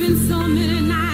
been 0.00 0.16
so 0.16 0.38
many 0.38 0.80
nights. 0.80 1.09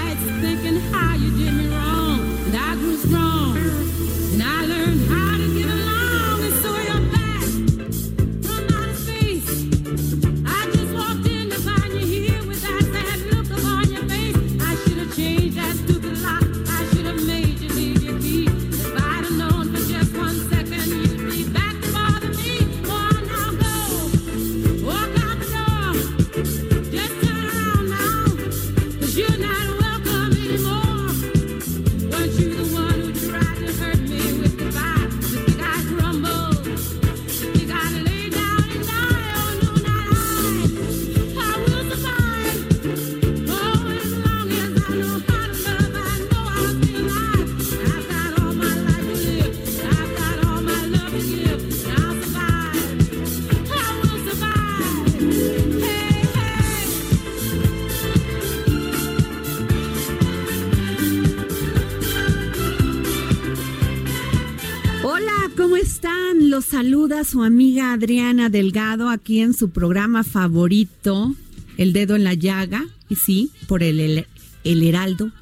Saluda 67.17 67.31
su 67.31 67.43
amiga 67.45 67.93
Adriana 67.95 68.51
Delgado 68.51 69.09
aquí 69.09 69.41
en 69.41 69.55
su 69.55 69.71
programa 69.71 70.23
favorito, 70.23 71.35
El 71.79 71.95
Dedo 71.95 72.15
en 72.15 72.25
la 72.25 72.35
Llaga, 72.35 72.85
y 73.09 73.15
sí, 73.15 73.53
por 73.67 73.83
el, 73.83 74.01
el, 74.01 74.27
el 74.65 74.83
Heraldo 74.83 75.33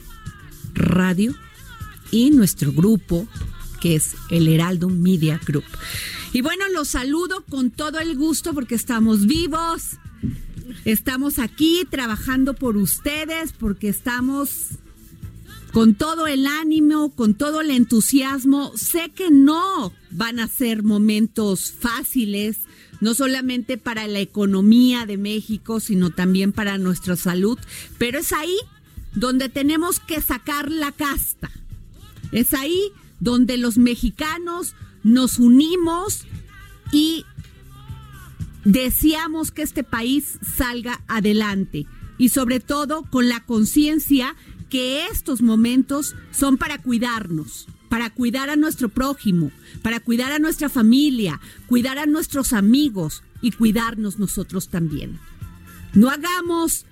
Radio 0.72 1.34
y 2.12 2.30
nuestro 2.30 2.70
grupo, 2.70 3.26
que 3.80 3.96
es 3.96 4.14
el 4.30 4.46
Heraldo 4.46 4.88
Media 4.88 5.40
Group. 5.44 5.64
Y 6.32 6.42
bueno, 6.42 6.64
los 6.72 6.90
saludo 6.90 7.42
con 7.50 7.72
todo 7.72 7.98
el 7.98 8.16
gusto 8.16 8.54
porque 8.54 8.76
estamos 8.76 9.26
vivos, 9.26 9.98
estamos 10.84 11.40
aquí 11.40 11.84
trabajando 11.90 12.54
por 12.54 12.76
ustedes, 12.76 13.52
porque 13.52 13.88
estamos 13.88 14.78
con 15.74 15.96
todo 15.96 16.28
el 16.28 16.46
ánimo, 16.46 17.10
con 17.16 17.34
todo 17.34 17.60
el 17.60 17.72
entusiasmo. 17.72 18.72
Sé 18.76 19.10
que 19.12 19.32
no 19.32 19.92
van 20.12 20.38
a 20.38 20.46
ser 20.46 20.84
momentos 20.84 21.72
fáciles, 21.72 22.58
no 23.00 23.12
solamente 23.12 23.76
para 23.76 24.06
la 24.06 24.20
economía 24.20 25.04
de 25.04 25.18
México, 25.18 25.80
sino 25.80 26.10
también 26.10 26.52
para 26.52 26.78
nuestra 26.78 27.16
salud, 27.16 27.58
pero 27.98 28.20
es 28.20 28.32
ahí 28.32 28.56
donde 29.16 29.48
tenemos 29.48 29.98
que 29.98 30.20
sacar 30.20 30.70
la 30.70 30.92
casta. 30.92 31.50
Es 32.30 32.54
ahí 32.54 32.92
donde 33.18 33.56
los 33.56 33.76
mexicanos 33.76 34.76
nos 35.02 35.40
unimos 35.40 36.20
y 36.92 37.24
deseamos 38.64 39.50
que 39.50 39.62
este 39.62 39.82
país 39.82 40.38
salga 40.56 41.02
adelante 41.08 41.88
y 42.16 42.28
sobre 42.28 42.60
todo 42.60 43.02
con 43.10 43.28
la 43.28 43.44
conciencia 43.44 44.36
que 44.74 45.06
estos 45.06 45.40
momentos 45.40 46.16
son 46.32 46.58
para 46.58 46.78
cuidarnos, 46.78 47.68
para 47.88 48.10
cuidar 48.10 48.50
a 48.50 48.56
nuestro 48.56 48.88
prójimo, 48.88 49.52
para 49.82 50.00
cuidar 50.00 50.32
a 50.32 50.40
nuestra 50.40 50.68
familia, 50.68 51.40
cuidar 51.68 51.96
a 51.96 52.06
nuestros 52.06 52.52
amigos 52.52 53.22
y 53.40 53.52
cuidarnos 53.52 54.18
nosotros 54.18 54.70
también. 54.70 55.20
No 55.92 56.10
hagamos 56.10 56.86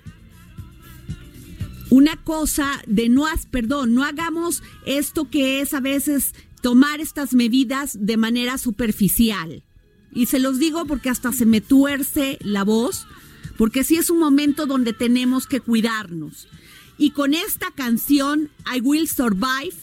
una 1.89 2.15
cosa 2.23 2.81
de 2.87 3.09
no, 3.09 3.25
perdón, 3.51 3.95
no 3.95 4.05
hagamos 4.05 4.63
esto 4.85 5.29
que 5.29 5.59
es 5.59 5.73
a 5.73 5.81
veces 5.81 6.35
tomar 6.61 7.01
estas 7.01 7.33
medidas 7.33 7.97
de 7.99 8.15
manera 8.15 8.57
superficial. 8.59 9.61
Y 10.13 10.27
se 10.27 10.39
los 10.39 10.57
digo 10.57 10.85
porque 10.85 11.09
hasta 11.09 11.33
se 11.33 11.45
me 11.45 11.59
tuerce 11.59 12.37
la 12.39 12.63
voz, 12.63 13.07
porque 13.57 13.83
sí 13.83 13.97
es 13.97 14.09
un 14.09 14.19
momento 14.19 14.67
donde 14.67 14.93
tenemos 14.93 15.47
que 15.47 15.59
cuidarnos. 15.59 16.47
Y 16.97 17.11
con 17.11 17.33
esta 17.33 17.71
canción, 17.71 18.49
I 18.73 18.79
Will 18.81 19.07
Survive, 19.07 19.75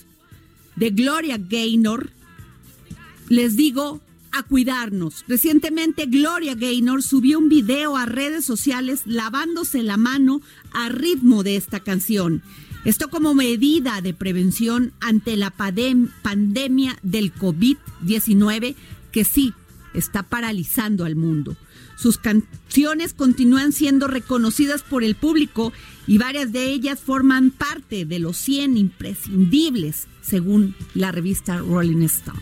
de 0.77 0.91
Gloria 0.91 1.39
Gaynor, 1.39 2.11
les 3.29 3.57
digo 3.57 4.01
a 4.33 4.43
cuidarnos. 4.43 5.25
Recientemente 5.29 6.07
Gloria 6.07 6.55
Gaynor 6.55 7.03
subió 7.03 7.39
un 7.39 7.49
video 7.49 7.97
a 7.97 8.07
redes 8.07 8.45
sociales 8.45 9.03
lavándose 9.05 9.83
la 9.83 9.97
mano 9.97 10.41
a 10.73 10.89
ritmo 10.89 11.43
de 11.43 11.57
esta 11.57 11.81
canción. 11.81 12.43
Esto 12.85 13.09
como 13.09 13.35
medida 13.35 14.01
de 14.01 14.15
prevención 14.15 14.93
ante 15.01 15.37
la 15.37 15.51
pandemia 15.51 16.99
del 17.03 17.35
COVID-19 17.35 18.75
que 19.13 19.25
sí 19.25 19.53
está 19.93 20.23
paralizando 20.23 21.05
al 21.05 21.17
mundo. 21.17 21.57
Sus 22.01 22.17
canciones 22.17 23.13
continúan 23.13 23.73
siendo 23.73 24.07
reconocidas 24.07 24.83
por 24.83 25.05
el 25.05 25.17
público 25.17 25.73
y 26.07 26.17
varias 26.17 26.51
de 26.51 26.71
ellas 26.71 26.99
forman 26.99 27.51
parte 27.51 28.07
de 28.07 28.19
los 28.19 28.39
100 28.39 28.79
imprescindibles, 28.79 30.07
según 30.23 30.75
la 30.95 31.13
revista 31.13 31.59
Rolling 31.59 32.03
Stone. 32.05 32.41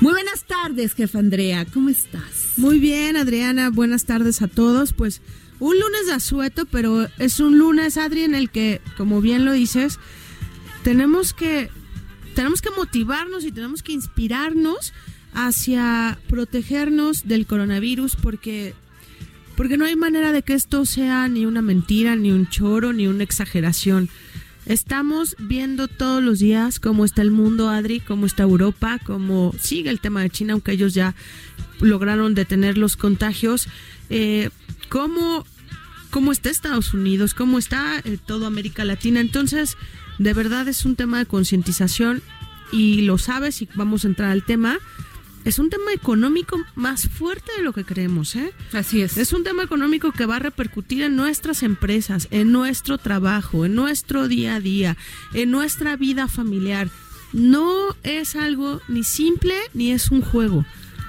Muy 0.00 0.12
buenas 0.12 0.44
tardes, 0.44 0.94
jefa 0.94 1.20
Andrea, 1.20 1.66
¿cómo 1.66 1.88
estás? 1.88 2.54
Muy 2.56 2.80
bien, 2.80 3.16
Adriana, 3.16 3.70
buenas 3.70 4.06
tardes 4.06 4.42
a 4.42 4.48
todos. 4.48 4.92
Pues 4.92 5.22
un 5.60 5.78
lunes 5.78 6.06
de 6.06 6.14
asueto, 6.14 6.66
pero 6.66 7.06
es 7.18 7.38
un 7.38 7.58
lunes, 7.58 7.96
Adri, 7.96 8.24
en 8.24 8.34
el 8.34 8.50
que, 8.50 8.80
como 8.96 9.20
bien 9.20 9.44
lo 9.44 9.52
dices, 9.52 10.00
tenemos 10.82 11.32
que, 11.32 11.70
tenemos 12.34 12.60
que 12.60 12.70
motivarnos 12.70 13.44
y 13.44 13.52
tenemos 13.52 13.84
que 13.84 13.92
inspirarnos 13.92 14.92
hacia 15.34 16.18
protegernos 16.28 17.26
del 17.26 17.46
coronavirus 17.46 18.16
porque 18.16 18.74
porque 19.56 19.76
no 19.76 19.84
hay 19.84 19.94
manera 19.94 20.32
de 20.32 20.42
que 20.42 20.54
esto 20.54 20.84
sea 20.84 21.28
ni 21.28 21.46
una 21.46 21.62
mentira, 21.62 22.16
ni 22.16 22.32
un 22.32 22.48
choro, 22.48 22.92
ni 22.92 23.06
una 23.06 23.22
exageración. 23.22 24.08
Estamos 24.66 25.36
viendo 25.38 25.86
todos 25.86 26.22
los 26.22 26.40
días 26.40 26.80
cómo 26.80 27.04
está 27.04 27.22
el 27.22 27.30
mundo, 27.30 27.68
Adri, 27.68 28.00
cómo 28.00 28.26
está 28.26 28.42
Europa, 28.42 28.98
cómo 29.04 29.54
sigue 29.60 29.90
el 29.90 30.00
tema 30.00 30.22
de 30.22 30.30
China, 30.30 30.54
aunque 30.54 30.72
ellos 30.72 30.94
ya 30.94 31.14
lograron 31.80 32.34
detener 32.34 32.78
los 32.78 32.96
contagios, 32.96 33.68
eh, 34.10 34.50
cómo, 34.88 35.44
cómo 36.10 36.32
está 36.32 36.50
Estados 36.50 36.94
Unidos, 36.94 37.34
cómo 37.34 37.58
está 37.58 38.00
eh, 38.04 38.18
toda 38.24 38.46
América 38.46 38.84
Latina. 38.84 39.20
Entonces, 39.20 39.76
De 40.18 40.32
verdad 40.32 40.68
es 40.68 40.84
un 40.84 40.94
tema 40.94 41.18
de 41.18 41.26
concientización 41.26 42.22
y 42.70 43.02
lo 43.02 43.18
sabes 43.18 43.62
y 43.62 43.68
vamos 43.74 44.04
a 44.04 44.08
entrar 44.08 44.30
al 44.30 44.44
tema. 44.44 44.78
Es 45.44 45.58
un 45.58 45.68
tema 45.68 45.92
económico 45.92 46.58
más 46.74 47.08
fuerte 47.08 47.52
de 47.56 47.62
lo 47.62 47.74
que 47.74 47.84
creemos, 47.84 48.34
¿eh? 48.34 48.52
Así 48.72 49.02
es. 49.02 49.18
Es 49.18 49.34
un 49.34 49.44
tema 49.44 49.62
económico 49.62 50.10
que 50.10 50.24
va 50.24 50.36
a 50.36 50.38
repercutir 50.38 51.02
en 51.02 51.16
nuestras 51.16 51.62
empresas, 51.62 52.28
en 52.30 52.50
nuestro 52.50 52.96
trabajo, 52.96 53.66
en 53.66 53.74
nuestro 53.74 54.26
día 54.26 54.54
a 54.54 54.60
día, 54.60 54.96
en 55.34 55.50
nuestra 55.50 55.96
vida 55.96 56.28
familiar. 56.28 56.88
No 57.34 57.94
es 58.04 58.36
algo 58.36 58.80
ni 58.88 59.04
simple 59.04 59.54
ni 59.74 59.92
es 59.92 60.10
un 60.10 60.22
juego. 60.22 60.64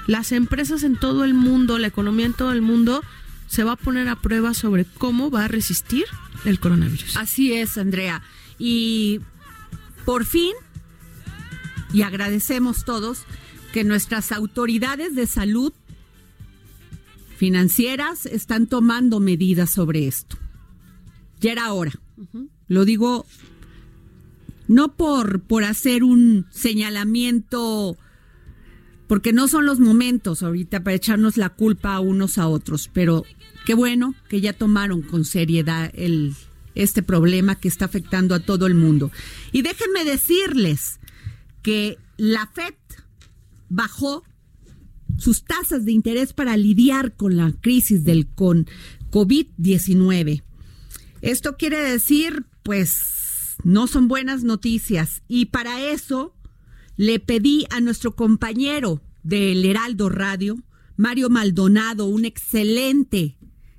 Las 0.05 0.33
empresas 0.33 0.83
en 0.83 0.97
todo 0.97 1.23
el 1.23 1.33
mundo, 1.33 1.77
la 1.77 1.87
economía 1.87 2.25
en 2.25 2.33
todo 2.33 2.51
el 2.51 2.61
mundo, 2.61 3.03
se 3.47 3.63
va 3.63 3.73
a 3.73 3.77
poner 3.77 4.09
a 4.09 4.17
prueba 4.17 4.53
sobre 4.53 4.85
cómo 4.85 5.31
va 5.31 5.45
a 5.45 5.47
resistir 5.47 6.05
el 6.43 6.59
coronavirus. 6.59 7.15
Así 7.15 7.53
es, 7.53 7.77
Andrea. 7.77 8.21
Y 8.59 9.21
por 10.03 10.25
fin, 10.25 10.53
y 11.93 12.01
agradecemos 12.01 12.83
todos, 12.83 13.23
que 13.75 13.83
nuestras 13.83 14.31
autoridades 14.31 15.15
de 15.15 15.27
salud 15.27 15.73
financieras 17.35 18.25
están 18.25 18.67
tomando 18.67 19.19
medidas 19.19 19.69
sobre 19.69 20.07
esto. 20.07 20.37
Ya 21.41 21.51
era 21.51 21.73
hora. 21.73 21.91
Lo 22.69 22.85
digo 22.85 23.25
no 24.69 24.95
por, 24.95 25.41
por 25.41 25.65
hacer 25.65 26.05
un 26.05 26.45
señalamiento, 26.51 27.97
porque 29.07 29.33
no 29.33 29.49
son 29.49 29.65
los 29.65 29.81
momentos 29.81 30.41
ahorita 30.41 30.81
para 30.81 30.95
echarnos 30.95 31.35
la 31.35 31.49
culpa 31.49 31.95
a 31.95 31.99
unos 31.99 32.37
a 32.37 32.47
otros, 32.47 32.89
pero 32.93 33.25
qué 33.65 33.73
bueno 33.73 34.15
que 34.29 34.39
ya 34.39 34.53
tomaron 34.53 35.01
con 35.01 35.25
seriedad 35.25 35.91
el, 35.95 36.33
este 36.75 37.03
problema 37.03 37.55
que 37.55 37.67
está 37.67 37.83
afectando 37.83 38.35
a 38.35 38.39
todo 38.39 38.67
el 38.67 38.75
mundo. 38.75 39.11
Y 39.51 39.63
déjenme 39.63 40.05
decirles 40.05 41.01
que 41.61 41.97
la 42.15 42.47
FED 42.47 42.73
bajó 43.69 44.23
sus 45.17 45.43
tasas 45.43 45.85
de 45.85 45.91
interés 45.91 46.33
para 46.33 46.57
lidiar 46.57 47.15
con 47.15 47.37
la 47.37 47.51
crisis 47.51 48.03
del 48.03 48.27
con 48.27 48.67
COVID-19. 49.11 50.43
Esto 51.21 51.55
quiere 51.57 51.79
decir, 51.79 52.45
pues, 52.63 53.55
no 53.63 53.87
son 53.87 54.07
buenas 54.07 54.43
noticias. 54.43 55.23
Y 55.27 55.45
para 55.47 55.81
eso 55.81 56.35
le 56.97 57.19
pedí 57.19 57.65
a 57.69 57.81
nuestro 57.81 58.15
compañero 58.15 59.01
del 59.23 59.65
Heraldo 59.65 60.09
Radio, 60.09 60.57
Mario 60.97 61.29
Maldonado, 61.29 62.05
un 62.05 62.25
excelente 62.25 63.37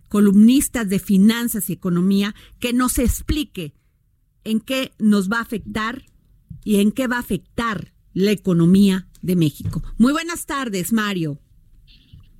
columnista 0.08 0.84
de 0.84 0.98
finanzas 0.98 1.68
y 1.68 1.74
economía, 1.74 2.34
que 2.58 2.72
nos 2.72 2.98
explique 2.98 3.74
en 4.44 4.60
qué 4.60 4.92
nos 4.98 5.30
va 5.30 5.38
a 5.38 5.42
afectar 5.42 6.04
y 6.64 6.76
en 6.76 6.92
qué 6.92 7.06
va 7.06 7.16
a 7.16 7.20
afectar 7.20 7.92
la 8.16 8.30
economía 8.30 9.06
de 9.20 9.36
México. 9.36 9.82
Muy 9.98 10.10
buenas 10.14 10.46
tardes, 10.46 10.90
Mario. 10.90 11.38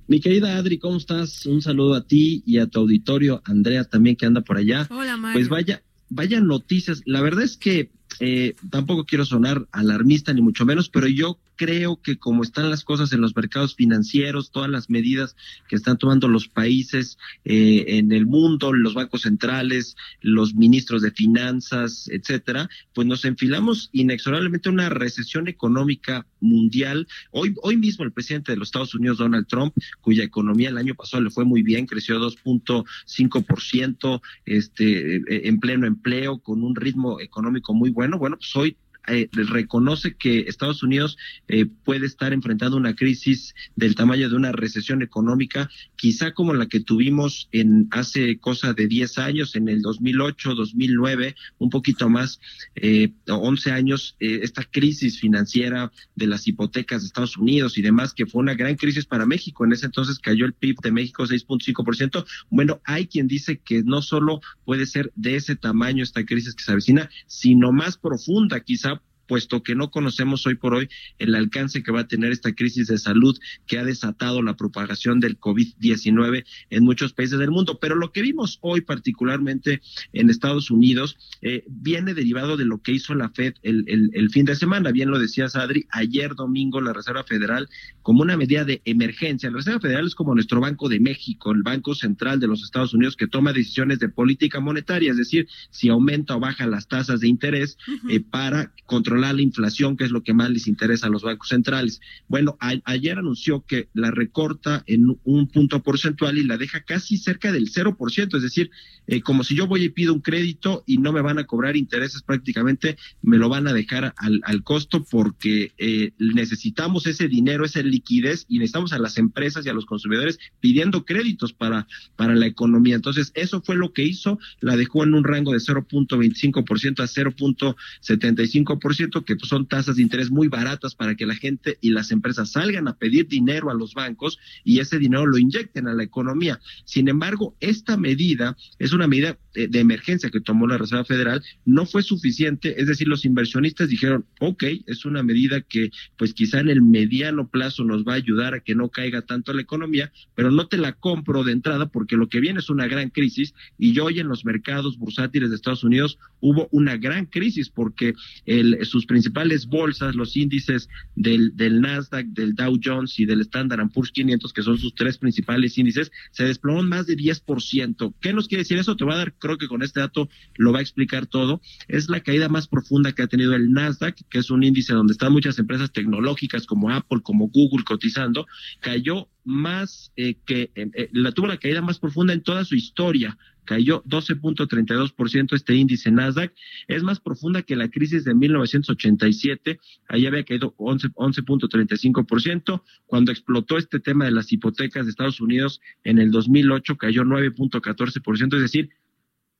Mi 0.07 0.19
querida 0.19 0.57
Adri, 0.57 0.79
¿cómo 0.79 0.97
estás? 0.97 1.45
Un 1.45 1.61
saludo 1.61 1.93
a 1.93 2.03
ti 2.03 2.41
y 2.47 2.57
a 2.57 2.65
tu 2.65 2.79
auditorio, 2.79 3.43
Andrea 3.45 3.83
también 3.83 4.15
que 4.15 4.25
anda 4.25 4.41
por 4.41 4.57
allá. 4.57 4.87
Hola, 4.89 5.17
Mario. 5.17 5.35
Pues 5.35 5.49
vaya, 5.49 5.83
vaya 6.09 6.41
noticias. 6.41 7.03
La 7.05 7.21
verdad 7.21 7.43
es 7.43 7.57
que 7.57 7.91
eh, 8.19 8.55
tampoco 8.71 9.05
quiero 9.05 9.23
sonar 9.23 9.67
alarmista 9.71 10.33
ni 10.33 10.41
mucho 10.41 10.65
menos, 10.65 10.89
pero 10.89 11.07
yo 11.07 11.37
creo 11.57 11.99
que 12.01 12.17
como 12.17 12.43
están 12.43 12.69
las 12.69 12.85
cosas 12.85 13.11
en 13.11 13.19
los 13.19 13.35
mercados 13.35 13.75
financieros, 13.75 14.51
todas 14.51 14.69
las 14.69 14.89
medidas 14.89 15.35
que 15.67 15.75
están 15.75 15.97
tomando 15.97 16.29
los 16.29 16.47
países 16.47 17.17
eh, 17.43 17.83
en 17.87 18.13
el 18.13 18.25
mundo, 18.25 18.71
los 18.71 18.93
bancos 18.93 19.23
centrales, 19.23 19.97
los 20.21 20.55
ministros 20.55 21.01
de 21.01 21.11
finanzas, 21.11 22.07
etcétera, 22.09 22.69
pues 22.93 23.05
nos 23.07 23.25
enfilamos 23.25 23.89
inexorablemente 23.91 24.69
a 24.69 24.71
una 24.71 24.87
recesión 24.89 25.47
económica 25.47 26.27
mundial. 26.39 27.07
Hoy, 27.31 27.55
hoy 27.63 27.77
mismo 27.77 28.05
el 28.05 28.13
presidente 28.13 28.51
de 28.51 28.57
los 28.57 28.67
Estados 28.69 28.95
Unidos, 28.95 29.17
Donald 29.17 29.47
Trump, 29.47 29.73
cuya 30.01 30.23
economía 30.23 30.69
el 30.69 30.77
año 30.77 30.95
pasado 30.95 31.23
le 31.23 31.31
fue 31.31 31.43
muy 31.43 31.63
bien, 31.63 31.87
creció 31.87 32.19
2.5%, 32.19 34.21
este, 34.45 35.47
en 35.47 35.59
pleno 35.59 35.87
empleo, 35.87 36.37
con 36.39 36.63
un 36.63 36.75
ritmo 36.75 37.19
económico 37.19 37.73
muy 37.73 37.89
bueno. 37.89 38.19
Bueno, 38.19 38.37
pues 38.37 38.55
hoy 38.55 38.77
eh, 39.07 39.29
reconoce 39.31 40.15
que 40.15 40.41
Estados 40.41 40.83
Unidos 40.83 41.17
eh, 41.47 41.65
puede 41.65 42.05
estar 42.05 42.33
enfrentando 42.33 42.77
una 42.77 42.95
crisis 42.95 43.55
del 43.75 43.95
tamaño 43.95 44.29
de 44.29 44.35
una 44.35 44.51
recesión 44.51 45.01
económica, 45.01 45.69
quizá 45.95 46.31
como 46.31 46.53
la 46.53 46.67
que 46.67 46.79
tuvimos 46.79 47.49
en 47.51 47.87
hace 47.91 48.37
cosa 48.39 48.73
de 48.73 48.87
10 48.87 49.17
años, 49.17 49.55
en 49.55 49.69
el 49.69 49.81
2008, 49.81 50.55
2009, 50.55 51.35
un 51.59 51.69
poquito 51.69 52.09
más, 52.09 52.39
eh, 52.75 53.11
11 53.27 53.71
años, 53.71 54.15
eh, 54.19 54.39
esta 54.43 54.63
crisis 54.63 55.19
financiera 55.19 55.91
de 56.15 56.27
las 56.27 56.47
hipotecas 56.47 57.01
de 57.01 57.07
Estados 57.07 57.37
Unidos 57.37 57.77
y 57.77 57.81
demás, 57.81 58.13
que 58.13 58.25
fue 58.25 58.41
una 58.41 58.55
gran 58.55 58.75
crisis 58.75 59.05
para 59.05 59.25
México. 59.25 59.65
En 59.65 59.73
ese 59.73 59.85
entonces 59.85 60.19
cayó 60.19 60.45
el 60.45 60.53
PIB 60.53 60.79
de 60.81 60.91
México 60.91 61.25
6.5%. 61.25 62.25
Bueno, 62.49 62.81
hay 62.85 63.07
quien 63.07 63.27
dice 63.27 63.59
que 63.59 63.83
no 63.83 64.01
solo 64.01 64.41
puede 64.65 64.85
ser 64.85 65.11
de 65.15 65.35
ese 65.35 65.55
tamaño 65.55 66.03
esta 66.03 66.25
crisis 66.25 66.55
que 66.55 66.63
se 66.63 66.71
avecina, 66.71 67.09
sino 67.25 67.71
más 67.71 67.97
profunda, 67.97 68.59
quizá 68.59 68.96
puesto 69.27 69.63
que 69.63 69.75
no 69.75 69.91
conocemos 69.91 70.45
hoy 70.47 70.55
por 70.55 70.73
hoy 70.73 70.89
el 71.19 71.35
alcance 71.35 71.83
que 71.83 71.91
va 71.91 72.01
a 72.01 72.07
tener 72.07 72.31
esta 72.31 72.53
crisis 72.53 72.87
de 72.87 72.97
salud 72.97 73.37
que 73.65 73.77
ha 73.77 73.83
desatado 73.83 74.41
la 74.41 74.55
propagación 74.55 75.19
del 75.19 75.39
COVID-19 75.39 76.45
en 76.69 76.83
muchos 76.83 77.13
países 77.13 77.39
del 77.39 77.51
mundo. 77.51 77.79
Pero 77.79 77.95
lo 77.95 78.11
que 78.11 78.21
vimos 78.21 78.59
hoy, 78.61 78.81
particularmente 78.81 79.81
en 80.13 80.29
Estados 80.29 80.71
Unidos, 80.71 81.17
eh, 81.41 81.63
viene 81.67 82.13
derivado 82.13 82.57
de 82.57 82.65
lo 82.65 82.81
que 82.81 82.93
hizo 82.93 83.13
la 83.13 83.29
Fed 83.29 83.55
el, 83.63 83.85
el, 83.87 84.09
el, 84.13 84.29
fin 84.29 84.45
de 84.45 84.55
semana. 84.55 84.91
Bien 84.91 85.09
lo 85.09 85.19
decía 85.19 85.49
Sadri, 85.49 85.85
ayer 85.91 86.35
domingo 86.35 86.81
la 86.81 86.93
Reserva 86.93 87.23
Federal, 87.23 87.69
como 88.01 88.21
una 88.21 88.37
medida 88.37 88.63
de 88.63 88.81
emergencia, 88.85 89.49
la 89.49 89.57
Reserva 89.57 89.79
Federal 89.79 90.07
es 90.07 90.15
como 90.15 90.33
nuestro 90.33 90.61
Banco 90.61 90.89
de 90.89 90.99
México, 90.99 91.51
el 91.51 91.63
Banco 91.63 91.95
Central 91.95 92.39
de 92.39 92.47
los 92.47 92.63
Estados 92.63 92.93
Unidos 92.93 93.15
que 93.15 93.27
toma 93.27 93.53
decisiones 93.53 93.99
de 93.99 94.09
política 94.09 94.59
monetaria, 94.59 95.11
es 95.11 95.17
decir, 95.17 95.47
si 95.69 95.89
aumenta 95.89 96.35
o 96.35 96.39
baja 96.39 96.65
las 96.65 96.87
tasas 96.87 97.19
de 97.19 97.27
interés 97.27 97.77
uh 97.87 97.91
-huh. 97.91 98.11
eh, 98.15 98.19
para 98.21 98.71
controlar 98.85 99.16
la 99.17 99.41
inflación, 99.41 99.97
que 99.97 100.03
es 100.03 100.11
lo 100.11 100.23
que 100.23 100.33
más 100.33 100.49
les 100.49 100.67
interesa 100.67 101.07
a 101.07 101.09
los 101.09 101.23
bancos 101.23 101.49
centrales. 101.49 102.01
Bueno, 102.27 102.57
ayer 102.85 103.17
anunció 103.17 103.65
que 103.65 103.89
la 103.93 104.11
recorta 104.11 104.83
en 104.87 105.17
un 105.23 105.47
punto 105.47 105.81
porcentual 105.81 106.37
y 106.37 106.43
la 106.43 106.57
deja 106.57 106.81
casi 106.81 107.17
cerca 107.17 107.51
del 107.51 107.71
0%, 107.71 108.35
es 108.35 108.43
decir, 108.43 108.71
eh, 109.07 109.21
como 109.21 109.43
si 109.43 109.55
yo 109.55 109.67
voy 109.67 109.83
y 109.83 109.89
pido 109.89 110.13
un 110.13 110.21
crédito 110.21 110.83
y 110.85 110.97
no 110.97 111.13
me 111.13 111.21
van 111.21 111.39
a 111.39 111.45
cobrar 111.45 111.77
intereses 111.77 112.21
prácticamente, 112.21 112.97
me 113.21 113.37
lo 113.37 113.49
van 113.49 113.67
a 113.67 113.73
dejar 113.73 114.13
al, 114.17 114.41
al 114.43 114.63
costo 114.63 115.05
porque 115.09 115.71
eh, 115.77 116.11
necesitamos 116.19 117.07
ese 117.07 117.27
dinero, 117.27 117.65
esa 117.65 117.81
liquidez 117.81 118.45
y 118.49 118.59
necesitamos 118.59 118.93
a 118.93 118.99
las 118.99 119.17
empresas 119.17 119.65
y 119.65 119.69
a 119.69 119.73
los 119.73 119.85
consumidores 119.85 120.39
pidiendo 120.59 121.05
créditos 121.05 121.53
para, 121.53 121.87
para 122.15 122.35
la 122.35 122.47
economía. 122.47 122.95
Entonces, 122.95 123.31
eso 123.35 123.61
fue 123.61 123.75
lo 123.75 123.93
que 123.93 124.03
hizo, 124.03 124.39
la 124.59 124.75
dejó 124.75 125.03
en 125.03 125.13
un 125.13 125.23
rango 125.23 125.53
de 125.53 125.59
0.25% 125.59 126.99
a 126.99 127.07
0.75%, 127.07 129.06
que 129.25 129.35
son 129.43 129.67
tasas 129.67 129.95
de 129.95 130.01
interés 130.01 130.31
muy 130.31 130.47
baratas 130.47 130.95
para 130.95 131.15
que 131.15 131.25
la 131.25 131.35
gente 131.35 131.77
y 131.81 131.89
las 131.89 132.11
empresas 132.11 132.51
salgan 132.51 132.87
a 132.87 132.97
pedir 132.97 133.27
dinero 133.27 133.69
a 133.69 133.73
los 133.73 133.93
bancos 133.93 134.39
y 134.63 134.79
ese 134.79 134.99
dinero 134.99 135.25
lo 135.25 135.37
inyecten 135.37 135.87
a 135.87 135.93
la 135.93 136.03
economía. 136.03 136.59
Sin 136.85 137.07
embargo, 137.07 137.55
esta 137.59 137.97
medida 137.97 138.55
es 138.79 138.93
una 138.93 139.07
medida 139.07 139.37
de 139.53 139.79
emergencia 139.79 140.29
que 140.29 140.41
tomó 140.41 140.67
la 140.67 140.77
Reserva 140.77 141.03
Federal, 141.03 141.43
no 141.65 141.85
fue 141.85 142.03
suficiente, 142.03 142.79
es 142.79 142.87
decir, 142.87 143.07
los 143.07 143.25
inversionistas 143.25 143.89
dijeron, 143.89 144.25
ok, 144.39 144.63
es 144.85 145.05
una 145.05 145.23
medida 145.23 145.61
que 145.61 145.89
pues 146.17 146.33
quizá 146.33 146.59
en 146.59 146.69
el 146.69 146.81
mediano 146.81 147.49
plazo 147.49 147.83
nos 147.83 148.03
va 148.03 148.13
a 148.13 148.17
ayudar 148.17 148.53
a 148.53 148.59
que 148.59 148.75
no 148.75 148.89
caiga 148.89 149.23
tanto 149.23 149.53
la 149.53 149.61
economía, 149.61 150.11
pero 150.35 150.51
no 150.51 150.67
te 150.67 150.77
la 150.77 150.93
compro 150.93 151.43
de 151.43 151.53
entrada 151.53 151.89
porque 151.89 152.17
lo 152.17 152.29
que 152.29 152.39
viene 152.39 152.59
es 152.59 152.69
una 152.69 152.87
gran 152.87 153.09
crisis 153.09 153.53
y 153.77 153.97
hoy 153.99 154.19
en 154.19 154.27
los 154.27 154.45
mercados 154.45 154.97
bursátiles 154.97 155.49
de 155.49 155.55
Estados 155.55 155.83
Unidos 155.83 156.19
hubo 156.39 156.67
una 156.71 156.97
gran 156.97 157.25
crisis 157.25 157.69
porque 157.69 158.13
el, 158.45 158.77
sus 158.97 159.05
principales 159.05 159.67
bolsas, 159.67 160.15
los 160.15 160.35
índices 160.35 160.89
del, 161.15 161.55
del 161.55 161.81
Nasdaq, 161.81 162.25
del 162.27 162.55
Dow 162.55 162.79
Jones 162.83 163.19
y 163.19 163.25
del 163.25 163.41
Standard 163.41 163.89
Poor's 163.91 164.11
500, 164.11 164.51
que 164.53 164.63
son 164.63 164.77
sus 164.79 164.95
tres 164.95 165.19
principales 165.19 165.77
índices, 165.77 166.11
se 166.31 166.45
desplomó 166.45 166.81
más 166.81 167.05
de 167.05 167.15
10%. 167.15 168.13
¿Qué 168.19 168.33
nos 168.33 168.47
quiere 168.47 168.63
decir 168.63 168.79
eso? 168.79 168.95
Te 168.95 169.05
va 169.05 169.13
a 169.13 169.17
dar, 169.17 169.33
creo 169.33 169.57
que 169.57 169.67
con 169.67 169.83
este 169.83 169.99
dato 169.99 170.29
lo 170.55 170.71
va 170.71 170.79
a 170.79 170.81
explicar 170.81 171.27
todo. 171.27 171.61
Es 171.87 172.09
la 172.09 172.21
caída 172.21 172.49
más 172.49 172.67
profunda 172.67 173.11
que 173.11 173.21
ha 173.21 173.27
tenido 173.27 173.53
el 173.53 173.71
Nasdaq, 173.71 174.15
que 174.29 174.39
es 174.39 174.49
un 174.49 174.63
índice 174.63 174.93
donde 174.93 175.11
están 175.11 175.31
muchas 175.31 175.59
empresas 175.59 175.91
tecnológicas 175.91 176.65
como 176.65 176.89
Apple, 176.89 177.19
como 177.21 177.49
Google 177.49 177.83
cotizando, 177.85 178.47
cayó 178.79 179.29
más 179.43 180.11
eh, 180.15 180.35
que 180.45 180.71
eh, 180.75 181.09
la 181.13 181.31
tuvo 181.31 181.47
la 181.47 181.57
caída 181.57 181.81
más 181.81 181.99
profunda 181.99 182.33
en 182.33 182.43
toda 182.43 182.65
su 182.65 182.75
historia 182.75 183.37
cayó 183.67 184.01
12.32% 184.05 185.53
este 185.53 185.75
índice 185.75 186.09
Nasdaq, 186.09 186.53
es 186.87 187.03
más 187.03 187.19
profunda 187.19 187.61
que 187.61 187.75
la 187.75 187.89
crisis 187.89 188.23
de 188.23 188.33
1987, 188.33 189.79
ahí 190.07 190.25
había 190.25 190.43
caído 190.43 190.73
11.35%, 190.77 192.71
11 192.71 192.81
cuando 193.05 193.31
explotó 193.31 193.77
este 193.77 193.99
tema 193.99 194.25
de 194.25 194.31
las 194.31 194.51
hipotecas 194.51 195.05
de 195.05 195.11
Estados 195.11 195.39
Unidos 195.41 195.81
en 196.03 196.17
el 196.17 196.31
2008 196.31 196.97
cayó 196.97 197.23
9.14%, 197.23 198.55
es 198.55 198.61
decir, 198.61 198.89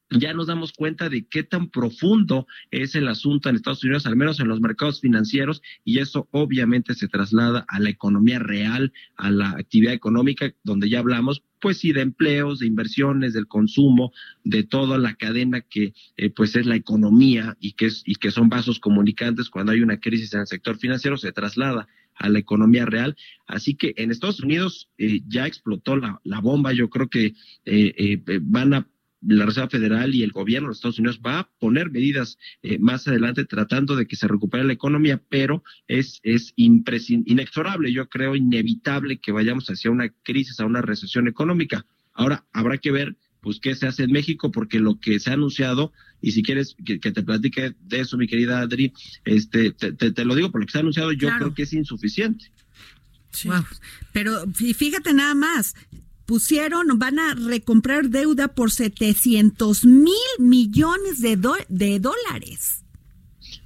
ya 0.10 0.34
nos 0.34 0.48
damos 0.48 0.72
cuenta 0.72 1.10
de 1.10 1.28
qué 1.28 1.44
tan 1.44 1.70
profundo 1.70 2.48
es 2.72 2.96
el 2.96 3.10
asunto 3.10 3.50
en 3.50 3.56
Estados 3.56 3.84
Unidos, 3.84 4.06
al 4.06 4.16
menos 4.16 4.40
en 4.40 4.48
los 4.48 4.62
mercados 4.62 5.02
financieros, 5.02 5.62
y 5.84 6.00
eso 6.00 6.30
obviamente 6.32 6.94
se 6.94 7.10
traslada 7.10 7.66
a 7.68 7.80
la 7.80 7.90
economía 7.90 8.40
real, 8.40 8.94
a 9.18 9.32
la 9.32 9.50
actividad 9.52 9.94
económica, 9.94 10.54
donde 10.64 10.90
ya 10.90 11.00
hablamos, 11.00 11.44
pues 11.60 11.80
sí, 11.80 11.92
de 11.94 12.02
empleos, 12.02 12.60
de 12.60 12.68
inversiones, 12.68 13.34
del 13.34 13.48
consumo, 13.48 14.12
de 14.44 14.64
toda 14.64 14.98
la 14.98 15.16
cadena 15.16 15.62
que 15.62 15.94
eh, 16.18 16.30
pues 16.30 16.56
es 16.56 16.66
la 16.66 16.76
economía 16.76 17.58
y 17.60 17.74
que, 17.74 17.88
es, 17.88 18.04
y 18.06 18.16
que 18.16 18.32
son 18.32 18.50
vasos 18.50 18.80
comunicantes 18.80 19.50
cuando 19.50 19.72
hay 19.72 19.82
una 19.82 20.00
crisis 20.00 20.34
en 20.34 20.42
el 20.42 20.48
sector 20.48 20.78
financiero, 20.78 21.18
se 21.18 21.32
traslada 21.32 21.88
a 22.16 22.30
la 22.30 22.40
economía 22.40 22.86
real. 22.86 23.16
Así 23.46 23.76
que 23.76 23.94
en 23.98 24.12
Estados 24.12 24.40
Unidos 24.40 24.90
eh, 24.98 25.22
ya 25.28 25.46
explotó 25.46 25.96
la, 25.98 26.20
la, 26.24 26.40
bomba. 26.40 26.74
Yo 26.74 26.90
creo 26.90 27.10
que 27.10 27.34
eh, 27.66 28.22
van 28.42 28.74
a 28.74 28.88
la 29.22 29.46
Reserva 29.46 29.70
Federal 29.70 30.14
y 30.14 30.24
el 30.24 30.32
gobierno 30.32 30.70
de 30.70 30.74
Estados 30.74 31.00
Unidos 31.00 31.20
va 31.26 31.40
a 31.40 31.50
poner 31.60 31.90
medidas 31.90 32.38
eh, 32.62 32.78
más 32.80 33.08
adelante 33.08 33.46
tratando 33.46 33.96
de 33.96 34.06
que 34.06 34.16
se 34.16 34.28
recupere 34.28 34.64
la 34.64 34.74
economía, 34.74 35.22
pero 35.30 35.64
es, 35.88 36.20
es 36.24 36.54
inexorable, 36.56 37.92
yo 37.92 38.08
creo, 38.10 38.36
inevitable 38.36 39.20
que 39.20 39.32
vayamos 39.32 39.68
hacia 39.70 39.92
una 39.92 40.10
crisis, 40.24 40.60
a 40.60 40.66
una 40.66 40.82
recesión 40.82 41.28
económica. 41.28 41.86
Ahora, 42.14 42.46
habrá 42.54 42.78
que 42.78 42.92
ver 42.92 43.16
pues 43.42 43.60
qué 43.62 43.76
se 43.76 43.88
hace 43.88 44.04
en 44.04 44.12
México, 44.12 44.52
porque 44.52 44.80
lo 44.80 45.00
que 45.00 45.20
se 45.20 45.30
ha 45.30 45.34
anunciado, 45.34 45.94
y 46.22 46.32
si 46.32 46.44
quieres 46.44 46.76
que, 46.84 46.98
te 47.00 47.24
platique 47.24 47.76
de 47.80 48.00
eso, 48.02 48.18
mi 48.18 48.28
querida 48.28 48.60
Adri, 48.60 48.92
este, 49.24 49.72
te, 49.72 50.26
lo 50.26 50.36
digo, 50.36 50.52
por 50.52 50.62
lo 50.62 50.68
que 50.68 50.72
se 50.72 50.80
ha 50.80 50.82
anunciado, 50.82 51.12
yo 51.14 51.30
creo 51.38 51.54
que 51.54 51.64
es 51.64 51.74
insuficiente. 51.74 52.52
Pero 54.12 54.46
fíjate 54.52 55.14
nada 55.14 55.36
más, 55.36 55.76
pusieron, 56.28 57.00
van 57.00 57.18
a 57.18 57.34
recomprar 57.34 58.10
deuda 58.10 58.50
por 58.50 58.70
700 58.70 59.86
mil 59.86 60.14
millones 60.38 61.22
de, 61.22 61.40
de 61.70 62.00
dólares. 62.00 62.84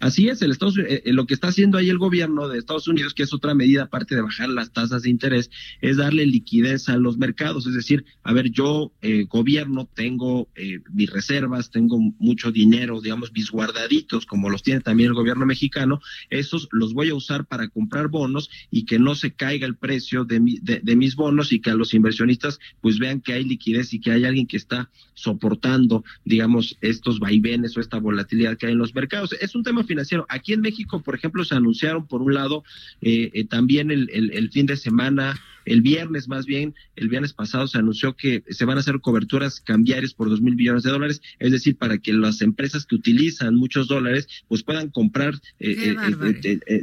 Así 0.01 0.29
es, 0.29 0.41
el 0.41 0.51
Estados, 0.51 0.79
eh, 0.79 1.03
eh, 1.05 1.13
lo 1.13 1.27
que 1.27 1.35
está 1.35 1.49
haciendo 1.49 1.77
ahí 1.77 1.89
el 1.89 1.99
gobierno 1.99 2.47
de 2.47 2.57
Estados 2.57 2.87
Unidos, 2.87 3.13
que 3.13 3.21
es 3.21 3.33
otra 3.33 3.53
medida 3.53 3.83
aparte 3.83 4.15
de 4.15 4.21
bajar 4.21 4.49
las 4.49 4.73
tasas 4.73 5.03
de 5.03 5.11
interés, 5.11 5.51
es 5.79 5.97
darle 5.97 6.25
liquidez 6.25 6.89
a 6.89 6.97
los 6.97 7.19
mercados. 7.19 7.67
Es 7.67 7.75
decir, 7.75 8.03
a 8.23 8.33
ver, 8.33 8.49
yo, 8.49 8.91
eh, 9.03 9.25
gobierno, 9.29 9.87
tengo 9.93 10.49
mis 10.93 11.09
reservas, 11.09 11.69
tengo 11.69 11.99
mucho 12.17 12.51
dinero, 12.51 12.99
digamos, 12.99 13.31
mis 13.31 13.51
guardaditos, 13.51 14.25
como 14.25 14.49
los 14.49 14.63
tiene 14.63 14.81
también 14.81 15.09
el 15.09 15.15
gobierno 15.15 15.45
mexicano, 15.45 16.01
esos 16.29 16.67
los 16.71 16.93
voy 16.93 17.09
a 17.09 17.15
usar 17.15 17.45
para 17.45 17.67
comprar 17.69 18.07
bonos 18.07 18.49
y 18.71 18.85
que 18.85 18.97
no 18.97 19.13
se 19.13 19.33
caiga 19.33 19.67
el 19.67 19.75
precio 19.75 20.25
de, 20.25 20.39
de 20.61 20.95
mis 20.95 21.15
bonos 21.15 21.51
y 21.51 21.59
que 21.59 21.69
a 21.69 21.75
los 21.75 21.93
inversionistas 21.93 22.59
pues 22.81 22.97
vean 22.97 23.21
que 23.21 23.33
hay 23.33 23.43
liquidez 23.43 23.93
y 23.93 23.99
que 23.99 24.11
hay 24.11 24.25
alguien 24.25 24.47
que 24.47 24.57
está 24.57 24.89
soportando, 25.13 26.03
digamos, 26.25 26.77
estos 26.81 27.19
vaivenes 27.19 27.77
o 27.77 27.81
esta 27.81 27.99
volatilidad 27.99 28.57
que 28.57 28.65
hay 28.65 28.73
en 28.73 28.79
los 28.79 28.95
mercados. 28.95 29.33
Es 29.39 29.53
un 29.55 29.63
tema 29.63 29.83
financiero. 29.91 30.25
Aquí 30.29 30.53
en 30.53 30.61
México, 30.61 31.01
por 31.01 31.15
ejemplo, 31.15 31.43
se 31.43 31.55
anunciaron, 31.55 32.07
por 32.07 32.21
un 32.21 32.33
lado, 32.33 32.63
eh, 33.01 33.29
eh, 33.33 33.45
también 33.45 33.91
el, 33.91 34.09
el, 34.09 34.49
fin 34.51 34.65
de 34.65 34.77
semana, 34.77 35.39
el 35.65 35.81
viernes 35.81 36.27
más 36.27 36.45
bien, 36.45 36.75
el 36.95 37.09
viernes 37.09 37.33
pasado 37.33 37.67
se 37.67 37.77
anunció 37.77 38.15
que 38.15 38.43
se 38.49 38.65
van 38.65 38.77
a 38.77 38.81
hacer 38.81 39.01
coberturas 39.01 39.59
cambiarias 39.59 40.13
por 40.13 40.29
dos 40.29 40.41
mil 40.41 40.55
millones 40.55 40.83
de 40.83 40.91
dólares, 40.91 41.21
es 41.39 41.51
decir, 41.51 41.77
para 41.77 41.97
que 41.97 42.13
las 42.13 42.41
empresas 42.41 42.85
que 42.85 42.95
utilizan 42.95 43.55
muchos 43.55 43.87
dólares, 43.87 44.27
pues 44.47 44.63
puedan 44.63 44.89
comprar 44.89 45.33
eh, 45.59 45.95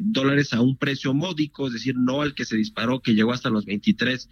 dólares 0.02 0.52
a 0.52 0.61
un 0.61 0.76
precio 0.76 1.14
módico, 1.14 1.68
es 1.68 1.75
decir, 1.75 1.97
no 1.97 2.23
al 2.23 2.35
que 2.35 2.44
se 2.44 2.56
disparó, 2.56 3.00
que 3.00 3.14
llegó 3.14 3.32
hasta 3.32 3.50
los 3.50 3.64
23 3.64 4.28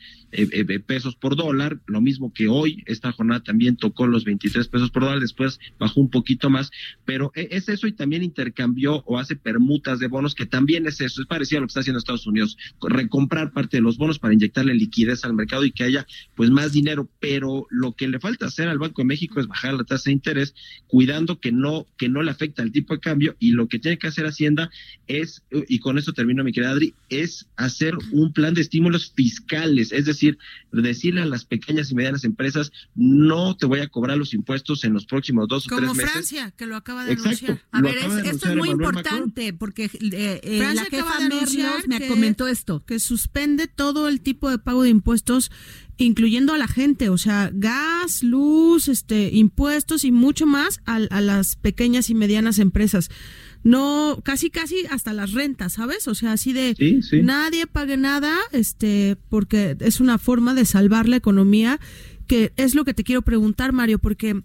pesos 0.87 1.17
por 1.17 1.37
dólar, 1.37 1.81
lo 1.87 2.01
mismo 2.01 2.33
que 2.33 2.49
hoy, 2.49 2.83
esta 2.87 3.13
jornada 3.13 3.43
también 3.43 3.77
tocó 3.77 4.07
los 4.07 4.25
23 4.25 4.69
pesos 4.69 4.91
por 4.91 5.05
dólar, 5.05 5.21
después 5.21 5.61
bajó 5.79 6.01
un 6.01 6.11
poquito 6.11 6.51
más, 6.51 6.71
pero 7.05 7.31
es 7.35 7.69
eso 7.69 7.87
y 7.87 7.93
también 7.93 8.23
intercambio 8.23 8.57
cambió 8.57 9.05
o 9.07 9.19
hace 9.19 9.37
permutas 9.37 10.01
de 10.01 10.09
bonos, 10.09 10.35
que 10.35 10.47
también 10.47 10.87
es 10.87 11.01
eso, 11.01 11.21
es 11.21 11.29
parecido 11.29 11.59
a 11.59 11.61
lo 11.61 11.67
que 11.67 11.71
está 11.71 11.81
haciendo 11.81 11.99
Estados 11.99 12.27
Unidos, 12.27 12.57
recomprar 12.81 13.53
parte 13.53 13.77
de 13.77 13.83
los 13.83 13.97
bonos 13.99 14.19
para 14.19 14.33
inyectarle 14.37 14.75
liquidez 14.75 15.25
al 15.25 15.35
mercado 15.35 15.65
y 15.65 15.73
que 15.73 15.85
haya 15.85 16.07
pues 16.35 16.51
más 16.51 16.73
dinero, 16.73 17.09
pero 17.21 17.67
lo 17.71 17.93
que 17.93 18.09
le 18.09 18.21
falta 18.21 18.47
hacer 18.47 18.69
al 18.69 18.79
Banco 18.79 19.03
de 19.03 19.07
México 19.07 19.41
es 19.41 19.47
bajar 19.47 19.75
la 19.75 19.85
tasa 19.85 20.05
de 20.11 20.13
interés, 20.13 20.55
cuidando 20.87 21.41
que 21.41 21.53
no, 21.53 21.87
que 21.99 22.09
no 22.09 22.23
le 22.23 22.31
afecta 22.31 22.63
el 22.63 22.73
tipo 22.73 22.95
de 22.95 23.01
cambio, 23.01 23.37
y 23.39 23.53
lo 23.53 23.69
que 23.69 23.79
tiene 23.79 23.99
que 23.99 24.07
hacer 24.07 24.27
Hacienda 24.27 24.71
es, 25.07 25.43
y 25.51 25.79
con 25.79 25.99
eso 25.99 26.13
termino 26.13 26.45
mi 26.45 26.53
querida 26.53 26.71
Adri, 26.71 26.95
es 27.09 27.47
hacer 27.57 27.95
un 28.13 28.33
plan 28.33 28.55
de 28.55 28.61
estímulos 28.61 29.13
fiscales, 29.15 29.93
es 29.93 30.05
decir, 30.05 30.39
decirle 30.73 31.23
a 31.23 31.27
las 31.27 31.45
pequeñas 31.45 31.91
y 31.91 31.95
medianas 31.95 32.25
empresas, 32.25 32.73
no 32.95 33.57
te 33.57 33.67
voy 33.67 33.81
a 33.81 33.89
cobrar 33.89 34.17
los 34.17 34.35
impuestos 34.35 34.85
en 34.85 34.93
los 34.93 35.07
próximos 35.07 35.49
dos 35.49 35.67
o 35.67 35.77
tres 35.77 35.81
meses. 35.81 35.97
Como 35.97 36.13
Francia, 36.13 36.51
que 36.57 36.67
lo 36.67 36.77
acaba 36.77 37.05
de 37.05 37.13
anunciar. 37.13 37.63
A 37.71 37.81
ver, 37.81 37.97
esto 38.25 38.55
muy 38.55 38.71
importante 38.71 39.53
porque 39.53 39.85
eh, 39.85 40.41
eh, 40.43 40.73
la 40.75 40.85
jefa 40.85 41.21
Merlos 41.21 41.89
me 41.89 42.07
comentó 42.07 42.47
esto. 42.47 42.85
Que 42.85 42.99
suspende 43.01 43.67
todo 43.69 44.09
el 44.09 44.21
tipo 44.27 44.51
de 44.51 44.59
pago 44.59 44.83
de 44.83 44.91
impuestos 44.91 45.53
incluyendo 45.99 46.53
a 46.53 46.59
la 46.59 46.69
gente, 46.69 47.09
o 47.09 47.17
sea, 47.17 47.51
gas, 47.55 48.23
luz, 48.23 48.89
este, 48.89 49.31
impuestos 49.33 50.05
y 50.05 50.13
mucho 50.13 50.47
más 50.47 50.81
a, 50.85 50.99
las 50.99 51.57
pequeñas 51.57 52.11
y 52.11 52.15
medianas 52.15 52.59
empresas. 52.59 53.09
No, 53.65 54.21
casi, 54.23 54.51
casi 54.51 54.85
hasta 54.91 55.13
las 55.13 55.33
rentas, 55.33 55.75
¿sabes? 55.75 56.07
O 56.07 56.15
sea, 56.15 56.33
así 56.33 56.53
de 56.53 56.77
nadie 57.23 57.67
pague 57.67 57.97
nada, 57.97 58.37
este, 58.53 59.17
porque 59.31 59.77
es 59.81 60.01
una 60.01 60.19
forma 60.19 60.55
de 60.55 60.67
salvar 60.67 61.09
la 61.09 61.17
economía, 61.17 61.81
que 62.27 62.53
es 62.57 62.75
lo 62.75 62.85
que 62.85 62.95
te 62.95 63.03
quiero 63.03 63.23
preguntar, 63.23 63.73
Mario, 63.73 63.99
porque 63.99 64.43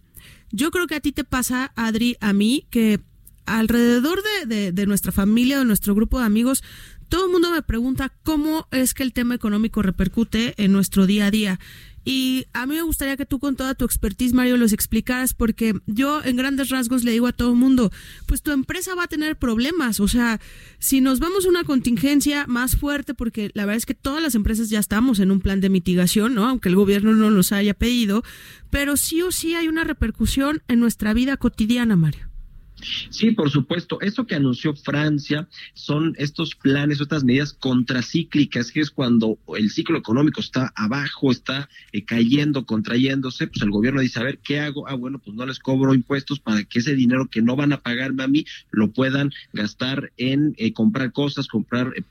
yo 0.51 0.71
creo 0.71 0.87
que 0.87 0.95
a 0.95 1.01
ti 1.01 1.11
te 1.11 1.23
pasa, 1.23 1.73
Adri, 1.75 2.15
a 2.21 2.31
mí, 2.31 2.65
que 2.69 3.01
alrededor 3.45 4.21
de, 4.47 4.71
de, 4.71 4.85
nuestra 4.85 5.11
familia, 5.11 5.59
de 5.59 5.65
nuestro 5.65 5.93
grupo 5.93 6.19
de 6.19 6.25
amigos, 6.25 6.63
todo 7.11 7.25
el 7.25 7.31
mundo 7.33 7.51
me 7.51 7.61
pregunta 7.61 8.13
cómo 8.23 8.69
es 8.71 8.93
que 8.93 9.03
el 9.03 9.11
tema 9.11 9.35
económico 9.35 9.81
repercute 9.81 10.53
en 10.55 10.71
nuestro 10.71 11.05
día 11.05 11.25
a 11.25 11.31
día. 11.31 11.59
Y 12.05 12.45
a 12.53 12.65
mí 12.65 12.75
me 12.75 12.83
gustaría 12.83 13.17
que 13.17 13.25
tú 13.25 13.37
con 13.37 13.57
toda 13.57 13.75
tu 13.75 13.83
expertise, 13.83 14.31
Mario, 14.31 14.55
los 14.55 14.71
explicaras, 14.71 15.33
porque 15.33 15.73
yo 15.87 16.23
en 16.23 16.37
grandes 16.37 16.69
rasgos 16.69 17.03
le 17.03 17.11
digo 17.11 17.27
a 17.27 17.33
todo 17.33 17.49
el 17.49 17.57
mundo, 17.57 17.91
pues 18.27 18.41
tu 18.41 18.51
empresa 18.51 18.95
va 18.95 19.03
a 19.03 19.07
tener 19.07 19.35
problemas. 19.35 19.99
O 19.99 20.07
sea, 20.07 20.39
si 20.79 21.01
nos 21.01 21.19
vamos 21.19 21.45
a 21.45 21.49
una 21.49 21.65
contingencia 21.65 22.47
más 22.47 22.77
fuerte, 22.77 23.13
porque 23.13 23.51
la 23.55 23.65
verdad 23.65 23.77
es 23.79 23.85
que 23.85 23.93
todas 23.93 24.23
las 24.23 24.33
empresas 24.33 24.69
ya 24.69 24.79
estamos 24.79 25.19
en 25.19 25.31
un 25.31 25.41
plan 25.41 25.59
de 25.59 25.69
mitigación, 25.69 26.33
¿no? 26.33 26.47
Aunque 26.47 26.69
el 26.69 26.77
gobierno 26.77 27.13
no 27.13 27.29
nos 27.29 27.51
haya 27.51 27.73
pedido, 27.73 28.23
pero 28.69 28.95
sí 28.95 29.21
o 29.21 29.33
sí 29.33 29.53
hay 29.53 29.67
una 29.67 29.83
repercusión 29.83 30.63
en 30.69 30.79
nuestra 30.79 31.13
vida 31.13 31.35
cotidiana, 31.35 31.97
Mario. 31.97 32.30
Sí, 33.09 33.31
por 33.31 33.49
supuesto. 33.49 33.99
Eso 34.01 34.25
que 34.25 34.35
anunció 34.35 34.75
Francia 34.75 35.47
son 35.73 36.15
estos 36.17 36.55
planes, 36.55 36.99
estas 36.99 37.23
medidas 37.23 37.53
contracíclicas, 37.53 38.71
que 38.71 38.79
es 38.81 38.91
cuando 38.91 39.37
el 39.57 39.69
ciclo 39.71 39.97
económico 39.97 40.41
está 40.41 40.71
abajo, 40.75 41.31
está 41.31 41.69
eh, 41.91 42.03
cayendo, 42.03 42.65
contrayéndose, 42.65 43.47
pues 43.47 43.61
el 43.61 43.71
gobierno 43.71 44.01
dice, 44.01 44.19
a 44.19 44.23
ver, 44.23 44.39
¿qué 44.39 44.59
hago? 44.59 44.87
Ah, 44.87 44.95
bueno, 44.95 45.19
pues 45.19 45.35
no 45.35 45.45
les 45.45 45.59
cobro 45.59 45.93
impuestos 45.93 46.39
para 46.39 46.63
que 46.63 46.79
ese 46.79 46.95
dinero 46.95 47.27
que 47.29 47.41
no 47.41 47.55
van 47.55 47.73
a 47.73 47.81
pagarme 47.81 48.23
a 48.23 48.27
mí 48.27 48.45
lo 48.71 48.91
puedan 48.91 49.31
gastar 49.53 50.11
en 50.17 50.53
eh, 50.57 50.73
comprar 50.73 51.11
cosas, 51.11 51.47
comprar, 51.47 51.93
eh, 51.95 52.03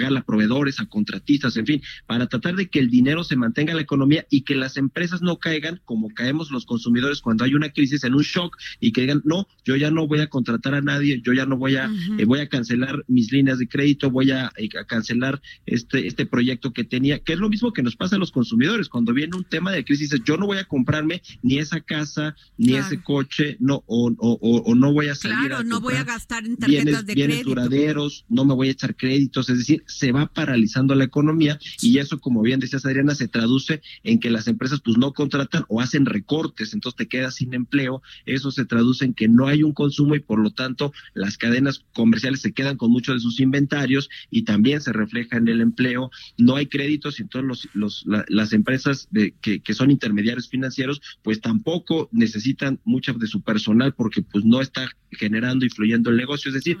a 0.00 0.22
proveedores, 0.22 0.80
a 0.80 0.86
contratistas, 0.86 1.56
en 1.56 1.66
fin, 1.66 1.82
para 2.06 2.26
tratar 2.26 2.56
de 2.56 2.68
que 2.68 2.80
el 2.80 2.90
dinero 2.90 3.24
se 3.24 3.36
mantenga 3.36 3.72
en 3.72 3.76
la 3.76 3.82
economía 3.82 4.26
y 4.30 4.42
que 4.42 4.54
las 4.54 4.76
empresas 4.76 5.22
no 5.22 5.38
caigan 5.38 5.80
como 5.84 6.08
caemos 6.10 6.50
los 6.50 6.66
consumidores 6.66 7.20
cuando 7.20 7.44
hay 7.44 7.54
una 7.54 7.70
crisis 7.70 8.04
en 8.04 8.14
un 8.14 8.22
shock 8.22 8.56
y 8.80 8.92
que 8.92 9.02
digan, 9.02 9.22
no, 9.24 9.46
yo 9.64 9.76
ya 9.76 9.90
no 9.90 10.06
voy 10.10 10.20
a 10.20 10.26
contratar 10.26 10.74
a 10.74 10.82
nadie, 10.82 11.22
yo 11.24 11.32
ya 11.32 11.46
no 11.46 11.56
voy 11.56 11.76
a, 11.76 11.88
eh, 12.18 12.24
voy 12.24 12.40
a 12.40 12.48
cancelar 12.48 13.04
mis 13.06 13.32
líneas 13.32 13.58
de 13.58 13.68
crédito, 13.68 14.10
voy 14.10 14.32
a, 14.32 14.52
eh, 14.56 14.68
a, 14.78 14.84
cancelar 14.84 15.40
este, 15.66 16.06
este 16.06 16.26
proyecto 16.26 16.72
que 16.72 16.84
tenía, 16.84 17.20
que 17.20 17.32
es 17.32 17.38
lo 17.38 17.48
mismo 17.48 17.72
que 17.72 17.82
nos 17.82 17.96
pasa 17.96 18.16
a 18.16 18.18
los 18.18 18.32
consumidores, 18.32 18.88
cuando 18.88 19.14
viene 19.14 19.36
un 19.36 19.44
tema 19.44 19.70
de 19.70 19.84
crisis, 19.84 20.10
yo 20.24 20.36
no 20.36 20.46
voy 20.46 20.58
a 20.58 20.64
comprarme 20.64 21.22
ni 21.42 21.58
esa 21.58 21.80
casa, 21.80 22.34
ni 22.58 22.74
ese 22.74 23.00
coche, 23.02 23.56
no, 23.60 23.84
o, 23.86 24.12
o, 24.18 24.74
no 24.74 24.92
voy 24.92 25.08
a 25.08 25.14
salir 25.14 25.48
claro, 25.48 25.64
no 25.64 25.80
voy 25.80 25.94
a 25.94 26.04
gastar 26.04 26.44
en 26.44 26.56
tarjetas 26.56 27.06
de 27.06 27.14
bienes 27.14 27.44
duraderos, 27.44 28.24
no 28.28 28.44
me 28.44 28.54
voy 28.54 28.68
a 28.68 28.72
echar 28.72 28.96
créditos, 28.96 29.48
es 29.48 29.58
decir, 29.58 29.84
se 29.86 30.10
va 30.10 30.26
paralizando 30.26 30.94
la 30.96 31.04
economía 31.04 31.58
y 31.80 31.98
eso, 31.98 32.18
como 32.18 32.42
bien 32.42 32.58
decías 32.58 32.84
Adriana, 32.84 33.14
se 33.14 33.28
traduce 33.28 33.80
en 34.02 34.18
que 34.18 34.30
las 34.30 34.48
empresas 34.48 34.80
pues 34.84 34.98
no 34.98 35.12
contratan 35.12 35.64
o 35.68 35.80
hacen 35.80 36.04
recortes, 36.04 36.74
entonces 36.74 36.96
te 36.96 37.06
quedas 37.06 37.36
sin 37.36 37.54
empleo, 37.54 38.02
eso 38.26 38.50
se 38.50 38.64
traduce 38.64 39.04
en 39.04 39.14
que 39.14 39.28
no 39.28 39.46
hay 39.46 39.62
un 39.62 39.72
consumo 39.72 39.99
y 40.14 40.20
por 40.20 40.38
lo 40.38 40.50
tanto 40.50 40.92
las 41.14 41.38
cadenas 41.38 41.84
comerciales 41.92 42.40
se 42.40 42.52
quedan 42.52 42.76
con 42.76 42.90
muchos 42.90 43.16
de 43.16 43.20
sus 43.20 43.40
inventarios 43.40 44.08
y 44.30 44.42
también 44.42 44.80
se 44.80 44.92
refleja 44.92 45.36
en 45.36 45.48
el 45.48 45.60
empleo. 45.60 46.10
No 46.38 46.56
hay 46.56 46.66
créditos 46.66 47.18
y 47.18 47.22
entonces 47.22 47.68
los, 47.74 48.04
las 48.04 48.52
empresas 48.52 49.08
de, 49.10 49.34
que, 49.40 49.60
que 49.60 49.74
son 49.74 49.90
intermediarios 49.90 50.48
financieros 50.48 51.00
pues 51.22 51.40
tampoco 51.40 52.08
necesitan 52.12 52.80
mucho 52.84 53.12
de 53.12 53.26
su 53.26 53.42
personal 53.42 53.94
porque 53.94 54.22
pues 54.22 54.44
no 54.44 54.60
está 54.60 54.88
generando 55.12 55.64
y 55.64 55.70
fluyendo 55.70 56.10
el 56.10 56.16
negocio. 56.16 56.48
Es 56.48 56.54
decir, 56.54 56.78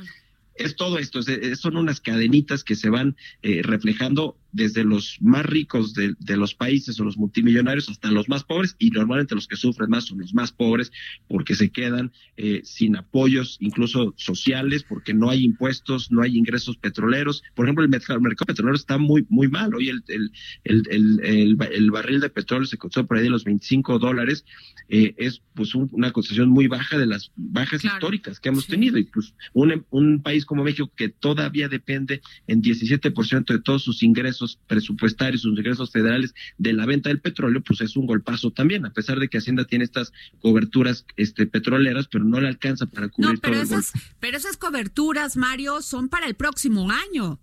es 0.54 0.76
todo 0.76 0.98
esto, 0.98 1.20
son 1.56 1.76
unas 1.76 2.00
cadenitas 2.00 2.64
que 2.64 2.76
se 2.76 2.90
van 2.90 3.16
eh, 3.42 3.62
reflejando 3.62 4.36
desde 4.52 4.84
los 4.84 5.18
más 5.20 5.46
ricos 5.46 5.94
de, 5.94 6.14
de, 6.18 6.36
los 6.36 6.54
países 6.54 6.98
o 6.98 7.04
los 7.04 7.16
multimillonarios 7.16 7.88
hasta 7.88 8.10
los 8.10 8.28
más 8.28 8.44
pobres 8.44 8.76
y 8.78 8.90
normalmente 8.90 9.34
los 9.34 9.46
que 9.46 9.56
sufren 9.56 9.90
más 9.90 10.06
son 10.06 10.18
los 10.18 10.34
más 10.34 10.52
pobres 10.52 10.90
porque 11.28 11.54
se 11.54 11.70
quedan 11.70 12.12
eh, 12.36 12.60
sin 12.64 12.96
apoyos 12.96 13.56
incluso 13.60 14.14
sociales 14.16 14.84
porque 14.88 15.14
no 15.14 15.30
hay 15.30 15.44
impuestos, 15.44 16.10
no 16.10 16.22
hay 16.22 16.36
ingresos 16.36 16.76
petroleros. 16.76 17.42
Por 17.54 17.66
ejemplo, 17.66 17.84
el 17.84 17.90
mercado, 17.90 18.20
petrolero 18.46 18.76
está 18.76 18.98
muy 18.98 19.26
muy 19.28 19.48
mal. 19.48 19.74
Hoy 19.74 19.88
el, 19.88 20.02
el, 20.08 20.30
el, 20.64 21.58
el, 21.62 21.90
barril 21.90 22.20
de 22.20 22.30
petróleo 22.30 22.66
se 22.66 22.78
costó 22.78 23.06
por 23.06 23.16
ahí 23.16 23.24
de 23.24 23.30
los 23.30 23.44
25 23.44 23.98
dólares. 23.98 24.44
Eh, 24.88 25.14
es 25.18 25.42
pues 25.54 25.74
una 25.74 26.10
concesión 26.12 26.48
muy 26.48 26.66
baja 26.66 26.98
de 26.98 27.06
las 27.06 27.30
bajas 27.36 27.84
históricas 27.84 28.40
que 28.40 28.48
hemos 28.48 28.66
tenido 28.66 28.98
y 28.98 29.04
pues 29.04 29.34
un, 29.52 29.84
un 29.90 30.22
país 30.22 30.44
como 30.44 30.64
México 30.64 30.90
que 30.96 31.08
todavía 31.08 31.68
depende 31.68 32.22
en 32.46 32.62
17% 32.62 33.52
de 33.52 33.60
todos 33.60 33.84
sus 33.84 34.02
ingresos 34.02 34.39
presupuestarios, 34.66 35.42
sus 35.42 35.58
ingresos 35.58 35.90
federales 35.90 36.34
de 36.58 36.72
la 36.72 36.86
venta 36.86 37.08
del 37.08 37.20
petróleo, 37.20 37.62
pues 37.62 37.80
es 37.80 37.96
un 37.96 38.06
golpazo 38.06 38.50
también, 38.50 38.86
a 38.86 38.92
pesar 38.92 39.18
de 39.18 39.28
que 39.28 39.38
Hacienda 39.38 39.64
tiene 39.64 39.84
estas 39.84 40.12
coberturas 40.40 41.04
este, 41.16 41.46
petroleras, 41.46 42.08
pero 42.08 42.24
no 42.24 42.40
le 42.40 42.48
alcanza 42.48 42.86
para 42.86 43.08
cubrir 43.08 43.34
no, 43.34 43.40
pero 43.40 43.54
todo 43.54 43.62
esas, 43.62 43.92
Pero 44.18 44.36
esas 44.36 44.56
coberturas, 44.56 45.36
Mario, 45.36 45.82
son 45.82 46.08
para 46.08 46.26
el 46.26 46.34
próximo 46.34 46.90
año. 46.90 47.38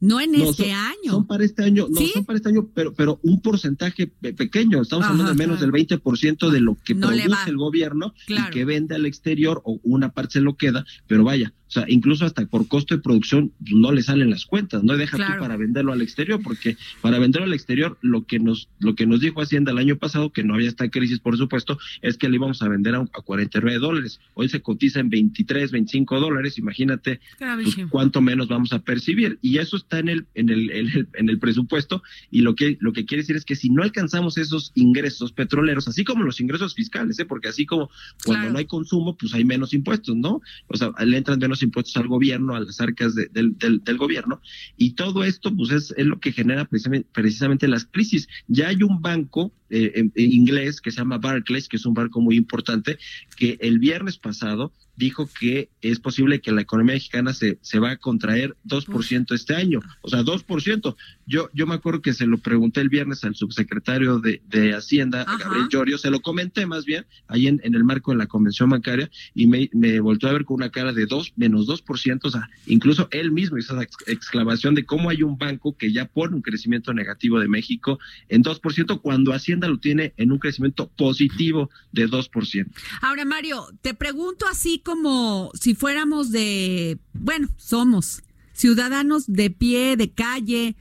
No 0.00 0.20
en 0.20 0.34
este 0.34 0.72
año. 0.72 1.10
Son 1.10 1.26
para 1.26 1.44
este 1.44 1.62
año, 1.62 1.86
no, 1.90 2.00
son 2.00 2.24
para 2.24 2.36
este 2.38 2.48
año, 2.48 2.68
pero, 2.74 2.94
pero 2.94 3.20
un 3.22 3.40
porcentaje 3.42 4.06
pequeño. 4.06 4.80
Estamos 4.80 5.06
hablando 5.06 5.32
de 5.32 5.38
menos 5.38 5.60
del 5.60 5.72
20% 5.72 6.50
de 6.50 6.60
lo 6.60 6.76
que 6.82 6.94
produce 6.94 7.50
el 7.50 7.56
gobierno 7.56 8.14
y 8.26 8.50
que 8.50 8.64
vende 8.64 8.94
al 8.94 9.06
exterior, 9.06 9.60
o 9.64 9.78
una 9.82 10.10
parte 10.10 10.34
se 10.34 10.40
lo 10.40 10.56
queda, 10.56 10.84
pero 11.06 11.24
vaya, 11.24 11.52
o 11.70 11.72
sea, 11.72 11.84
incluso 11.86 12.24
hasta 12.24 12.44
por 12.46 12.66
costo 12.66 12.96
de 12.96 13.00
producción 13.00 13.52
no 13.60 13.92
le 13.92 14.02
salen 14.02 14.28
las 14.28 14.44
cuentas, 14.44 14.82
no 14.82 14.96
deja 14.96 15.16
tú 15.16 15.38
para 15.38 15.56
venderlo 15.56 15.92
al 15.92 16.02
exterior, 16.02 16.40
porque 16.42 16.76
para 17.00 17.20
venderlo 17.20 17.46
al 17.46 17.54
exterior 17.54 17.96
lo 18.02 18.26
que 18.26 18.40
nos 18.40 18.68
lo 18.80 18.96
que 18.96 19.06
nos 19.06 19.20
dijo 19.20 19.40
Hacienda 19.40 19.70
el 19.70 19.78
año 19.78 19.96
pasado, 19.96 20.32
que 20.32 20.42
no 20.42 20.54
había 20.54 20.68
esta 20.68 20.88
crisis, 20.88 21.20
por 21.20 21.36
supuesto, 21.36 21.78
es 22.02 22.18
que 22.18 22.28
le 22.28 22.34
íbamos 22.34 22.60
a 22.62 22.68
vender 22.68 22.96
a, 22.96 22.98
a 22.98 23.22
49 23.22 23.78
dólares. 23.78 24.18
Hoy 24.34 24.48
se 24.48 24.62
cotiza 24.62 24.98
en 24.98 25.10
23, 25.10 25.70
25 25.70 26.18
dólares, 26.18 26.58
imagínate 26.58 27.20
pues, 27.38 27.76
cuánto 27.88 28.20
menos 28.20 28.48
vamos 28.48 28.72
a 28.72 28.80
percibir. 28.80 29.38
Y 29.40 29.58
eso 29.58 29.76
está 29.90 29.98
en 29.98 30.08
el, 30.08 30.26
en 30.34 30.48
el, 30.48 30.70
en 30.70 30.86
el, 30.88 31.08
en 31.14 31.28
el 31.28 31.38
presupuesto, 31.40 32.02
y 32.30 32.42
lo 32.42 32.54
que, 32.54 32.78
lo 32.80 32.92
que 32.92 33.04
quiere 33.04 33.22
decir 33.22 33.34
es 33.34 33.44
que 33.44 33.56
si 33.56 33.70
no 33.70 33.82
alcanzamos 33.82 34.38
esos 34.38 34.70
ingresos 34.76 35.32
petroleros, 35.32 35.88
así 35.88 36.04
como 36.04 36.22
los 36.22 36.40
ingresos 36.40 36.74
fiscales, 36.74 37.18
¿eh? 37.18 37.24
porque 37.24 37.48
así 37.48 37.66
como 37.66 37.90
cuando 38.24 38.50
no 38.50 38.58
hay 38.58 38.66
consumo, 38.66 39.16
pues 39.16 39.34
hay 39.34 39.44
menos 39.44 39.74
impuestos, 39.74 40.16
¿no? 40.16 40.40
O 40.68 40.76
sea, 40.76 40.92
le 41.04 41.16
entran 41.16 41.40
menos 41.40 41.62
impuestos 41.62 41.96
al 41.96 42.06
gobierno, 42.06 42.54
a 42.54 42.60
las 42.60 42.80
arcas 42.80 43.14
del, 43.14 43.56
del, 43.58 43.98
gobierno, 43.98 44.40
y 44.76 44.92
todo 44.92 45.24
esto 45.24 45.54
pues 45.54 45.70
es, 45.72 45.94
es 45.96 46.06
lo 46.06 46.20
que 46.20 46.32
genera 46.32 46.64
precisamente, 46.64 47.08
precisamente 47.12 47.66
las 47.66 47.86
crisis. 47.86 48.28
Ya 48.46 48.68
hay 48.68 48.82
un 48.82 49.02
banco 49.02 49.52
eh, 49.70 49.92
en, 49.94 50.12
inglés 50.14 50.80
que 50.80 50.90
se 50.90 50.98
llama 50.98 51.18
Barclays, 51.18 51.68
que 51.68 51.76
es 51.76 51.86
un 51.86 51.94
banco 51.94 52.20
muy 52.20 52.36
importante, 52.36 52.98
que 53.36 53.56
el 53.60 53.78
viernes 53.78 54.18
pasado 54.18 54.72
dijo 54.96 55.28
que 55.40 55.70
es 55.80 55.98
posible 55.98 56.40
que 56.40 56.52
la 56.52 56.60
economía 56.60 56.94
mexicana 56.94 57.32
se, 57.32 57.58
se 57.62 57.78
va 57.78 57.92
a 57.92 57.96
contraer 57.96 58.54
2% 58.66 59.34
este 59.34 59.54
año, 59.54 59.80
o 60.02 60.08
sea, 60.08 60.20
2%. 60.20 60.94
Yo, 61.26 61.48
yo 61.54 61.66
me 61.66 61.74
acuerdo 61.74 62.02
que 62.02 62.12
se 62.12 62.26
lo 62.26 62.36
pregunté 62.36 62.82
el 62.82 62.90
viernes 62.90 63.24
al 63.24 63.34
subsecretario 63.34 64.18
de, 64.18 64.42
de 64.48 64.74
Hacienda, 64.74 65.24
Gabriel 65.24 65.68
Llorio, 65.70 65.96
se 65.96 66.10
lo 66.10 66.20
comenté 66.20 66.66
más 66.66 66.84
bien 66.84 67.06
ahí 67.28 67.46
en, 67.46 67.60
en, 67.64 67.74
el 67.74 67.84
marco 67.84 68.12
de 68.12 68.18
la 68.18 68.26
convención 68.26 68.68
bancaria 68.68 69.10
y 69.34 69.46
me, 69.46 69.70
me 69.72 70.00
volvió 70.00 70.28
a 70.28 70.32
ver 70.32 70.44
con 70.44 70.56
una 70.56 70.70
cara 70.70 70.92
de 70.92 71.06
2, 71.06 71.32
menos 71.36 71.66
2%, 71.66 72.20
o 72.22 72.30
sea, 72.30 72.50
incluso 72.66 73.08
él 73.10 73.32
mismo 73.32 73.56
hizo 73.56 73.80
esa 73.80 73.88
exclamación 74.06 74.74
de 74.74 74.84
cómo 74.84 75.08
hay 75.08 75.22
un 75.22 75.38
banco 75.38 75.76
que 75.78 75.92
ya 75.92 76.04
pone 76.04 76.36
un 76.36 76.42
crecimiento 76.42 76.92
negativo 76.92 77.40
de 77.40 77.48
México 77.48 77.98
en 78.28 78.42
2% 78.42 79.00
cuando 79.00 79.32
Hacienda 79.32 79.59
lo 79.68 79.78
tiene 79.78 80.14
en 80.16 80.32
un 80.32 80.38
crecimiento 80.38 80.88
positivo 80.88 81.70
de 81.92 82.08
2%. 82.08 82.66
Ahora, 83.00 83.24
Mario, 83.24 83.66
te 83.82 83.94
pregunto 83.94 84.46
así 84.50 84.80
como 84.80 85.50
si 85.54 85.74
fuéramos 85.74 86.30
de, 86.30 86.98
bueno, 87.12 87.48
somos 87.56 88.22
ciudadanos 88.52 89.24
de 89.26 89.50
pie, 89.50 89.96
de 89.96 90.12
calle. 90.12 90.76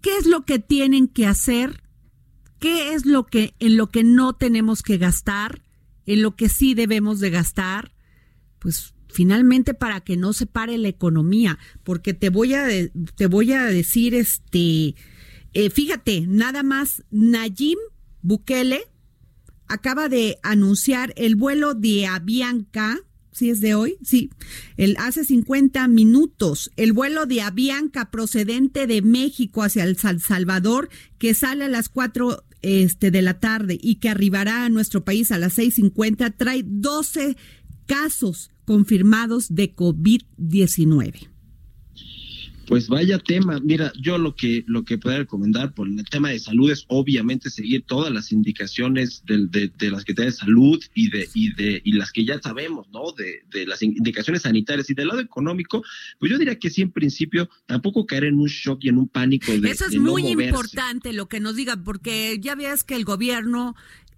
¿Qué 0.00 0.16
es 0.18 0.26
lo 0.26 0.44
que 0.44 0.58
tienen 0.58 1.08
que 1.08 1.26
hacer? 1.26 1.82
¿Qué 2.58 2.94
es 2.94 3.06
lo 3.06 3.26
que 3.26 3.54
en 3.58 3.76
lo 3.76 3.88
que 3.88 4.04
no 4.04 4.34
tenemos 4.34 4.82
que 4.82 4.98
gastar? 4.98 5.62
¿En 6.06 6.22
lo 6.22 6.36
que 6.36 6.48
sí 6.48 6.74
debemos 6.74 7.20
de 7.20 7.30
gastar? 7.30 7.92
Pues 8.58 8.94
finalmente 9.08 9.74
para 9.74 10.00
que 10.00 10.16
no 10.16 10.32
se 10.32 10.46
pare 10.46 10.78
la 10.78 10.88
economía, 10.88 11.58
porque 11.84 12.14
te 12.14 12.28
voy 12.28 12.54
a 12.54 12.66
te 13.16 13.26
voy 13.26 13.52
a 13.52 13.64
decir 13.64 14.14
este 14.14 14.94
eh, 15.56 15.70
fíjate, 15.70 16.26
nada 16.28 16.62
más 16.62 17.02
Nayim 17.10 17.78
Bukele 18.20 18.82
acaba 19.68 20.10
de 20.10 20.36
anunciar 20.42 21.14
el 21.16 21.34
vuelo 21.34 21.72
de 21.72 22.06
Avianca, 22.06 22.98
¿sí 23.32 23.48
es 23.48 23.62
de 23.62 23.74
hoy? 23.74 23.96
Sí, 24.02 24.28
el, 24.76 24.98
hace 24.98 25.24
50 25.24 25.88
minutos, 25.88 26.70
el 26.76 26.92
vuelo 26.92 27.24
de 27.24 27.40
Avianca 27.40 28.10
procedente 28.10 28.86
de 28.86 29.00
México 29.00 29.62
hacia 29.62 29.84
El 29.84 29.96
Salvador, 29.96 30.90
que 31.16 31.32
sale 31.32 31.64
a 31.64 31.68
las 31.68 31.88
4 31.88 32.44
este, 32.60 33.10
de 33.10 33.22
la 33.22 33.40
tarde 33.40 33.78
y 33.80 33.94
que 33.94 34.10
arribará 34.10 34.66
a 34.66 34.68
nuestro 34.68 35.06
país 35.06 35.32
a 35.32 35.38
las 35.38 35.56
6.50, 35.56 36.34
trae 36.36 36.64
12 36.66 37.34
casos 37.86 38.50
confirmados 38.66 39.54
de 39.54 39.74
COVID-19. 39.74 41.30
Pues 42.66 42.88
vaya 42.88 43.18
tema. 43.18 43.60
Mira, 43.60 43.92
yo 44.00 44.18
lo 44.18 44.34
que 44.34 44.64
lo 44.66 44.84
que 44.84 44.98
puedo 44.98 45.18
recomendar 45.18 45.72
por 45.72 45.88
el 45.88 46.04
tema 46.04 46.30
de 46.30 46.38
salud 46.38 46.70
es 46.70 46.84
obviamente 46.88 47.48
seguir 47.48 47.84
todas 47.86 48.12
las 48.12 48.32
indicaciones 48.32 49.22
de, 49.24 49.46
de, 49.46 49.68
de 49.68 49.90
la 49.90 49.98
Secretaría 50.00 50.30
de 50.30 50.36
Salud 50.36 50.82
y 50.94 51.10
de 51.10 51.28
y 51.32 51.54
de 51.54 51.80
y 51.84 51.92
las 51.92 52.10
que 52.10 52.24
ya 52.24 52.40
sabemos, 52.40 52.88
¿no? 52.92 53.12
De, 53.12 53.42
de 53.50 53.66
las 53.66 53.82
indicaciones 53.82 54.42
sanitarias 54.42 54.90
y 54.90 54.94
del 54.94 55.08
lado 55.08 55.20
económico, 55.20 55.84
pues 56.18 56.32
yo 56.32 56.38
diría 56.38 56.58
que 56.58 56.70
sí 56.70 56.82
en 56.82 56.90
principio 56.90 57.48
tampoco 57.66 58.04
caer 58.04 58.24
en 58.24 58.38
un 58.38 58.48
shock 58.48 58.80
y 58.82 58.88
en 58.88 58.98
un 58.98 59.08
pánico 59.08 59.52
de 59.52 59.70
Eso 59.70 59.86
es 59.86 59.96
muy 59.96 60.26
importante 60.26 61.12
lo 61.12 61.28
que 61.28 61.40
nos 61.40 61.54
digan 61.54 61.84
porque 61.84 62.38
ya 62.40 62.54
ves 62.54 62.82
que 62.82 62.96
el 62.96 63.04
gobierno 63.04 63.76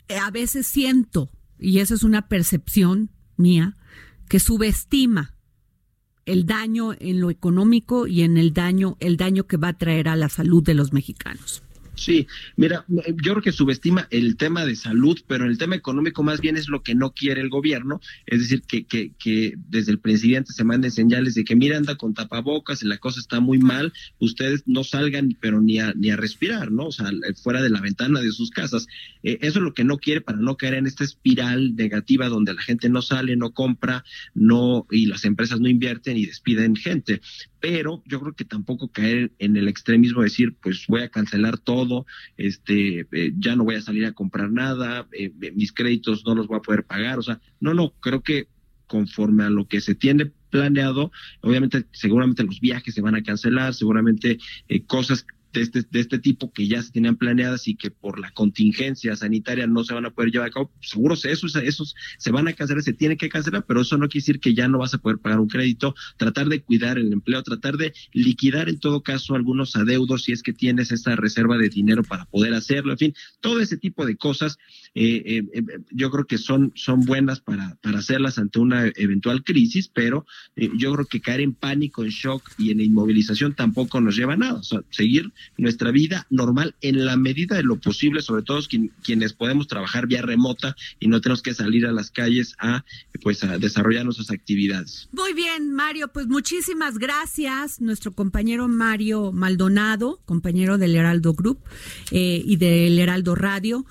eh, 0.08 0.16
a 0.16 0.30
veces 0.30 0.66
siento 0.66 1.30
y 1.58 1.80
esa 1.80 1.94
es 1.94 2.02
una 2.02 2.28
percepción 2.28 3.10
mía 3.36 3.76
que 4.28 4.40
subestima 4.40 5.34
el 6.28 6.44
daño 6.44 6.92
en 6.98 7.20
lo 7.20 7.30
económico 7.30 8.06
y 8.06 8.22
en 8.22 8.36
el 8.36 8.52
daño, 8.52 8.96
el 9.00 9.16
daño 9.16 9.46
que 9.46 9.56
va 9.56 9.68
a 9.68 9.78
traer 9.78 10.08
a 10.08 10.16
la 10.16 10.28
salud 10.28 10.62
de 10.62 10.74
los 10.74 10.92
mexicanos. 10.92 11.62
Sí, 11.98 12.28
mira, 12.56 12.84
yo 12.88 13.32
creo 13.32 13.42
que 13.42 13.52
subestima 13.52 14.06
el 14.10 14.36
tema 14.36 14.64
de 14.64 14.76
salud, 14.76 15.18
pero 15.26 15.46
el 15.46 15.58
tema 15.58 15.74
económico 15.74 16.22
más 16.22 16.40
bien 16.40 16.56
es 16.56 16.68
lo 16.68 16.82
que 16.82 16.94
no 16.94 17.12
quiere 17.12 17.40
el 17.40 17.48
gobierno, 17.48 18.00
es 18.26 18.38
decir, 18.38 18.62
que, 18.62 18.84
que, 18.84 19.12
que 19.18 19.54
desde 19.68 19.90
el 19.90 19.98
presidente 19.98 20.52
se 20.52 20.62
manden 20.62 20.92
señales 20.92 21.34
de 21.34 21.44
que 21.44 21.56
mira, 21.56 21.76
anda 21.76 21.96
con 21.96 22.14
tapabocas 22.14 22.82
la 22.84 22.98
cosa 22.98 23.20
está 23.20 23.40
muy 23.40 23.58
mal, 23.58 23.92
ustedes 24.18 24.62
no 24.66 24.84
salgan, 24.84 25.36
pero 25.40 25.60
ni 25.60 25.80
a, 25.80 25.92
ni 25.94 26.10
a 26.10 26.16
respirar, 26.16 26.70
¿no? 26.70 26.86
O 26.86 26.92
sea, 26.92 27.10
fuera 27.42 27.62
de 27.62 27.70
la 27.70 27.80
ventana 27.80 28.20
de 28.20 28.30
sus 28.30 28.50
casas. 28.50 28.86
Eh, 29.22 29.38
eso 29.42 29.58
es 29.58 29.64
lo 29.64 29.74
que 29.74 29.84
no 29.84 29.98
quiere 29.98 30.20
para 30.20 30.38
no 30.38 30.56
caer 30.56 30.74
en 30.74 30.86
esta 30.86 31.04
espiral 31.04 31.74
negativa 31.74 32.28
donde 32.28 32.54
la 32.54 32.62
gente 32.62 32.88
no 32.88 33.02
sale, 33.02 33.36
no 33.36 33.50
compra, 33.50 34.04
no, 34.34 34.86
y 34.90 35.06
las 35.06 35.24
empresas 35.24 35.60
no 35.60 35.68
invierten 35.68 36.16
y 36.16 36.26
despiden 36.26 36.76
gente 36.76 37.20
pero 37.60 38.02
yo 38.06 38.20
creo 38.20 38.32
que 38.34 38.44
tampoco 38.44 38.88
caer 38.88 39.32
en 39.38 39.56
el 39.56 39.68
extremismo 39.68 40.20
de 40.20 40.26
decir, 40.26 40.54
pues 40.60 40.84
voy 40.88 41.02
a 41.02 41.08
cancelar 41.08 41.58
todo, 41.58 42.06
este, 42.36 43.06
eh, 43.12 43.32
ya 43.38 43.56
no 43.56 43.64
voy 43.64 43.76
a 43.76 43.82
salir 43.82 44.04
a 44.06 44.12
comprar 44.12 44.50
nada, 44.50 45.08
eh, 45.12 45.32
eh, 45.40 45.52
mis 45.52 45.72
créditos 45.72 46.24
no 46.24 46.34
los 46.34 46.46
voy 46.46 46.58
a 46.58 46.62
poder 46.62 46.84
pagar, 46.84 47.18
o 47.18 47.22
sea, 47.22 47.40
no, 47.60 47.74
no, 47.74 47.92
creo 48.00 48.22
que 48.22 48.48
conforme 48.86 49.44
a 49.44 49.50
lo 49.50 49.66
que 49.66 49.80
se 49.80 49.94
tiene 49.94 50.32
planeado, 50.50 51.12
obviamente 51.42 51.84
seguramente 51.92 52.42
los 52.42 52.60
viajes 52.60 52.94
se 52.94 53.02
van 53.02 53.14
a 53.14 53.22
cancelar, 53.22 53.74
seguramente 53.74 54.38
cosas 54.86 55.26
de 55.52 55.62
este, 55.62 55.82
de 55.90 56.00
este 56.00 56.18
tipo 56.18 56.52
que 56.52 56.66
ya 56.66 56.82
se 56.82 56.92
tenían 56.92 57.16
planeadas 57.16 57.68
y 57.68 57.74
que 57.74 57.90
por 57.90 58.18
la 58.18 58.30
contingencia 58.30 59.16
sanitaria 59.16 59.66
no 59.66 59.84
se 59.84 59.94
van 59.94 60.06
a 60.06 60.10
poder 60.10 60.30
llevar 60.30 60.48
a 60.48 60.52
cabo, 60.52 60.70
seguro 60.80 61.14
esos, 61.14 61.56
esos 61.56 61.94
se 62.18 62.30
van 62.30 62.48
a 62.48 62.52
cancelar, 62.52 62.82
se 62.82 62.92
tiene 62.92 63.16
que 63.16 63.28
cancelar, 63.28 63.64
pero 63.66 63.80
eso 63.80 63.96
no 63.96 64.08
quiere 64.08 64.22
decir 64.22 64.40
que 64.40 64.54
ya 64.54 64.68
no 64.68 64.78
vas 64.78 64.94
a 64.94 64.98
poder 64.98 65.18
pagar 65.18 65.40
un 65.40 65.48
crédito, 65.48 65.94
tratar 66.16 66.48
de 66.48 66.62
cuidar 66.62 66.98
el 66.98 67.12
empleo, 67.12 67.42
tratar 67.42 67.76
de 67.76 67.92
liquidar 68.12 68.68
en 68.68 68.78
todo 68.78 69.02
caso 69.02 69.34
algunos 69.34 69.74
adeudos 69.76 70.24
si 70.24 70.32
es 70.32 70.42
que 70.42 70.52
tienes 70.52 70.92
esa 70.92 71.16
reserva 71.16 71.56
de 71.56 71.68
dinero 71.68 72.02
para 72.02 72.24
poder 72.26 72.54
hacerlo, 72.54 72.92
en 72.92 72.98
fin, 72.98 73.14
todo 73.40 73.60
ese 73.60 73.76
tipo 73.76 74.06
de 74.06 74.16
cosas 74.16 74.58
eh, 74.94 75.22
eh, 75.24 75.42
eh 75.52 75.62
yo 75.90 76.10
creo 76.10 76.26
que 76.26 76.38
son, 76.38 76.72
son 76.74 77.00
buenas 77.00 77.40
para, 77.40 77.76
para 77.82 77.98
hacerlas 77.98 78.38
ante 78.38 78.58
una 78.58 78.86
eventual 78.96 79.44
crisis, 79.44 79.88
pero 79.88 80.26
eh, 80.56 80.70
yo 80.76 80.92
creo 80.92 81.06
que 81.06 81.20
caer 81.20 81.40
en 81.40 81.54
pánico, 81.54 82.04
en 82.04 82.10
shock 82.10 82.50
y 82.58 82.70
en 82.70 82.80
inmovilización 82.80 83.54
tampoco 83.54 84.00
nos 84.00 84.16
lleva 84.16 84.34
a 84.34 84.36
nada, 84.36 84.54
o 84.54 84.62
sea, 84.62 84.80
seguir 84.90 85.32
nuestra 85.56 85.90
vida 85.90 86.26
normal 86.30 86.74
en 86.80 87.04
la 87.04 87.16
medida 87.16 87.56
de 87.56 87.62
lo 87.62 87.76
posible, 87.76 88.22
sobre 88.22 88.42
todo 88.42 88.60
quienes 89.02 89.32
podemos 89.32 89.68
trabajar 89.68 90.06
vía 90.06 90.22
remota 90.22 90.76
y 91.00 91.08
no 91.08 91.20
tenemos 91.20 91.42
que 91.42 91.54
salir 91.54 91.86
a 91.86 91.92
las 91.92 92.10
calles 92.10 92.54
a 92.58 92.84
pues 93.22 93.42
a 93.44 93.58
desarrollar 93.58 94.04
nuestras 94.04 94.30
actividades. 94.30 95.08
Muy 95.12 95.32
bien, 95.32 95.72
Mario, 95.72 96.08
pues 96.08 96.26
muchísimas 96.26 96.98
gracias. 96.98 97.80
Nuestro 97.80 98.12
compañero 98.12 98.68
Mario 98.68 99.32
Maldonado, 99.32 100.20
compañero 100.24 100.78
del 100.78 100.94
Heraldo 100.94 101.34
Group 101.34 101.58
eh, 102.10 102.42
y 102.44 102.56
del 102.56 102.98
Heraldo 102.98 103.34
Radio. 103.34 103.86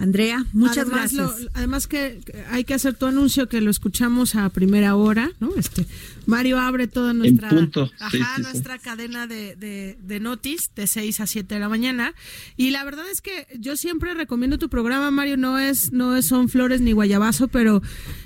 Andrea, 0.00 0.46
muchas 0.52 0.88
gracias. 0.88 1.30
además 1.52 1.86
que 1.86 2.20
hay 2.50 2.64
que 2.64 2.72
hacer 2.74 2.94
tu 2.94 3.06
anuncio 3.06 3.48
que 3.48 3.60
lo 3.60 3.70
escuchamos 3.70 4.34
a 4.34 4.48
primera 4.48 4.96
hora, 4.96 5.30
¿no? 5.40 5.50
Este 5.56 5.86
Mario 6.26 6.58
abre 6.58 6.86
toda 6.86 7.12
nuestra, 7.12 7.50
nuestra 7.50 8.78
cadena 8.78 9.26
de, 9.26 9.56
de, 9.56 9.98
de 10.02 10.20
notis 10.20 10.70
de 10.74 10.86
6 10.86 11.20
a 11.20 11.26
7 11.26 11.54
de 11.54 11.60
la 11.60 11.68
mañana 11.68 12.14
y 12.56 12.70
la 12.70 12.84
verdad 12.84 13.04
es 13.10 13.20
que 13.20 13.46
yo 13.58 13.76
siempre 13.76 14.14
recomiendo 14.14 14.58
tu 14.58 14.68
programa, 14.68 15.10
Mario, 15.10 15.36
no 15.36 15.58
es 15.58 15.92
no 15.92 16.16
es, 16.16 16.26
son 16.26 16.48
flores 16.48 16.80
ni 16.80 16.92
guayabazo, 16.92 17.48
pero 17.48 17.82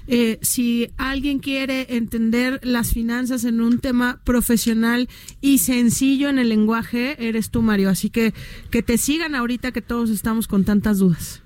eh, 0.06 0.38
si 0.42 0.90
alguien 0.96 1.38
quiere 1.38 1.96
entender 1.96 2.60
las 2.62 2.92
finanzas 2.92 3.44
en 3.44 3.60
un 3.60 3.78
tema 3.78 4.20
profesional 4.24 5.08
y 5.40 5.58
sencillo 5.58 6.28
en 6.28 6.38
el 6.38 6.48
lenguaje, 6.48 7.16
eres 7.26 7.50
tú, 7.50 7.62
Mario, 7.62 7.90
así 7.90 8.10
que 8.10 8.34
que 8.70 8.82
te 8.82 8.98
sigan 8.98 9.34
ahorita 9.34 9.72
que 9.72 9.82
todos 9.82 10.10
estamos 10.10 10.46
con 10.46 10.64
tantas 10.64 10.98
dudas. 10.98 11.43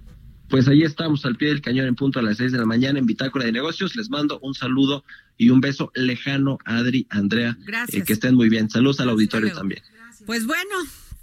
Pues 0.48 0.66
ahí 0.68 0.82
estamos 0.82 1.24
al 1.24 1.36
pie 1.36 1.48
del 1.48 1.60
cañón 1.60 1.86
en 1.86 1.94
punto 1.94 2.18
a 2.18 2.22
las 2.22 2.38
seis 2.38 2.52
de 2.52 2.58
la 2.58 2.64
mañana 2.64 2.98
en 2.98 3.06
Bitácora 3.06 3.44
de 3.44 3.52
Negocios. 3.52 3.96
Les 3.96 4.08
mando 4.10 4.38
un 4.40 4.54
saludo 4.54 5.04
y 5.36 5.50
un 5.50 5.60
beso 5.60 5.90
lejano, 5.94 6.58
Adri, 6.64 7.06
Andrea. 7.10 7.56
Eh, 7.60 7.64
Gracias. 7.66 8.04
que 8.06 8.12
estén 8.14 8.34
muy 8.34 8.48
bien. 8.48 8.70
Saludos 8.70 9.00
al 9.00 9.10
auditorio 9.10 9.52
también. 9.52 9.82
Pues 10.26 10.46
bueno, 10.46 10.74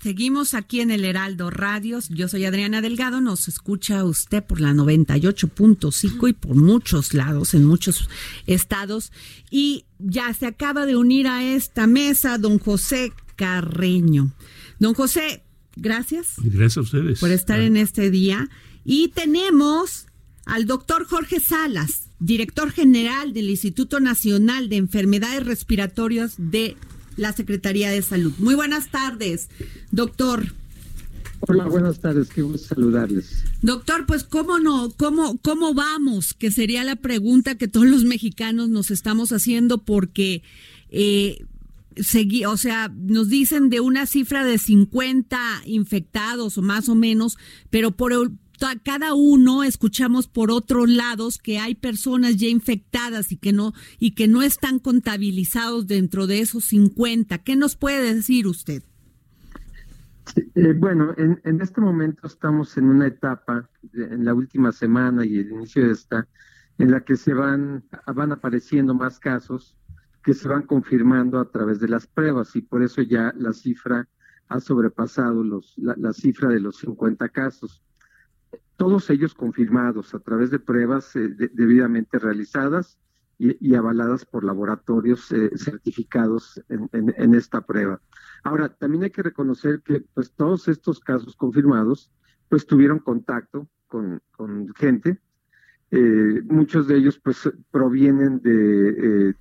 seguimos 0.01 0.53
aquí 0.53 0.79
en 0.79 0.91
el 0.91 1.03
Heraldo 1.05 1.49
Radios. 1.49 2.09
Yo 2.09 2.27
soy 2.27 2.45
Adriana 2.45 2.81
Delgado. 2.81 3.19
Nos 3.19 3.47
escucha 3.47 4.03
usted 4.03 4.43
por 4.43 4.61
la 4.61 4.73
98.5 4.73 6.29
y 6.29 6.33
por 6.33 6.55
muchos 6.55 7.13
lados, 7.13 7.53
en 7.53 7.65
muchos 7.65 8.07
estados. 8.45 9.11
Y 9.49 9.85
ya 9.99 10.33
se 10.33 10.45
acaba 10.45 10.85
de 10.85 10.95
unir 10.95 11.27
a 11.27 11.43
esta 11.43 11.87
mesa 11.87 12.37
don 12.37 12.59
José 12.59 13.11
Carreño. 13.35 14.31
Don 14.79 14.93
José, 14.93 15.43
gracias. 15.75 16.35
Gracias 16.37 16.77
a 16.77 16.81
ustedes. 16.81 17.19
Por 17.19 17.31
estar 17.31 17.59
en 17.59 17.75
este 17.77 18.11
día. 18.11 18.49
Y 18.85 19.07
tenemos 19.09 20.05
al 20.45 20.67
doctor 20.67 21.05
Jorge 21.05 21.39
Salas, 21.39 22.03
director 22.19 22.71
general 22.71 23.33
del 23.33 23.49
Instituto 23.49 23.99
Nacional 23.99 24.69
de 24.69 24.77
Enfermedades 24.77 25.43
Respiratorias 25.43 26.35
de 26.37 26.77
la 27.17 27.33
Secretaría 27.33 27.89
de 27.89 28.03
Salud. 28.03 28.33
Muy 28.37 28.53
buenas 28.53 28.91
tardes, 28.91 29.49
doctor. 29.91 30.53
Hola, 31.39 31.65
buenas 31.65 31.99
tardes, 31.99 32.29
qué 32.29 32.43
gusto 32.43 32.75
saludarles. 32.75 33.43
Doctor, 33.61 34.05
pues 34.05 34.23
cómo 34.23 34.59
no, 34.59 34.91
cómo, 34.95 35.37
cómo 35.41 35.73
vamos, 35.73 36.33
que 36.33 36.51
sería 36.51 36.83
la 36.83 36.95
pregunta 36.95 37.55
que 37.55 37.67
todos 37.67 37.87
los 37.87 38.03
mexicanos 38.03 38.69
nos 38.69 38.91
estamos 38.91 39.31
haciendo 39.31 39.79
porque 39.79 40.43
eh, 40.89 41.43
Segui, 41.97 42.45
o 42.45 42.57
sea, 42.57 42.91
nos 42.95 43.29
dicen 43.29 43.69
de 43.69 43.79
una 43.79 44.05
cifra 44.05 44.43
de 44.43 44.57
50 44.57 45.63
infectados 45.65 46.57
o 46.57 46.61
más 46.61 46.89
o 46.89 46.95
menos, 46.95 47.37
pero 47.69 47.91
por, 47.91 48.31
cada 48.83 49.13
uno 49.13 49.63
escuchamos 49.63 50.27
por 50.27 50.51
otros 50.51 50.89
lados 50.89 51.37
que 51.37 51.59
hay 51.59 51.75
personas 51.75 52.37
ya 52.37 52.47
infectadas 52.47 53.31
y 53.31 53.37
que 53.37 53.53
no 53.53 53.73
y 53.99 54.15
que 54.15 54.27
no 54.27 54.41
están 54.41 54.79
contabilizados 54.79 55.87
dentro 55.87 56.27
de 56.27 56.39
esos 56.39 56.65
50. 56.65 57.39
¿Qué 57.39 57.55
nos 57.55 57.75
puede 57.75 58.13
decir 58.13 58.47
usted? 58.47 58.83
Eh, 60.55 60.73
bueno, 60.73 61.13
en, 61.17 61.39
en, 61.43 61.61
este 61.61 61.81
momento 61.81 62.27
estamos 62.27 62.77
en 62.77 62.85
una 62.85 63.07
etapa, 63.07 63.69
en 63.93 64.25
la 64.25 64.33
última 64.33 64.71
semana 64.71 65.25
y 65.25 65.37
el 65.37 65.51
inicio 65.51 65.85
de 65.85 65.91
esta, 65.91 66.27
en 66.79 66.91
la 66.91 67.01
que 67.01 67.15
se 67.15 67.33
van, 67.33 67.83
van 68.13 68.31
apareciendo 68.31 68.93
más 68.93 69.19
casos 69.19 69.77
que 70.23 70.33
se 70.33 70.47
van 70.47 70.63
confirmando 70.63 71.39
a 71.39 71.51
través 71.51 71.79
de 71.79 71.87
las 71.87 72.07
pruebas 72.07 72.55
y 72.55 72.63
por 72.63 72.81
eso 72.81 73.03
ya 73.03 73.31
la 73.37 73.53
cifra 73.53 74.09
ha 74.47 74.59
sobrepasado 74.59 75.43
los, 75.43 75.73
la, 75.77 75.95
la 75.97 76.13
cifra 76.13 76.49
de 76.49 76.59
los 76.59 76.77
50 76.77 77.29
casos 77.29 77.84
todos 78.77 79.09
ellos 79.09 79.33
confirmados 79.33 80.13
a 80.13 80.19
través 80.19 80.51
de 80.51 80.59
pruebas 80.59 81.15
eh, 81.15 81.29
debidamente 81.53 82.19
realizadas 82.19 82.99
y, 83.37 83.75
avaladas 83.75 84.25
por 84.25 84.45
laboratorios 84.45 85.29
eh, 85.33 85.51
certificados 85.57 86.61
en, 86.69 87.35
esta 87.35 87.59
prueba. 87.59 87.99
Ahora, 88.45 88.69
también 88.69 89.03
hay 89.03 89.09
que 89.09 89.23
reconocer 89.23 89.81
que 89.81 90.05
pues 90.13 90.31
todos 90.31 90.69
estos 90.69 91.01
casos 91.01 91.35
confirmados 91.35 92.13
pues 92.47 92.65
tuvieron 92.65 92.99
contacto 92.99 93.67
con, 93.87 94.21
gente, 94.77 95.19
eh, 95.91 96.41
muchos 96.45 96.87
de 96.87 96.95
ellos 96.95 97.19
pues 97.19 97.49
provienen 97.71 98.41
de, 98.41 99.35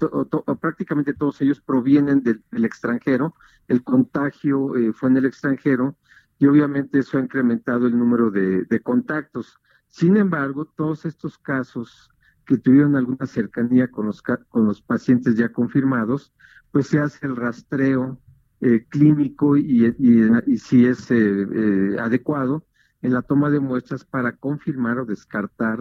prácticamente 0.60 1.14
todos 1.14 1.40
ellos 1.40 1.60
provienen 1.60 2.20
del, 2.22 2.64
extranjero, 2.64 3.34
el 3.68 3.84
contagio 3.84 4.72
fue 4.94 5.08
en 5.08 5.16
el 5.18 5.26
extranjero 5.26 5.96
y 6.38 6.46
obviamente 6.46 6.98
eso 6.98 7.18
ha 7.18 7.20
incrementado 7.20 7.86
el 7.86 7.98
número 7.98 8.30
de, 8.30 8.80
contactos. 8.82 9.58
Sin 9.88 10.16
embargo, 10.16 10.64
todos 10.64 11.04
estos 11.04 11.38
casos 11.38 12.10
que 12.44 12.58
tuvieron 12.58 12.96
alguna 12.96 13.26
cercanía 13.26 13.88
con 13.90 14.06
los, 14.06 14.22
con 14.22 14.66
los 14.66 14.82
pacientes 14.82 15.36
ya 15.36 15.50
confirmados, 15.50 16.32
pues 16.72 16.88
se 16.88 16.98
hace 16.98 17.26
el 17.26 17.36
rastreo 17.36 18.20
eh, 18.60 18.84
clínico 18.88 19.56
y, 19.56 19.94
y, 19.98 20.58
si 20.58 20.86
es 20.86 21.10
eh, 21.10 21.16
eh, 21.16 21.96
adecuado 21.98 22.64
en 23.02 23.12
la 23.12 23.22
toma 23.22 23.50
de 23.50 23.60
muestras 23.60 24.04
para 24.04 24.36
confirmar 24.36 24.98
o 24.98 25.04
descartar 25.04 25.80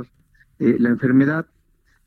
la 0.60 0.90
enfermedad. 0.90 1.48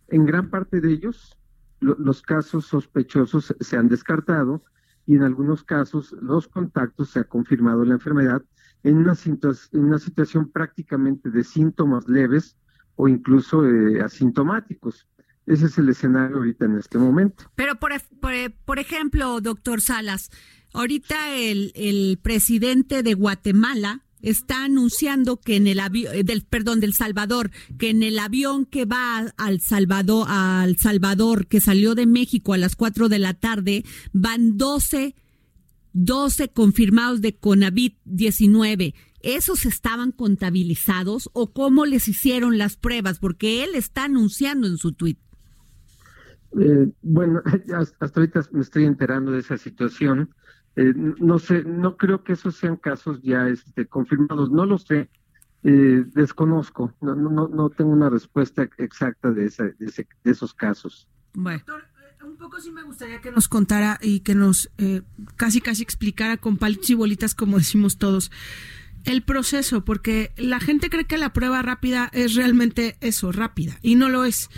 En 0.09 0.24
gran 0.24 0.50
parte 0.50 0.80
de 0.80 0.92
ellos, 0.92 1.37
los 1.80 2.22
casos 2.22 2.66
sospechosos 2.66 3.54
se 3.59 3.76
han 3.76 3.88
descartado 3.88 4.62
y 5.06 5.14
en 5.14 5.22
algunos 5.22 5.62
casos 5.64 6.14
los 6.20 6.48
contactos 6.48 7.10
se 7.10 7.20
ha 7.20 7.24
confirmado 7.24 7.84
la 7.84 7.94
enfermedad 7.94 8.42
en 8.82 8.98
una, 8.98 9.14
situación 9.98 10.50
prácticamente 10.50 11.30
de 11.30 11.42
síntomas 11.42 12.08
leves 12.08 12.56
o 12.94 13.08
incluso 13.08 13.66
eh, 13.66 14.00
asintomáticos. 14.00 15.08
Ese 15.46 15.66
es 15.66 15.78
el 15.78 15.88
escenario 15.88 16.36
ahorita 16.38 16.66
en 16.66 16.78
este 16.78 16.98
momento. 16.98 17.44
Pero, 17.54 17.76
por, 17.76 17.92
por, 18.64 18.78
ejemplo, 18.78 19.40
doctor 19.40 19.80
Salas, 19.80 20.30
ahorita 20.72 21.34
el, 21.34 21.72
el 21.74 22.18
presidente 22.22 23.02
de 23.02 23.14
Guatemala 23.14 24.05
está 24.22 24.64
anunciando 24.64 25.38
que 25.38 25.57
en 25.57 25.66
el 25.66 25.81
avión, 25.81 26.14
eh, 26.14 26.24
del, 26.24 26.42
perdón, 26.42 26.81
del 26.81 26.94
Salvador, 26.94 27.50
que 27.79 27.90
en 27.90 28.02
el 28.02 28.18
avión 28.18 28.66
que 28.66 28.85
va 28.85 29.33
al 29.37 29.61
Salvador, 29.61 30.26
al 30.29 30.76
Salvador, 30.79 31.46
que 31.46 31.61
salió 31.61 31.94
de 31.94 32.07
México 32.07 32.52
a 32.52 32.59
las 32.59 32.76
4 32.76 33.09
de 33.09 33.18
la 33.18 33.35
tarde, 33.35 33.85
van 34.12 34.57
12, 34.57 35.14
12 35.92 36.48
confirmados 36.48 37.20
de 37.20 37.38
Conavit-19. 37.38 38.94
¿Esos 39.22 39.66
estaban 39.66 40.12
contabilizados 40.12 41.31
o 41.33 41.52
cómo 41.52 41.85
les 41.85 42.07
hicieron 42.09 42.59
las 42.59 42.76
pruebas? 42.76 43.18
Porque 43.18 43.64
él 43.64 43.70
está 43.74 44.05
anunciando 44.05 44.66
en 44.66 44.79
su 44.79 44.92
tuit. 44.92 45.18
Eh, 46.59 46.90
bueno, 47.02 47.42
hasta 48.00 48.20
ahorita 48.20 48.42
me 48.52 48.61
estoy 48.61 48.85
enterando 48.85 49.33
de 49.33 49.40
esa 49.40 49.59
situación. 49.59 50.31
Eh, 50.76 50.92
no 50.94 51.38
sé, 51.38 51.64
no 51.64 51.96
creo 51.96 52.22
que 52.22 52.34
esos 52.34 52.56
sean 52.56 52.76
casos 52.76 53.20
ya 53.22 53.48
este, 53.48 53.86
confirmados, 53.86 54.50
no 54.50 54.66
lo 54.66 54.76
sé, 54.78 55.08
eh, 55.62 56.04
desconozco, 56.14 56.92
no, 57.00 57.14
no, 57.14 57.48
no 57.48 57.70
tengo 57.70 57.90
una 57.90 58.10
respuesta 58.10 58.68
exacta 58.76 59.30
de, 59.30 59.46
esa, 59.46 59.64
de, 59.64 60.06
esos 60.24 60.52
casos. 60.52 61.08
Bueno. 61.32 61.60
Eh, 61.60 62.24
un 62.24 62.36
poco 62.36 62.58
sí 62.60 62.72
me 62.72 62.82
gustaría 62.82 63.20
que 63.20 63.30
nos 63.30 63.46
contara 63.46 63.98
y 64.02 64.20
que 64.20 64.34
nos 64.34 64.68
casi 65.36 65.60
casi 65.60 65.84
explicara 65.84 66.36
con 66.36 66.56
palitos 66.56 66.90
y 66.90 66.94
bolitas, 66.94 67.36
como 67.36 67.58
decimos 67.58 67.98
todos, 67.98 68.32
el 69.04 69.22
proceso, 69.22 69.84
porque 69.84 70.32
la 70.36 70.58
gente 70.58 70.90
cree 70.90 71.04
que 71.04 71.18
la 71.18 71.32
prueba 71.32 71.62
rápida 71.62 72.10
es 72.12 72.34
realmente 72.34 72.96
eso, 73.00 73.30
rápida, 73.30 73.78
y 73.80 73.94
no 73.94 74.08
lo 74.08 74.24
es 74.24 74.50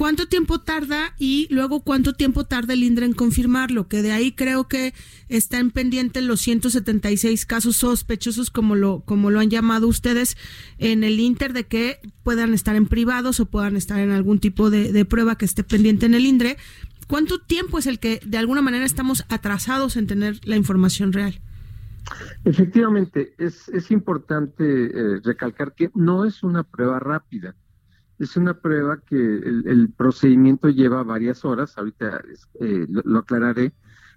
cuánto 0.00 0.26
tiempo 0.28 0.58
tarda 0.58 1.12
y 1.18 1.46
luego 1.50 1.80
cuánto 1.80 2.14
tiempo 2.14 2.44
tarda 2.44 2.72
el 2.72 2.84
INDRE 2.84 3.04
en 3.04 3.12
confirmarlo, 3.12 3.86
que 3.86 4.00
de 4.00 4.12
ahí 4.12 4.32
creo 4.32 4.66
que 4.66 4.94
está 5.28 5.58
en 5.58 5.70
pendiente 5.70 6.22
los 6.22 6.40
176 6.40 7.44
casos 7.44 7.76
sospechosos, 7.76 8.48
como 8.48 8.76
lo, 8.76 9.00
como 9.00 9.28
lo 9.28 9.40
han 9.40 9.50
llamado 9.50 9.86
ustedes, 9.86 10.38
en 10.78 11.04
el 11.04 11.20
Inter 11.20 11.52
de 11.52 11.66
que 11.66 11.98
puedan 12.22 12.54
estar 12.54 12.76
en 12.76 12.86
privados 12.86 13.40
o 13.40 13.44
puedan 13.50 13.76
estar 13.76 14.00
en 14.00 14.10
algún 14.10 14.38
tipo 14.38 14.70
de, 14.70 14.90
de 14.90 15.04
prueba 15.04 15.36
que 15.36 15.44
esté 15.44 15.64
pendiente 15.64 16.06
en 16.06 16.14
el 16.14 16.24
INDRE. 16.24 16.56
¿Cuánto 17.06 17.38
tiempo 17.38 17.78
es 17.78 17.86
el 17.86 17.98
que 17.98 18.22
de 18.24 18.38
alguna 18.38 18.62
manera 18.62 18.86
estamos 18.86 19.26
atrasados 19.28 19.98
en 19.98 20.06
tener 20.06 20.40
la 20.44 20.56
información 20.56 21.12
real? 21.12 21.42
Efectivamente, 22.46 23.34
es, 23.36 23.68
es 23.68 23.90
importante 23.90 24.64
eh, 24.64 25.20
recalcar 25.22 25.74
que 25.74 25.90
no 25.94 26.24
es 26.24 26.42
una 26.42 26.62
prueba 26.62 26.98
rápida 27.00 27.54
es 28.20 28.36
una 28.36 28.54
prueba 28.60 29.00
que 29.00 29.16
el, 29.16 29.92
procedimiento 29.96 30.68
lleva 30.68 31.02
varias 31.02 31.42
horas, 31.44 31.76
ahorita 31.78 32.22
eh, 32.60 32.86
lo, 32.88 33.18
aclararé, 33.18 33.72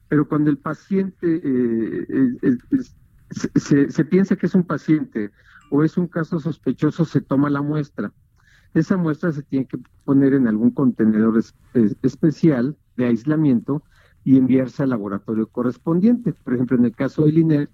pero 0.09 0.27
cuando 0.27 0.49
el 0.49 0.57
paciente 0.57 1.41
eh, 1.41 2.57
se, 3.89 4.05
piensa 4.05 4.35
que 4.35 4.47
es 4.47 4.55
un 4.55 4.65
paciente 4.65 5.31
o 5.71 5.83
es 5.83 5.97
un 5.97 6.07
caso 6.07 6.39
sospechoso, 6.41 7.05
se 7.05 7.21
toma 7.21 7.49
la 7.49 7.61
muestra. 7.61 8.11
Esa 8.73 8.97
muestra 8.97 9.31
se 9.31 9.43
tiene 9.43 9.67
que 9.67 9.79
poner 10.03 10.33
en 10.33 10.47
algún 10.49 10.71
contenedor 10.71 11.37
es- 11.37 11.55
es- 11.73 11.95
especial 12.01 12.75
de 12.97 13.05
aislamiento 13.05 13.83
y 14.25 14.37
enviarse 14.37 14.83
al 14.83 14.89
laboratorio 14.89 15.47
correspondiente. 15.47 16.33
Por 16.33 16.55
ejemplo, 16.55 16.77
en 16.77 16.85
el 16.85 16.95
caso 16.95 17.23
del 17.23 17.37
INER, 17.37 17.69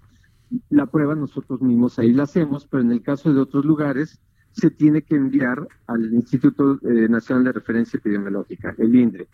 la 0.68 0.86
prueba 0.86 1.16
nosotros 1.16 1.60
mismos 1.60 1.98
ahí 1.98 2.12
la 2.12 2.22
hacemos, 2.22 2.68
pero 2.68 2.82
en 2.82 2.92
el 2.92 3.02
caso 3.02 3.32
de 3.32 3.40
otros 3.40 3.64
lugares 3.64 4.20
se 4.52 4.70
tiene 4.70 5.02
que 5.02 5.16
enviar 5.16 5.66
al 5.86 6.12
Instituto 6.12 6.78
eh, 6.82 7.08
Nacional 7.08 7.44
de 7.44 7.52
Referencia 7.52 7.98
Epidemiológica, 7.98 8.74
el 8.78 8.94
INDRE. 8.94 9.28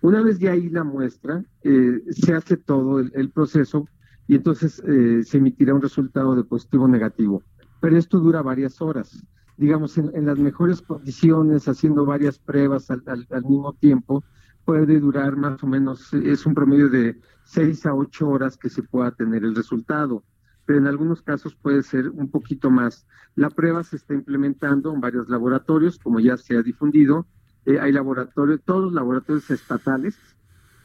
Una 0.00 0.22
vez 0.22 0.38
de 0.38 0.48
ahí 0.48 0.68
la 0.68 0.84
muestra, 0.84 1.42
eh, 1.62 2.02
se 2.10 2.32
hace 2.32 2.56
todo 2.56 3.00
el, 3.00 3.30
proceso 3.30 3.88
y 4.28 4.36
entonces 4.36 4.80
eh, 4.86 5.22
se 5.24 5.38
emitirá 5.38 5.74
un 5.74 5.82
resultado 5.82 6.36
de 6.36 6.44
positivo 6.44 6.84
o 6.84 6.88
negativo. 6.88 7.42
Pero 7.80 7.96
esto 7.96 8.20
dura 8.20 8.42
varias 8.42 8.80
horas. 8.80 9.24
Digamos, 9.56 9.98
en, 9.98 10.24
las 10.24 10.38
mejores 10.38 10.82
condiciones, 10.82 11.66
haciendo 11.66 12.04
varias 12.04 12.38
pruebas 12.38 12.90
al, 12.90 13.26
mismo 13.44 13.72
tiempo, 13.72 14.22
puede 14.64 15.00
durar 15.00 15.36
más 15.36 15.60
o 15.64 15.66
menos, 15.66 16.12
es 16.14 16.46
un 16.46 16.54
promedio 16.54 16.88
de 16.88 17.18
seis 17.44 17.84
a 17.84 17.94
ocho 17.94 18.28
horas 18.28 18.56
que 18.56 18.68
se 18.68 18.84
pueda 18.84 19.10
tener 19.10 19.42
el 19.42 19.56
resultado. 19.56 20.22
Pero 20.68 20.80
en 20.80 20.86
algunos 20.86 21.22
casos 21.22 21.54
puede 21.54 21.82
ser 21.82 22.10
un 22.10 22.30
poquito 22.30 22.68
más. 22.68 23.06
La 23.34 23.48
prueba 23.48 23.82
se 23.84 23.96
está 23.96 24.12
implementando 24.12 24.92
en 24.92 25.00
varios 25.00 25.30
laboratorios, 25.30 25.98
como 25.98 26.20
ya 26.20 26.36
se 26.36 26.58
ha 26.58 26.62
difundido. 26.62 27.26
Eh, 27.64 27.80
hay 27.80 27.90
laboratorios, 27.90 28.60
todos 28.66 28.82
los 28.82 28.92
laboratorios 28.92 29.50
estatales 29.50 30.18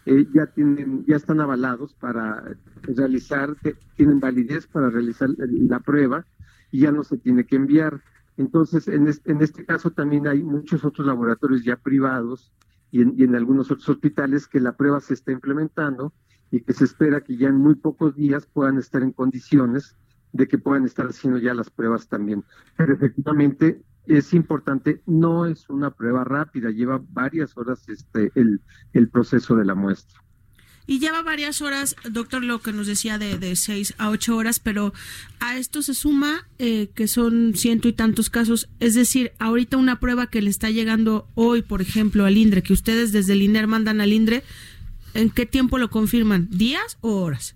eh, 0.06 0.26
ya 0.34 0.46
tienen, 0.46 1.04
ya 1.06 1.18
están 1.18 1.42
avalados 1.42 1.96
para 1.96 2.56
realizar, 2.84 3.58
tienen 3.98 4.22
validez 4.22 4.68
para 4.68 4.90
realizar 4.90 5.28
la 5.38 5.82
prueba 5.82 6.26
y 6.72 6.80
ya 6.80 6.94
no 6.94 7.04
se 7.04 7.18
tiene 7.18 7.46
que 7.46 7.58
enviar. 7.58 8.02
Entonces, 8.38 8.88
en 8.88 9.10
este, 9.10 9.34
en 9.34 9.42
este 9.42 9.66
caso 9.66 9.92
también 9.92 10.28
hay 10.28 10.44
muchos 10.44 10.86
otros 10.86 11.06
laboratorios 11.06 11.66
ya 11.66 11.76
privados 11.76 12.54
y 12.90 13.02
en, 13.02 13.16
y 13.18 13.26
en 13.26 13.36
algunos 13.36 13.70
otros 13.70 13.90
hospitales 13.90 14.48
que 14.48 14.62
la 14.62 14.78
prueba 14.78 15.02
se 15.02 15.14
está 15.14 15.34
implementando 15.34 16.14
y 16.54 16.62
que 16.62 16.74
se 16.74 16.84
espera 16.84 17.22
que 17.22 17.36
ya 17.36 17.48
en 17.48 17.56
muy 17.56 17.74
pocos 17.74 18.16
días 18.16 18.46
puedan 18.46 18.78
estar 18.78 19.02
en 19.02 19.12
condiciones 19.12 19.96
de 20.34 20.48
que 20.48 20.60
puedan 20.60 20.86
estar 20.86 21.08
haciendo 21.08 21.40
ya 21.40 21.56
las 21.56 21.72
pruebas 21.72 22.08
también. 22.08 22.44
Pero 22.78 22.94
efectivamente 22.94 23.82
es 24.06 24.36
importante, 24.36 25.02
no 25.08 25.48
es 25.48 25.68
una 25.68 25.90
prueba 25.90 26.24
rápida, 26.24 26.70
lleva 26.70 27.02
varias 27.10 27.58
horas 27.58 27.90
este 27.90 28.32
el, 28.36 28.62
el 28.94 29.10
proceso 29.10 29.56
de 29.56 29.66
la 29.66 29.74
muestra. 29.74 30.22
Y 30.86 31.00
lleva 31.00 31.24
varias 31.24 31.62
horas, 31.64 31.96
doctor, 32.12 32.44
lo 32.44 32.60
que 32.60 32.72
nos 32.72 32.86
decía 32.86 33.18
de, 33.18 33.40
de 33.40 33.56
seis 33.56 33.96
a 33.98 34.12
ocho 34.12 34.36
horas, 34.36 34.60
pero 34.60 34.94
a 35.40 35.58
esto 35.58 35.82
se 35.82 35.96
suma 35.96 36.48
eh, 36.60 36.92
que 36.94 37.08
son 37.08 37.54
ciento 37.56 37.88
y 37.88 37.94
tantos 37.94 38.30
casos. 38.30 38.70
Es 38.80 38.94
decir, 38.94 39.32
ahorita 39.40 39.78
una 39.78 40.00
prueba 40.00 40.28
que 40.28 40.42
le 40.42 40.52
está 40.52 40.70
llegando 40.70 41.30
hoy, 41.34 41.64
por 41.64 41.82
ejemplo, 41.82 42.26
al 42.26 42.38
INDRE, 42.38 42.62
que 42.62 42.74
ustedes 42.74 43.12
desde 43.12 43.34
el 43.34 43.42
INER 43.42 43.66
mandan 43.66 44.02
al 44.02 44.14
INDRE, 44.14 44.44
¿en 45.14 45.30
qué 45.30 45.46
tiempo 45.46 45.78
lo 45.78 45.90
confirman? 45.90 46.48
¿Días 46.50 46.98
o 47.02 47.22
horas? 47.22 47.56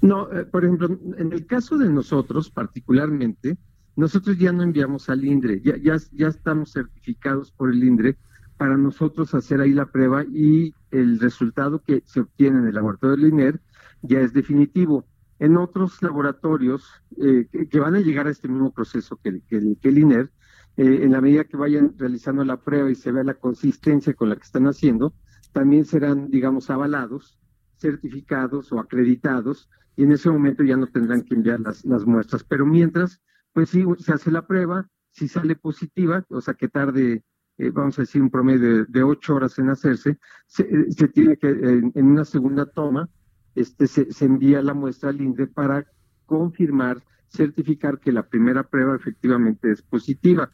No, 0.00 0.30
eh, 0.32 0.44
por 0.44 0.64
ejemplo, 0.64 0.98
en 1.18 1.32
el 1.32 1.46
caso 1.46 1.78
de 1.78 1.88
nosotros 1.88 2.50
particularmente, 2.50 3.56
nosotros 3.96 4.38
ya 4.38 4.52
no 4.52 4.62
enviamos 4.62 5.08
al 5.08 5.24
INDRE, 5.24 5.60
ya, 5.62 5.76
ya, 6.12 6.26
estamos 6.28 6.72
certificados 6.72 7.52
por 7.52 7.70
el 7.70 7.82
INDRE 7.82 8.16
para 8.56 8.76
nosotros 8.76 9.34
hacer 9.34 9.60
ahí 9.60 9.72
la 9.72 9.86
prueba 9.86 10.24
y 10.24 10.74
el 10.90 11.18
resultado 11.18 11.82
que 11.82 12.02
se 12.06 12.20
obtiene 12.20 12.58
en 12.58 12.66
el 12.68 12.74
laboratorio 12.74 13.16
del 13.16 13.32
INER 13.32 13.60
ya 14.02 14.20
es 14.20 14.32
definitivo. 14.32 15.04
En 15.40 15.56
otros 15.56 16.00
laboratorios 16.02 16.88
eh, 17.20 17.46
que, 17.68 17.80
van 17.80 17.96
a 17.96 18.00
llegar 18.00 18.28
a 18.28 18.30
este 18.30 18.48
mismo 18.48 18.72
proceso 18.72 19.18
que, 19.22 19.40
que 19.48 19.88
el 19.88 19.98
INER, 19.98 20.30
eh, 20.76 21.00
en 21.02 21.12
la 21.12 21.20
medida 21.20 21.44
que 21.44 21.56
vayan 21.56 21.94
realizando 21.96 22.44
la 22.44 22.56
prueba 22.56 22.90
y 22.90 22.94
se 22.94 23.12
vea 23.12 23.24
la 23.24 23.34
consistencia 23.34 24.14
con 24.14 24.28
la 24.28 24.36
que 24.36 24.42
están 24.42 24.66
haciendo, 24.66 25.14
también 25.54 25.84
serán, 25.84 26.30
digamos, 26.30 26.68
avalados, 26.68 27.38
certificados 27.76 28.72
o 28.72 28.80
acreditados, 28.80 29.70
y 29.96 30.02
en 30.02 30.12
ese 30.12 30.28
momento 30.28 30.64
ya 30.64 30.76
no 30.76 30.88
tendrán 30.88 31.22
que 31.22 31.34
enviar 31.34 31.60
las, 31.60 31.84
las 31.84 32.04
muestras. 32.04 32.42
Pero 32.42 32.66
mientras, 32.66 33.22
pues 33.52 33.70
sí, 33.70 33.84
se 33.98 34.12
hace 34.12 34.32
la 34.32 34.46
prueba, 34.46 34.90
si 35.12 35.28
sale 35.28 35.54
positiva, 35.54 36.24
o 36.28 36.40
sea 36.40 36.54
que 36.54 36.68
tarde, 36.68 37.22
eh, 37.58 37.70
vamos 37.70 37.96
a 37.98 38.02
decir, 38.02 38.20
un 38.20 38.30
promedio 38.30 38.84
de, 38.84 39.02
ocho 39.04 39.36
horas 39.36 39.56
en 39.60 39.70
hacerse, 39.70 40.18
se, 40.46 40.62
eh, 40.64 41.08
tiene 41.14 41.36
que, 41.36 41.48
en, 41.48 41.92
en 41.94 42.06
una 42.06 42.24
segunda 42.24 42.66
toma, 42.66 43.08
este, 43.54 43.86
se, 43.86 44.10
se 44.10 44.24
envía 44.24 44.60
la 44.60 44.74
muestra 44.74 45.10
al 45.10 45.20
INDE 45.20 45.46
para 45.46 45.86
confirmar, 46.26 47.00
certificar 47.28 48.00
que 48.00 48.10
la 48.10 48.26
primera 48.26 48.64
prueba 48.64 48.96
efectivamente 48.96 49.70
es 49.70 49.82
positiva. 49.82 50.50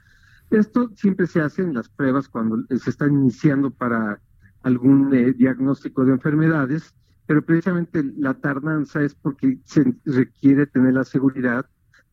Esto 0.50 0.90
siempre 0.94 1.26
se 1.26 1.40
hace 1.40 1.62
en 1.62 1.72
las 1.72 1.88
pruebas 1.88 2.28
cuando 2.28 2.58
se 2.68 2.90
están 2.90 3.14
iniciando 3.14 3.70
para 3.70 4.20
algún 4.62 5.14
eh, 5.14 5.33
diagnóstico 5.33 6.05
de 6.05 6.12
enfermedades, 6.12 6.94
pero 7.27 7.42
precisamente 7.44 8.03
la 8.18 8.35
tardanza 8.35 9.03
es 9.03 9.14
porque 9.14 9.59
se 9.64 9.85
requiere 10.05 10.66
tener 10.66 10.94
la 10.94 11.05
seguridad 11.05 11.66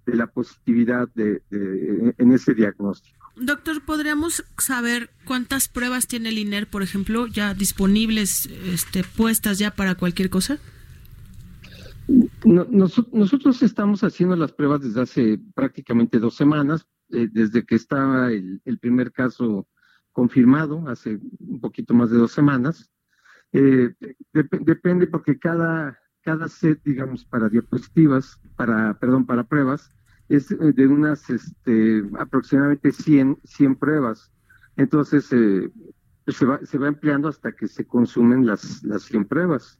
de 0.05 0.15
la 0.15 0.27
positividad 0.27 1.09
de, 1.15 1.41
de- 1.49 2.15
en 2.17 2.31
ese 2.31 2.53
diagnóstico. 2.53 3.17
Doctor, 3.35 3.83
¿podríamos 3.85 4.43
saber 4.57 5.09
cuántas 5.25 5.67
pruebas 5.67 6.07
tiene 6.07 6.29
el 6.29 6.37
INER, 6.39 6.67
por 6.67 6.81
ejemplo, 6.81 7.27
ya 7.27 7.53
disponibles, 7.53 8.47
este, 8.47 9.03
puestas 9.03 9.59
ya 9.59 9.71
para 9.71 9.95
cualquier 9.95 10.29
cosa? 10.29 10.57
No- 12.45 12.65
noso- 12.65 13.07
nosotros 13.11 13.61
estamos 13.61 14.03
haciendo 14.03 14.35
las 14.35 14.53
pruebas 14.53 14.81
desde 14.81 15.01
hace 15.01 15.39
prácticamente 15.53 16.19
dos 16.19 16.35
semanas, 16.35 16.87
eh, 17.11 17.27
desde 17.31 17.65
que 17.65 17.75
estaba 17.75 18.31
el, 18.31 18.61
el 18.65 18.77
primer 18.79 19.11
caso 19.11 19.67
confirmado, 20.21 20.83
hace 20.89 21.19
un 21.39 21.59
poquito 21.61 21.93
más 21.93 22.09
de 22.09 22.17
dos 22.17 22.31
semanas. 22.31 22.89
Eh, 23.53 23.93
dep- 24.33 24.63
depende 24.65 25.05
porque 25.05 25.37
cada, 25.37 25.95
cada 26.23 26.47
set, 26.47 26.81
digamos, 26.83 27.23
para 27.23 27.49
diapositivas, 27.49 28.41
para, 28.55 28.97
perdón, 28.97 29.27
para 29.27 29.43
pruebas, 29.43 29.91
es 30.27 30.49
eh, 30.49 30.73
de 30.73 30.87
unas 30.87 31.29
este, 31.29 32.03
aproximadamente 32.17 32.91
100, 32.91 33.37
100 33.43 33.75
pruebas. 33.75 34.31
Entonces, 34.75 35.31
eh, 35.33 35.69
se, 36.25 36.45
va, 36.47 36.59
se 36.65 36.79
va 36.79 36.87
empleando 36.87 37.27
hasta 37.27 37.51
que 37.51 37.67
se 37.67 37.85
consumen 37.85 38.43
las, 38.47 38.83
las 38.83 39.03
100 39.03 39.25
pruebas. 39.25 39.79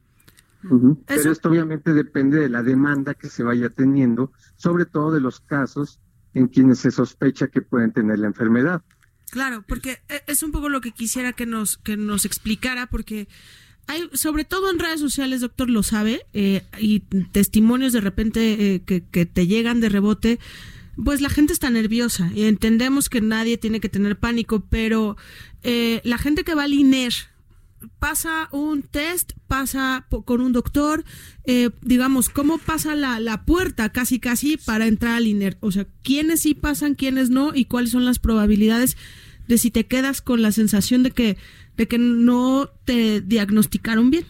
Pero 1.04 1.32
esto 1.32 1.48
obviamente 1.50 1.92
depende 1.92 2.38
de 2.38 2.48
la 2.48 2.62
demanda 2.62 3.14
que 3.14 3.28
se 3.28 3.42
vaya 3.42 3.70
teniendo, 3.70 4.30
sobre 4.56 4.84
todo 4.86 5.10
de 5.12 5.20
los 5.20 5.40
casos 5.40 6.00
en 6.32 6.46
quienes 6.46 6.78
se 6.78 6.92
sospecha 6.92 7.48
que 7.48 7.60
pueden 7.62 7.92
tener 7.92 8.20
la 8.20 8.28
enfermedad. 8.28 8.82
Claro, 9.30 9.64
porque 9.66 9.98
e- 10.08 10.22
es 10.26 10.42
un 10.42 10.52
poco 10.52 10.68
lo 10.68 10.80
que 10.80 10.92
quisiera 10.92 11.32
que 11.32 11.46
nos, 11.46 11.76
que 11.78 11.96
nos 11.96 12.24
explicara, 12.24 12.86
porque 12.86 13.28
hay, 13.86 14.08
sobre 14.12 14.44
todo 14.44 14.70
en 14.70 14.78
redes 14.78 15.00
sociales, 15.00 15.40
doctor 15.40 15.70
lo 15.70 15.82
sabe, 15.82 16.26
eh, 16.34 16.62
y 16.78 17.00
testimonios 17.32 17.92
de 17.92 18.00
repente 18.00 18.74
eh, 18.74 18.82
que, 18.84 19.02
que 19.02 19.26
te 19.26 19.46
llegan 19.46 19.80
de 19.80 19.88
rebote, 19.88 20.38
pues 21.02 21.20
la 21.20 21.30
gente 21.30 21.52
está 21.52 21.70
nerviosa 21.70 22.30
y 22.34 22.44
entendemos 22.44 23.08
que 23.08 23.20
nadie 23.20 23.56
tiene 23.56 23.80
que 23.80 23.88
tener 23.88 24.18
pánico, 24.18 24.60
pero 24.68 25.16
eh, 25.62 26.00
la 26.04 26.18
gente 26.18 26.44
que 26.44 26.54
va 26.54 26.64
al 26.64 26.72
INER 26.74 27.12
pasa 27.98 28.48
un 28.52 28.82
test, 28.82 29.32
pasa 29.46 30.06
con 30.24 30.40
un 30.40 30.52
doctor, 30.52 31.04
eh, 31.44 31.70
digamos, 31.82 32.28
¿cómo 32.28 32.58
pasa 32.58 32.94
la, 32.94 33.20
la 33.20 33.44
puerta 33.44 33.90
casi 33.90 34.18
casi 34.20 34.56
para 34.56 34.86
entrar 34.86 35.14
al 35.14 35.26
INER? 35.26 35.56
O 35.60 35.72
sea, 35.72 35.86
¿quiénes 36.02 36.40
sí 36.40 36.54
pasan, 36.54 36.94
quiénes 36.94 37.30
no? 37.30 37.54
¿Y 37.54 37.66
cuáles 37.66 37.90
son 37.90 38.04
las 38.04 38.18
probabilidades 38.18 38.96
de 39.46 39.58
si 39.58 39.70
te 39.70 39.86
quedas 39.86 40.20
con 40.20 40.42
la 40.42 40.52
sensación 40.52 41.02
de 41.02 41.10
que, 41.10 41.36
de 41.76 41.88
que 41.88 41.98
no 41.98 42.70
te 42.84 43.20
diagnosticaron 43.20 44.10
bien? 44.10 44.24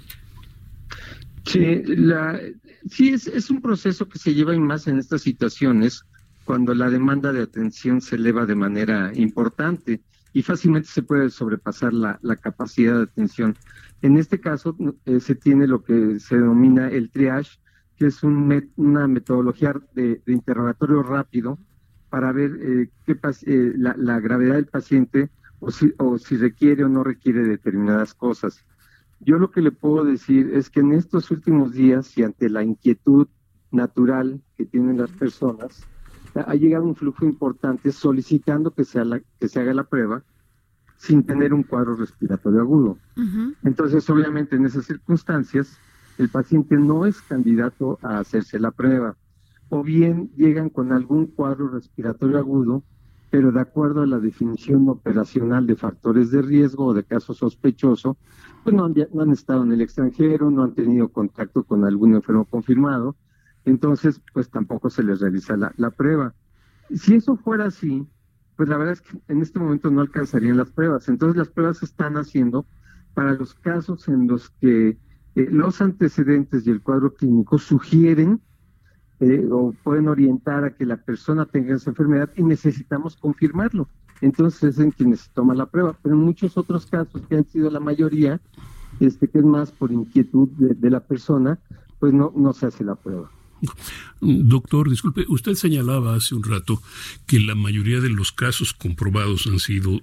Sí, 1.44 1.82
la, 1.86 2.40
sí 2.88 3.10
es, 3.10 3.26
es 3.26 3.50
un 3.50 3.60
proceso 3.60 4.08
que 4.08 4.18
se 4.18 4.34
lleva 4.34 4.54
y 4.54 4.60
más 4.60 4.86
en 4.86 4.98
estas 4.98 5.22
situaciones 5.22 6.04
cuando 6.44 6.74
la 6.74 6.88
demanda 6.88 7.32
de 7.32 7.42
atención 7.42 8.00
se 8.00 8.16
eleva 8.16 8.46
de 8.46 8.54
manera 8.54 9.12
importante 9.14 10.00
y 10.32 10.42
fácilmente 10.42 10.88
se 10.88 11.02
puede 11.02 11.30
sobrepasar 11.30 11.92
la, 11.92 12.18
la 12.22 12.36
capacidad 12.36 12.96
de 12.96 13.02
atención. 13.04 13.58
En 14.02 14.16
este 14.16 14.40
caso 14.40 14.76
eh, 15.06 15.20
se 15.20 15.34
tiene 15.34 15.66
lo 15.66 15.82
que 15.82 16.20
se 16.20 16.36
denomina 16.36 16.88
el 16.88 17.10
triage, 17.10 17.58
que 17.96 18.06
es 18.06 18.22
un 18.22 18.48
met- 18.48 18.70
una 18.76 19.08
metodología 19.08 19.74
de, 19.92 20.22
de 20.24 20.32
interrogatorio 20.32 21.02
rápido 21.02 21.58
para 22.08 22.32
ver 22.32 22.58
eh, 22.60 22.90
qué 23.04 23.18
eh, 23.46 23.72
la, 23.76 23.94
la 23.98 24.20
gravedad 24.20 24.54
del 24.54 24.66
paciente 24.66 25.30
o 25.58 25.70
si, 25.70 25.92
o 25.98 26.18
si 26.18 26.36
requiere 26.36 26.84
o 26.84 26.88
no 26.88 27.02
requiere 27.02 27.42
determinadas 27.42 28.14
cosas. 28.14 28.64
Yo 29.18 29.38
lo 29.38 29.50
que 29.50 29.62
le 29.62 29.72
puedo 29.72 30.04
decir 30.04 30.50
es 30.54 30.70
que 30.70 30.80
en 30.80 30.92
estos 30.92 31.30
últimos 31.32 31.72
días 31.72 32.16
y 32.16 32.22
ante 32.22 32.48
la 32.48 32.62
inquietud 32.62 33.26
natural 33.72 34.40
que 34.56 34.64
tienen 34.64 34.98
las 34.98 35.10
personas, 35.10 35.82
ha 36.34 36.54
llegado 36.54 36.84
un 36.84 36.94
flujo 36.94 37.24
importante 37.24 37.92
solicitando 37.92 38.72
que 38.72 38.84
se, 38.84 39.00
haga, 39.00 39.20
que 39.38 39.48
se 39.48 39.60
haga 39.60 39.74
la 39.74 39.84
prueba 39.84 40.22
sin 40.96 41.22
tener 41.24 41.54
un 41.54 41.62
cuadro 41.62 41.94
respiratorio 41.94 42.60
agudo. 42.60 42.98
Entonces, 43.62 44.08
obviamente, 44.10 44.56
en 44.56 44.66
esas 44.66 44.84
circunstancias, 44.84 45.78
el 46.18 46.28
paciente 46.28 46.76
no 46.76 47.06
es 47.06 47.22
candidato 47.22 47.98
a 48.02 48.18
hacerse 48.18 48.58
la 48.58 48.72
prueba. 48.72 49.16
o 49.70 49.82
bien 49.82 50.30
llegan 50.34 50.70
con 50.70 50.92
algún 50.92 51.26
cuadro 51.26 51.68
respiratorio 51.68 52.38
agudo, 52.38 52.82
pero 53.30 53.52
de 53.52 53.60
acuerdo 53.60 54.00
a 54.02 54.06
la 54.06 54.18
definición 54.18 54.88
operacional 54.88 55.66
de 55.66 55.76
factores 55.76 56.30
de 56.30 56.40
riesgo 56.40 56.86
o 56.86 56.94
de 56.94 57.04
caso 57.04 57.34
sospechoso, 57.34 58.16
pues 58.64 58.74
no 58.74 58.86
han, 58.86 58.94
no 59.12 59.22
han 59.22 59.30
estado 59.30 59.62
en 59.62 59.72
el 59.72 59.82
extranjero, 59.82 60.50
no 60.50 60.64
han 60.64 60.74
tenido 60.74 61.08
contacto 61.10 61.64
con 61.64 61.84
algún 61.84 62.14
enfermo 62.14 62.46
confirmado, 62.46 63.14
entonces 63.68 64.20
pues 64.32 64.48
tampoco 64.48 64.90
se 64.90 65.02
les 65.02 65.20
realiza 65.20 65.56
la, 65.56 65.90
prueba. 65.90 66.34
Si 66.94 67.14
eso 67.14 67.36
fuera 67.36 67.66
así, 67.66 68.06
pues 68.56 68.68
la 68.68 68.78
verdad 68.78 68.94
es 68.94 69.02
que 69.02 69.18
en 69.28 69.42
este 69.42 69.58
momento 69.58 69.90
no 69.90 70.00
alcanzarían 70.00 70.56
las 70.56 70.70
pruebas. 70.70 71.08
Entonces 71.08 71.36
las 71.36 71.48
pruebas 71.48 71.78
se 71.78 71.84
están 71.84 72.16
haciendo 72.16 72.66
para 73.14 73.34
los 73.34 73.54
casos 73.54 74.08
en 74.08 74.26
los 74.26 74.50
que 74.60 74.96
eh, 75.34 75.48
los 75.50 75.80
antecedentes 75.82 76.66
y 76.66 76.70
el 76.70 76.82
cuadro 76.82 77.14
clínico 77.14 77.58
sugieren 77.58 78.40
eh, 79.20 79.46
o 79.50 79.74
pueden 79.82 80.08
orientar 80.08 80.64
a 80.64 80.74
que 80.74 80.86
la 80.86 80.96
persona 80.96 81.44
tenga 81.44 81.74
esa 81.74 81.90
enfermedad 81.90 82.30
y 82.36 82.42
necesitamos 82.42 83.16
confirmarlo. 83.16 83.88
Entonces 84.20 84.62
es 84.64 84.78
en 84.78 84.92
quienes 84.92 85.20
se 85.20 85.30
toma 85.34 85.54
la 85.54 85.66
prueba, 85.66 85.96
pero 86.02 86.14
en 86.14 86.22
muchos 86.22 86.56
otros 86.56 86.86
casos 86.86 87.22
que 87.28 87.36
han 87.36 87.44
sido 87.44 87.70
la 87.70 87.80
mayoría, 87.80 88.40
este 88.98 89.28
que 89.28 89.38
es 89.38 89.44
más 89.44 89.70
por 89.70 89.92
inquietud 89.92 90.48
de, 90.56 90.74
de 90.74 90.90
la 90.90 91.00
persona, 91.00 91.58
pues 92.00 92.12
no, 92.12 92.32
no 92.34 92.52
se 92.52 92.66
hace 92.66 92.82
la 92.82 92.94
prueba. 92.94 93.30
Doctor, 94.20 94.90
disculpe, 94.90 95.24
usted 95.28 95.54
señalaba 95.54 96.14
hace 96.14 96.34
un 96.34 96.44
rato 96.44 96.82
que 97.26 97.40
la 97.40 97.54
mayoría 97.54 98.00
de 98.00 98.08
los 98.08 98.32
casos 98.32 98.72
comprobados 98.72 99.46
han 99.46 99.58
sido 99.58 100.00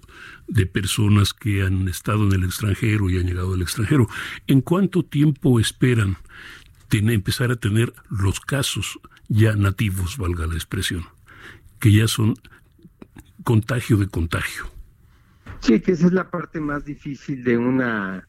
de 0.48 0.66
personas 0.66 1.34
que 1.34 1.64
han 1.64 1.88
estado 1.88 2.26
en 2.26 2.34
el 2.34 2.44
extranjero 2.44 3.10
y 3.10 3.18
han 3.18 3.28
llegado 3.28 3.54
al 3.54 3.62
extranjero. 3.62 4.08
¿En 4.48 4.62
cuánto 4.62 5.04
tiempo 5.04 5.60
esperan 5.60 6.18
empezar 6.92 7.52
a 7.52 7.56
tener 7.58 7.94
los 8.10 8.40
casos 8.40 9.00
ya 9.28 9.56
nativos, 9.56 10.18
valga 10.18 10.48
la 10.48 10.54
expresión, 10.54 11.06
que 11.80 11.92
ya 11.92 12.08
son 12.08 12.36
contagio 13.44 13.98
de 13.98 14.08
contagio? 14.08 14.72
Sí, 15.60 15.80
que 15.80 15.94
esa 15.94 16.08
es 16.08 16.14
la 16.14 16.30
parte 16.30 16.60
más 16.60 16.86
difícil 16.86 17.44
de 17.44 17.58
una 17.58 18.28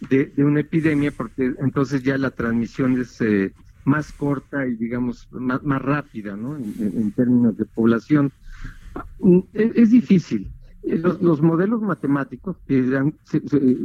de 0.00 0.44
una 0.44 0.60
epidemia, 0.60 1.10
porque 1.10 1.54
entonces 1.58 2.02
ya 2.02 2.18
la 2.18 2.30
transmisión 2.30 3.00
es 3.00 3.18
eh, 3.22 3.52
más 3.86 4.12
corta 4.12 4.66
y 4.66 4.74
digamos 4.74 5.28
más, 5.30 5.62
más 5.62 5.80
rápida, 5.80 6.36
¿no? 6.36 6.56
En, 6.56 6.74
en, 6.78 7.12
términos 7.12 7.56
de 7.56 7.64
población. 7.66 8.32
Es, 9.52 9.76
es 9.76 9.90
difícil. 9.90 10.50
Los, 10.82 11.22
los, 11.22 11.40
modelos 11.40 11.82
matemáticos 11.82 12.56
que 12.66 12.78
han, 12.96 13.14
se, 13.22 13.40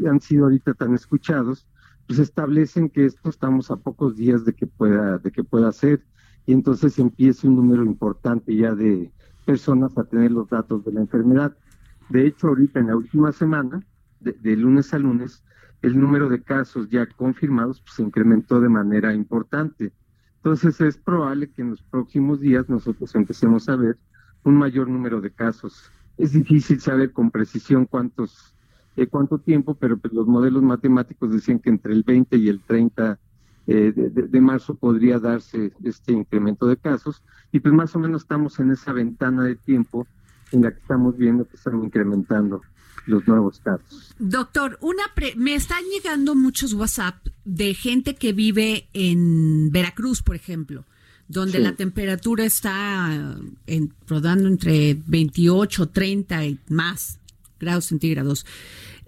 han, 0.10 0.20
sido 0.20 0.46
ahorita 0.46 0.74
tan 0.74 0.96
escuchados, 0.96 1.68
pues 2.08 2.18
establecen 2.18 2.90
que 2.90 3.06
esto 3.06 3.30
estamos 3.30 3.70
a 3.70 3.76
pocos 3.76 4.18
días 4.18 4.44
de 4.44 4.54
que 4.54 4.66
pueda, 4.66 5.20
de 5.20 5.32
que 5.32 5.44
pueda 5.44 5.72
ser, 5.72 6.04
y 6.48 6.54
entonces 6.54 6.98
empieza 6.98 7.48
un 7.48 7.56
número 7.58 7.86
importante 7.86 8.56
ya 8.56 8.74
de 8.74 9.12
personas 9.46 9.96
a 10.00 10.04
tener 10.04 10.32
los 10.32 10.50
datos 10.50 10.84
de 10.84 10.94
la 10.94 11.02
enfermedad. 11.02 11.56
De 12.10 12.26
hecho, 12.26 12.48
ahorita 12.48 12.80
en 12.80 12.88
la 12.88 12.98
última 12.98 13.32
semana, 13.32 13.86
de, 14.20 14.32
de 14.34 14.56
lunes 14.56 14.94
a 14.96 15.00
lunes, 15.00 15.44
el 15.82 16.00
número 16.00 16.30
de 16.30 16.42
casos 16.42 16.90
ya 16.90 17.06
confirmados 17.06 17.82
pues, 17.82 17.96
se 17.96 18.04
incrementó 18.04 18.62
de 18.62 18.70
manera 18.70 19.14
importante. 19.14 19.92
Entonces 20.38 20.80
es 20.82 20.98
probable 20.98 21.50
que 21.52 21.62
en 21.62 21.72
los 21.72 21.82
próximos 21.82 22.40
días 22.40 22.70
nosotros 22.70 23.14
empecemos 23.16 23.70
a 23.70 23.76
ver 23.76 23.98
un 24.44 24.56
mayor 24.56 24.88
número 24.88 25.22
de 25.22 25.32
casos. 25.32 25.92
Es 26.18 26.34
difícil 26.34 26.80
saber 26.80 27.12
con 27.12 27.32
precisión 27.32 27.86
cuántos, 27.86 28.56
eh, 28.96 29.08
cuánto 29.08 29.40
tiempo, 29.40 29.76
pero 29.76 29.98
pues, 29.98 30.14
los 30.14 30.28
modelos 30.28 30.64
matemáticos 30.64 31.32
decían 31.32 31.60
que 31.60 31.70
entre 31.70 31.94
el 31.94 32.04
20 32.04 32.38
y 32.38 32.50
el 32.50 32.60
30 32.62 33.20
eh, 33.68 33.94
de, 33.96 34.10
de, 34.10 34.28
de, 34.28 34.42
marzo 34.42 34.76
podría 34.76 35.20
darse 35.20 35.72
este 35.84 36.14
incremento 36.14 36.66
de 36.66 36.78
casos 36.78 37.24
y 37.52 37.60
pues 37.60 37.72
más 37.76 37.96
o 37.96 38.00
menos 38.00 38.24
estamos 38.24 38.60
en 38.60 38.72
esa 38.72 38.92
ventana 38.92 39.44
de 39.44 39.56
tiempo 39.56 40.08
en 40.52 40.64
la 40.64 40.72
que 40.72 40.80
estamos 40.80 41.16
viendo 41.16 41.48
que 41.48 41.58
están 41.58 41.84
incrementando 41.84 42.62
los 43.06 43.28
nuevos 43.28 43.60
casos. 43.60 44.14
Doctor, 44.20 44.78
una 44.82 45.04
pre 45.16 45.34
me 45.36 45.56
están 45.56 45.84
llegando 45.94 46.36
muchos 46.36 46.74
WhatsApp 46.74 47.26
de 47.46 47.74
gente 47.74 48.16
que 48.16 48.34
vive 48.34 48.88
en 48.94 49.72
Veracruz, 49.72 50.22
por 50.22 50.36
ejemplo, 50.36 50.86
donde 51.28 51.58
sí. 51.58 51.64
la 51.64 51.76
temperatura 51.76 52.46
está 52.46 53.38
en, 53.68 53.94
rodando 54.08 54.48
entre 54.48 54.98
28, 55.08 55.90
30 55.90 56.46
y 56.46 56.60
más 56.70 57.20
grados 57.60 57.86
centígrados. 57.86 58.46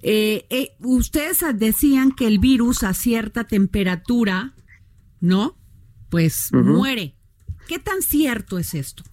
Eh, 0.01 0.45
eh, 0.49 0.75
ustedes 0.79 1.43
decían 1.55 2.11
que 2.11 2.27
el 2.27 2.39
virus 2.39 2.83
a 2.83 2.93
cierta 2.93 3.45
temperatura, 3.45 4.53
¿no? 5.21 5.55
Pues 6.09 6.49
uh 6.51 6.57
-huh. 6.57 6.77
muere. 6.77 7.15
¿Qué 7.67 7.79
tan 7.79 8.01
cierto 8.01 8.59
es 8.59 8.73
esto? 8.73 9.03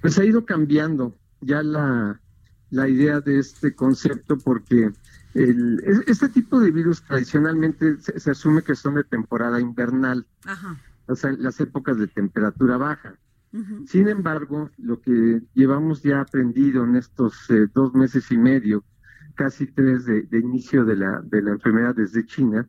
Pues 0.00 0.18
ha 0.18 0.24
ido 0.24 0.44
cambiando. 0.44 1.16
Ya 1.40 1.62
la, 1.62 2.20
la 2.70 2.88
idea 2.88 3.20
de 3.20 3.38
este 3.38 3.74
concepto 3.74 4.38
porque 4.38 4.92
el, 5.34 6.02
este 6.06 6.28
tipo 6.28 6.60
de 6.60 6.70
virus 6.70 7.02
tradicionalmente 7.02 7.98
se, 7.98 8.18
se, 8.18 8.30
asume 8.30 8.62
que 8.62 8.74
son 8.74 8.94
de 8.94 9.04
temporada 9.04 9.60
invernal, 9.60 10.26
Ajá. 10.44 10.76
o 11.06 11.14
sea, 11.14 11.32
las 11.32 11.60
épocas 11.60 11.98
de 11.98 12.08
temperatura 12.08 12.76
baja. 12.76 13.14
Uh 13.52 13.58
-huh. 13.58 13.86
Sin 13.88 14.08
embargo, 14.08 14.70
lo 14.78 15.00
que 15.00 15.42
llevamos 15.54 16.02
ya 16.02 16.20
aprendido 16.20 16.84
en 16.84 16.96
estos 16.96 17.50
eh, 17.50 17.66
dos 17.74 17.94
meses 17.94 18.30
y 18.30 18.38
medio, 18.38 18.84
casi 19.34 19.66
tres 19.66 20.04
de, 20.06 20.22
de, 20.22 20.38
inicio 20.38 20.84
de 20.84 20.96
la, 20.96 21.20
de 21.20 21.42
la 21.42 21.52
enfermedad 21.52 21.94
desde 21.94 22.24
China, 22.26 22.68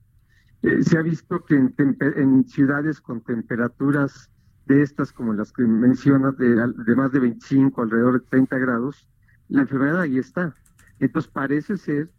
eh, 0.63 0.83
se 0.83 0.97
ha 0.97 1.01
visto 1.01 1.43
que 1.45 1.55
en, 1.55 1.73
en, 1.99 2.47
ciudades 2.47 3.01
con 3.01 3.21
temperaturas 3.21 4.29
de 4.67 4.83
estas 4.83 5.11
como 5.11 5.33
las 5.33 5.51
que 5.51 5.63
mencionas, 5.63 6.37
de, 6.37 6.55
de 6.55 6.95
más 6.95 7.11
de 7.11 7.19
25, 7.19 7.81
alrededor 7.81 8.21
de 8.21 8.27
30 8.27 8.57
grados, 8.59 9.07
la 9.51 9.61
enfermedad 9.61 10.01
ahí 10.01 10.17
está. 10.17 10.55
Entonces 10.99 11.29
parece 11.29 11.77
ser 11.77 12.09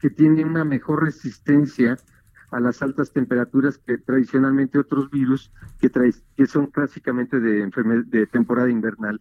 que 0.00 0.10
tiene 0.10 0.44
una 0.44 0.64
mejor 0.64 1.04
resistencia 1.04 1.96
a 2.50 2.60
las 2.60 2.82
altas 2.82 3.12
temperaturas 3.12 3.78
que 3.78 3.98
tradicionalmente 3.98 4.78
otros 4.78 5.10
virus 5.10 5.52
que, 5.80 5.90
que 6.36 6.46
son 6.46 6.66
clásicamente 6.66 7.40
de, 7.40 7.70
de 8.06 8.26
temporada 8.26 8.68
invernal. 8.68 9.20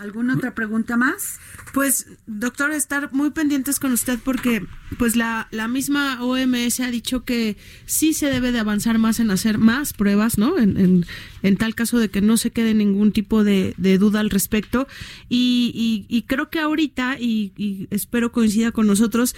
¿Alguna 0.00 0.34
otra 0.34 0.54
pregunta 0.54 0.96
más? 0.96 1.38
Pues, 1.74 2.06
doctor, 2.26 2.72
estar 2.72 3.12
muy 3.12 3.32
pendientes 3.32 3.78
con 3.78 3.92
usted 3.92 4.18
porque 4.24 4.66
pues 4.96 5.14
la, 5.14 5.46
la 5.50 5.68
misma 5.68 6.24
OMS 6.24 6.80
ha 6.80 6.90
dicho 6.90 7.26
que 7.26 7.58
sí 7.84 8.14
se 8.14 8.30
debe 8.30 8.50
de 8.50 8.60
avanzar 8.60 8.96
más 8.96 9.20
en 9.20 9.30
hacer 9.30 9.58
más 9.58 9.92
pruebas, 9.92 10.38
¿no? 10.38 10.58
En, 10.58 10.78
en, 10.78 11.06
en 11.42 11.56
tal 11.58 11.74
caso 11.74 11.98
de 11.98 12.08
que 12.08 12.22
no 12.22 12.38
se 12.38 12.50
quede 12.50 12.72
ningún 12.72 13.12
tipo 13.12 13.44
de, 13.44 13.74
de 13.76 13.98
duda 13.98 14.20
al 14.20 14.30
respecto. 14.30 14.88
Y, 15.28 15.70
y, 15.74 16.16
y 16.16 16.22
creo 16.22 16.48
que 16.48 16.60
ahorita, 16.60 17.18
y, 17.20 17.52
y, 17.58 17.86
espero 17.90 18.32
coincida 18.32 18.72
con 18.72 18.86
nosotros, 18.86 19.36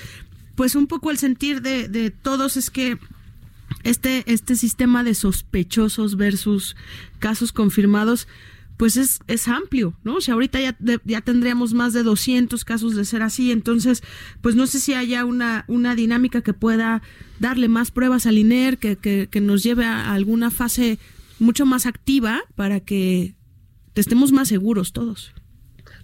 pues 0.54 0.76
un 0.76 0.86
poco 0.86 1.10
el 1.10 1.18
sentir 1.18 1.60
de, 1.62 1.88
de 1.88 2.12
todos 2.12 2.56
es 2.56 2.70
que 2.70 3.00
este, 3.82 4.22
este 4.32 4.54
sistema 4.54 5.02
de 5.02 5.14
sospechosos 5.14 6.16
versus 6.16 6.76
casos 7.18 7.50
confirmados, 7.50 8.28
pues 8.82 8.96
es, 8.96 9.20
es 9.28 9.46
amplio, 9.46 9.94
¿no? 10.02 10.16
O 10.16 10.20
sea, 10.20 10.34
ahorita 10.34 10.58
ya, 10.58 10.76
ya 11.04 11.20
tendríamos 11.20 11.72
más 11.72 11.92
de 11.92 12.02
200 12.02 12.64
casos 12.64 12.96
de 12.96 13.04
ser 13.04 13.22
así, 13.22 13.52
entonces, 13.52 14.02
pues 14.40 14.56
no 14.56 14.66
sé 14.66 14.80
si 14.80 14.92
haya 14.92 15.24
una, 15.24 15.64
una 15.68 15.94
dinámica 15.94 16.40
que 16.40 16.52
pueda 16.52 17.00
darle 17.38 17.68
más 17.68 17.92
pruebas 17.92 18.26
al 18.26 18.38
INER, 18.38 18.78
que, 18.78 18.96
que, 18.96 19.28
que 19.30 19.40
nos 19.40 19.62
lleve 19.62 19.84
a 19.84 20.12
alguna 20.12 20.50
fase 20.50 20.98
mucho 21.38 21.64
más 21.64 21.86
activa 21.86 22.40
para 22.56 22.80
que 22.80 23.36
estemos 23.94 24.32
más 24.32 24.48
seguros 24.48 24.92
todos. 24.92 25.32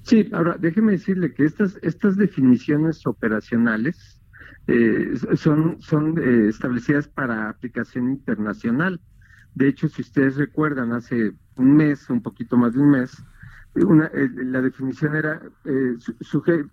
Sí, 0.03 0.29
ahora 0.31 0.57
déjeme 0.57 0.93
decirle 0.93 1.35
que 1.35 1.47
estas, 1.47 1.81
estas 1.83 2.17
definiciones 2.17 3.05
operacionales 3.09 4.21
eh, 4.69 5.15
son, 5.35 5.83
son 5.83 6.17
eh, 6.17 6.49
establecidas 6.49 7.09
para 7.09 7.49
aplicación 7.49 8.09
internacional. 8.09 9.01
De 9.55 9.69
hecho, 9.69 9.89
si 9.89 10.03
ustedes 10.03 10.37
recuerdan, 10.37 10.93
hace 10.93 11.33
un 11.57 11.77
mes, 11.77 12.09
un 12.11 12.23
poquito 12.23 12.57
más 12.57 12.75
de 12.75 12.81
un 12.81 12.91
mes, 12.91 13.23
una, 13.75 14.07
eh, 14.07 14.29
la 14.35 14.63
definición 14.63 15.15
era 15.17 15.41
eh, 15.65 15.97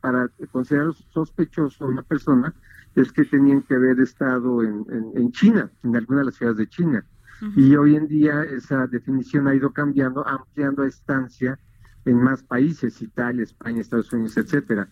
para 0.02 0.30
considerar 0.52 0.94
sospechoso 1.14 1.86
a 1.86 1.88
una 1.88 2.04
persona 2.04 2.54
es 2.96 3.12
que 3.12 3.26
tenían 3.26 3.62
que 3.64 3.76
haber 3.76 4.00
estado 4.00 4.64
en, 4.64 4.86
en, 4.90 5.12
en 5.16 5.32
China, 5.32 5.70
en 5.84 5.96
alguna 5.96 6.20
de 6.20 6.26
las 6.26 6.36
ciudades 6.36 6.58
de 6.58 6.68
China. 6.68 7.06
Uh 7.42 7.46
-huh. 7.46 7.54
Y 7.58 7.76
hoy 7.76 7.96
en 7.96 8.08
día 8.08 8.44
esa 8.44 8.88
definición 8.88 9.48
ha 9.48 9.56
ido 9.56 9.72
cambiando, 9.72 10.26
ampliando 10.26 10.84
a 10.84 10.88
estancia 10.88 11.60
en 12.06 12.22
más 12.22 12.44
países, 12.44 13.02
Italia, 13.02 13.44
España, 13.44 13.82
Estados 13.82 14.14
Unidos, 14.14 14.38
etcétera. 14.38 14.88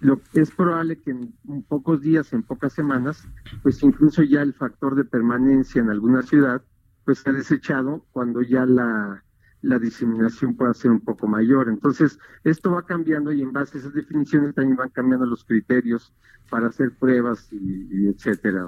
Lo 0.00 0.20
es 0.34 0.52
probable 0.52 1.00
que 1.00 1.10
en, 1.10 1.34
en 1.48 1.62
pocos 1.64 2.00
días, 2.00 2.32
en 2.32 2.44
pocas 2.44 2.72
semanas, 2.72 3.26
pues 3.62 3.82
incluso 3.82 4.22
ya 4.22 4.42
el 4.42 4.54
factor 4.54 4.94
de 4.94 5.04
permanencia 5.04 5.82
en 5.82 5.90
alguna 5.90 6.22
ciudad 6.22 6.62
pues 7.08 7.20
se 7.20 7.30
ha 7.30 7.32
desechado 7.32 8.04
cuando 8.12 8.42
ya 8.42 8.66
la, 8.66 9.24
la 9.62 9.78
diseminación 9.78 10.54
pueda 10.54 10.74
ser 10.74 10.90
un 10.90 11.00
poco 11.00 11.26
mayor. 11.26 11.70
Entonces, 11.70 12.18
esto 12.44 12.72
va 12.72 12.84
cambiando 12.84 13.32
y 13.32 13.40
en 13.40 13.50
base 13.50 13.78
a 13.78 13.80
esas 13.80 13.94
definiciones 13.94 14.54
también 14.54 14.76
van 14.76 14.90
cambiando 14.90 15.24
los 15.24 15.42
criterios 15.42 16.12
para 16.50 16.66
hacer 16.66 16.92
pruebas 16.98 17.48
y, 17.50 17.88
y 17.90 18.08
etcétera. 18.08 18.66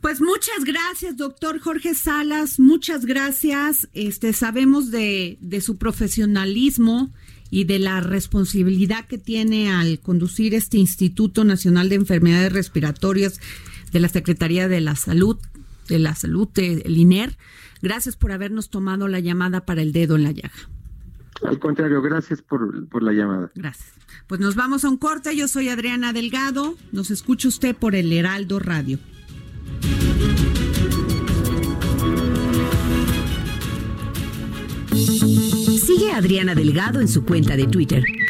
Pues 0.00 0.20
muchas 0.20 0.64
gracias, 0.64 1.16
doctor 1.16 1.60
Jorge 1.60 1.94
Salas, 1.94 2.58
muchas 2.58 3.06
gracias. 3.06 3.88
Este 3.92 4.32
sabemos 4.32 4.90
de, 4.90 5.38
de 5.40 5.60
su 5.60 5.78
profesionalismo 5.78 7.12
y 7.48 7.62
de 7.62 7.78
la 7.78 8.00
responsabilidad 8.00 9.06
que 9.06 9.18
tiene 9.18 9.70
al 9.70 10.00
conducir 10.00 10.52
este 10.52 10.78
Instituto 10.78 11.44
Nacional 11.44 11.90
de 11.90 11.94
Enfermedades 11.94 12.52
Respiratorias 12.52 13.38
de 13.92 14.00
la 14.00 14.08
Secretaría 14.08 14.66
de 14.66 14.80
la 14.80 14.96
Salud, 14.96 15.38
de 15.88 15.98
la 15.98 16.14
Salud, 16.14 16.48
del 16.48 16.96
INER. 16.96 17.36
Gracias 17.82 18.16
por 18.16 18.32
habernos 18.32 18.70
tomado 18.70 19.08
la 19.08 19.20
llamada 19.20 19.64
para 19.64 19.82
el 19.82 19.92
dedo 19.92 20.16
en 20.16 20.24
la 20.24 20.32
llaga. 20.32 20.54
Al 21.44 21.58
contrario, 21.58 22.00
gracias 22.00 22.40
por, 22.42 22.88
por 22.88 23.02
la 23.02 23.12
llamada. 23.12 23.50
Gracias. 23.54 23.92
Pues 24.26 24.40
nos 24.40 24.54
vamos 24.54 24.84
a 24.84 24.88
un 24.88 24.96
corte. 24.96 25.36
Yo 25.36 25.48
soy 25.48 25.68
Adriana 25.68 26.12
Delgado. 26.12 26.74
Nos 26.92 27.10
escucha 27.10 27.48
usted 27.48 27.76
por 27.76 27.94
el 27.94 28.12
Heraldo 28.12 28.58
Radio. 28.58 28.98
Sigue 35.86 36.10
a 36.12 36.16
Adriana 36.16 36.54
Delgado 36.54 37.00
en 37.00 37.08
su 37.08 37.24
cuenta 37.24 37.56
de 37.56 37.66
Twitter, 37.66 38.02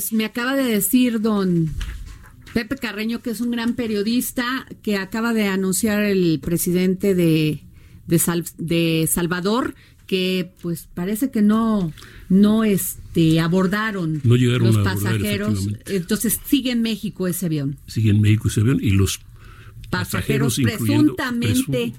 Pues 0.00 0.14
me 0.14 0.24
acaba 0.24 0.56
de 0.56 0.64
decir 0.64 1.20
don 1.20 1.68
Pepe 2.54 2.76
Carreño, 2.76 3.20
que 3.20 3.28
es 3.30 3.42
un 3.42 3.50
gran 3.50 3.74
periodista, 3.74 4.66
que 4.82 4.96
acaba 4.96 5.34
de 5.34 5.46
anunciar 5.46 6.02
el 6.02 6.40
presidente 6.40 7.14
de, 7.14 7.60
de, 8.06 8.18
Sal- 8.18 8.46
de 8.56 9.06
Salvador, 9.12 9.74
que 10.06 10.52
pues 10.62 10.88
parece 10.94 11.30
que 11.30 11.42
no, 11.42 11.92
no 12.30 12.64
este, 12.64 13.40
abordaron 13.40 14.22
No 14.24 14.36
llegaron 14.36 14.68
los 14.68 14.78
a 14.78 14.84
pasajeros. 14.84 15.68
Entonces 15.84 16.40
sigue 16.46 16.70
en 16.70 16.80
México 16.80 17.28
ese 17.28 17.44
avión. 17.46 17.76
Sigue 17.86 18.08
en 18.10 18.22
México 18.22 18.48
ese 18.48 18.60
avión 18.62 18.78
y 18.80 18.92
los 18.92 19.20
Pasajeros, 19.90 20.58
presuntamente, 20.62 21.92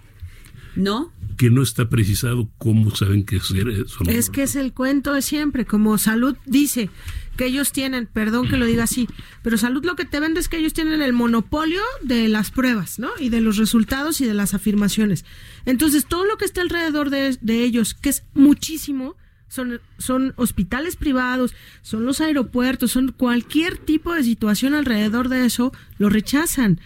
¿no? 0.76 1.12
Que 1.36 1.50
no 1.50 1.62
está 1.62 1.90
precisado 1.90 2.50
cómo 2.58 2.96
saben 2.96 3.24
que 3.26 3.40
ser- 3.40 3.88
son 3.88 4.10
Es 4.10 4.30
que 4.30 4.44
es 4.44 4.56
el 4.56 4.74
cuento 4.74 5.14
de 5.14 5.22
siempre, 5.22 5.66
como 5.66 5.98
salud 5.98 6.36
dice 6.46 6.90
que 7.38 7.46
ellos 7.46 7.72
tienen, 7.72 8.08
perdón 8.12 8.48
que 8.50 8.58
lo 8.58 8.66
diga 8.66 8.84
así, 8.84 9.08
pero 9.42 9.58
salud 9.58 9.84
lo 9.86 9.96
que 9.96 10.06
te 10.06 10.20
vende 10.20 10.40
es 10.40 10.50
que 10.50 10.58
ellos 10.58 10.74
tienen 10.74 11.02
el 11.02 11.14
monopolio 11.14 11.82
de 12.04 12.28
las 12.28 12.52
pruebas, 12.52 13.00
¿no? 13.00 13.10
Y 13.20 13.30
de 13.30 13.42
los 13.42 13.58
resultados 13.58 14.22
y 14.22 14.26
de 14.26 14.34
las 14.34 14.54
afirmaciones. 14.54 15.26
Entonces, 15.66 16.06
todo 16.06 16.26
lo 16.26 16.38
que 16.38 16.46
está 16.46 16.62
alrededor 16.62 17.10
de, 17.10 17.38
de 17.42 17.64
ellos, 17.64 17.94
que 17.96 18.10
es 18.10 18.24
muchísimo, 18.34 19.16
son, 19.48 19.82
son 19.98 20.34
hospitales 20.38 20.96
privados, 20.96 21.54
son 21.82 22.06
los 22.06 22.22
aeropuertos, 22.22 22.92
son 22.92 23.12
cualquier 23.12 23.78
tipo 23.78 24.14
de 24.14 24.24
situación 24.24 24.74
alrededor 24.76 25.28
de 25.28 25.46
eso, 25.46 25.74
lo 25.98 26.10
rechazan. 26.10 26.80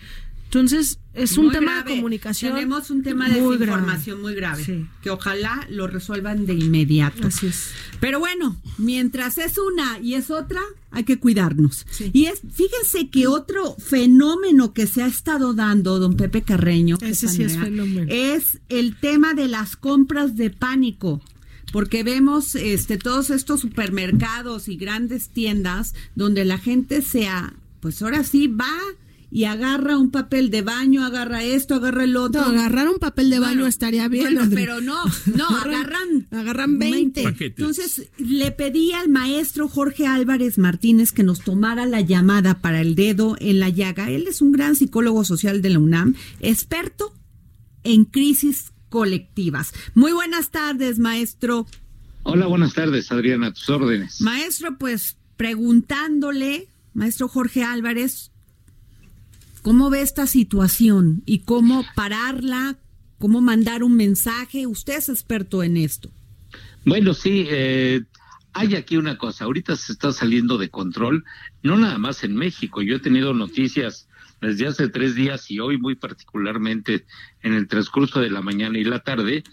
Entonces, 0.46 1.00
es 1.16 1.38
un 1.38 1.46
Muy 1.46 1.54
tema 1.56 1.72
grave. 1.76 1.90
de 1.92 1.96
comunicación. 1.98 2.54
Tenemos 2.54 2.90
un 2.90 3.02
tema 3.04 3.30
de 3.30 3.42
muy 3.42 3.58
desinformación 3.58 4.18
grave. 4.18 4.22
muy 4.22 4.36
grave. 4.36 4.64
Sí. 4.66 4.86
Que 5.02 5.10
ojalá 5.10 5.66
lo 5.70 5.88
resuelvan 5.88 6.46
de 6.46 6.54
inmediato. 6.54 7.28
Así 7.28 7.48
es. 7.48 7.70
Pero 8.00 8.20
bueno, 8.20 8.56
mientras 8.78 9.38
es 9.38 9.58
una 9.58 10.00
y 10.00 10.16
es 10.16 10.30
otra, 10.30 10.62
hay 10.92 11.04
que 11.06 11.18
cuidarnos. 11.20 11.86
Sí. 11.90 12.12
Y 12.14 12.26
es, 12.26 12.42
fíjense 12.54 13.10
que 13.10 13.28
otro 13.28 13.76
fenómeno 13.80 14.74
que 14.74 14.88
se 14.88 15.02
ha 15.04 15.08
estado 15.08 15.54
dando, 15.54 16.00
don 16.00 16.16
Pepe 16.16 16.42
Carreño, 16.44 16.98
Ese 17.02 17.28
sí 17.28 17.44
es 17.44 17.58
fenómeno. 17.58 18.06
es 18.12 18.60
el 18.70 18.96
tema 19.00 19.34
de 19.34 19.48
las 19.48 19.76
compras 19.76 20.36
de 20.36 20.50
pánico. 20.50 21.22
Porque 21.72 22.04
vemos 22.04 22.56
este 22.56 22.98
todos 22.98 23.30
estos 23.32 23.60
supermercados 23.62 24.68
y 24.70 24.78
grandes 24.78 25.30
tiendas 25.30 25.94
donde 26.16 26.46
la 26.46 26.58
gente 26.58 27.02
sea, 27.02 27.54
pues 27.82 28.02
ahora 28.02 28.24
sí 28.24 28.48
va 28.48 28.72
y 29.36 29.44
agarra 29.44 29.98
un 29.98 30.12
papel 30.12 30.50
de 30.50 30.62
baño, 30.62 31.04
agarra 31.04 31.44
esto, 31.44 31.76
agarra 31.76 32.06
el 32.06 32.16
otro. 32.16 32.40
No, 32.40 32.48
agarrar 32.48 32.88
un 32.88 33.00
papel 33.00 33.30
de 33.30 33.40
baño 33.40 33.56
Bueno, 33.56 33.68
estaría 33.68 34.08
bien. 34.08 34.24
bueno, 34.28 34.44
Adri. 34.44 34.56
pero 34.56 34.80
no, 34.80 35.04
no, 35.36 35.50
agarran, 35.50 36.26
agarran 36.32 36.80
20. 36.80 37.22
Paquetes. 37.22 37.60
Entonces, 37.60 38.08
le 38.18 38.52
pedí 38.54 38.94
al 38.94 39.10
maestro 39.10 39.68
Jorge 39.68 40.08
Álvarez 40.08 40.58
Martínez 40.58 41.12
que 41.12 41.24
nos 41.24 41.42
tomara 41.42 41.86
la 41.86 42.00
llamada 42.00 42.62
para 42.62 42.80
el 42.80 42.96
dedo 42.96 43.36
en 43.42 43.60
la 43.60 43.68
llaga. 43.68 44.10
Él 44.10 44.26
es 44.30 44.42
un 44.42 44.54
gran 44.54 44.78
psicólogo 44.78 45.26
social 45.26 45.62
de 45.62 45.72
la 45.72 45.80
UNAM, 45.80 46.16
experto 46.40 47.14
en 47.84 48.06
crisis 48.06 48.72
colectivas. 48.88 49.74
Muy 49.96 50.14
buenas 50.14 50.50
tardes, 50.50 50.98
maestro. 50.98 51.68
Hola, 52.24 52.48
buenas 52.48 52.74
tardes, 52.74 53.12
Adriana, 53.12 53.48
a 53.48 53.54
tus 53.54 53.70
órdenes. 53.70 54.22
Maestro, 54.22 54.78
pues 54.78 55.18
preguntándole, 55.36 56.70
maestro 56.94 57.28
Jorge 57.28 57.66
Álvarez, 57.66 58.32
¿cómo 59.66 59.90
ve 59.90 60.02
esta 60.02 60.28
situación 60.28 61.24
y 61.26 61.40
cómo 61.40 61.84
pararla? 61.96 62.78
¿Cómo 63.18 63.42
mandar 63.42 63.82
un 63.82 63.96
mensaje? 63.96 64.68
Usted 64.68 64.98
es 64.98 65.10
experto 65.10 65.64
en 65.64 65.76
esto. 65.76 66.12
Bueno, 66.86 67.16
sí, 67.16 67.48
eh, 67.50 68.04
hay 68.54 68.76
aquí 68.76 68.96
una 68.96 69.18
cosa, 69.18 69.46
ahorita 69.46 69.76
se 69.76 69.94
está 69.94 70.12
saliendo 70.12 70.60
de 70.60 70.70
control, 70.70 71.26
no 71.64 71.78
nada 71.78 71.98
más 71.98 72.24
en 72.24 72.36
México, 72.36 72.84
yo 72.84 72.98
he 72.98 73.00
tenido 73.00 73.34
noticias 73.34 74.08
desde 74.42 74.68
hace 74.68 74.90
tres 74.90 75.16
días 75.16 75.50
y 75.50 75.60
hoy 75.60 75.78
muy 75.78 75.96
particularmente 75.96 77.06
en 77.42 77.54
el 77.54 77.68
transcurso 77.68 78.20
de 78.20 78.30
la 78.30 78.42
mañana 78.42 78.78
y 78.78 78.84
la 78.84 79.00
tarde, 79.00 79.44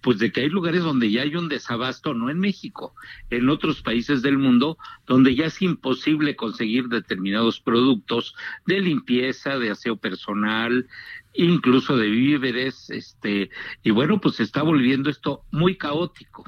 pues 0.00 0.18
de 0.18 0.32
que 0.32 0.42
hay 0.42 0.48
lugares 0.48 0.82
donde 0.82 1.10
ya 1.10 1.22
hay 1.22 1.36
un 1.36 1.48
desabasto, 1.48 2.14
no 2.14 2.30
en 2.30 2.38
México, 2.38 2.94
en 3.30 3.48
otros 3.48 3.82
países 3.82 4.22
del 4.22 4.38
mundo, 4.38 4.76
donde 5.06 5.34
ya 5.34 5.46
es 5.46 5.62
imposible 5.62 6.36
conseguir 6.36 6.88
determinados 6.88 7.60
productos 7.60 8.34
de 8.66 8.80
limpieza, 8.80 9.58
de 9.58 9.70
aseo 9.70 9.96
personal, 9.96 10.86
incluso 11.34 11.96
de 11.96 12.08
víveres, 12.08 12.90
este, 12.90 13.50
y 13.82 13.90
bueno, 13.90 14.20
pues 14.20 14.36
se 14.36 14.42
está 14.42 14.62
volviendo 14.62 15.08
esto 15.08 15.44
muy 15.50 15.76
caótico 15.76 16.44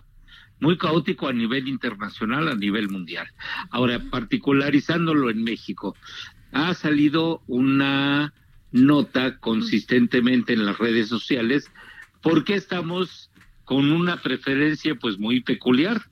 muy 0.60 0.78
caótico 0.78 1.28
a 1.28 1.32
nivel 1.32 1.68
internacional, 1.68 2.48
a 2.48 2.54
nivel 2.54 2.88
mundial. 2.88 3.26
Ahora, 3.70 3.98
particularizándolo 4.10 5.28
en 5.28 5.44
México, 5.44 5.94
ha 6.54 6.72
salido 6.74 7.42
una 7.46 8.32
nota 8.72 9.38
consistentemente 9.38 10.52
en 10.52 10.64
las 10.66 10.78
redes 10.78 11.08
sociales 11.08 11.70
porque 12.22 12.54
estamos 12.54 13.30
con 13.64 13.92
una 13.92 14.20
preferencia 14.20 14.94
pues 14.94 15.18
muy 15.18 15.40
peculiar 15.40 16.02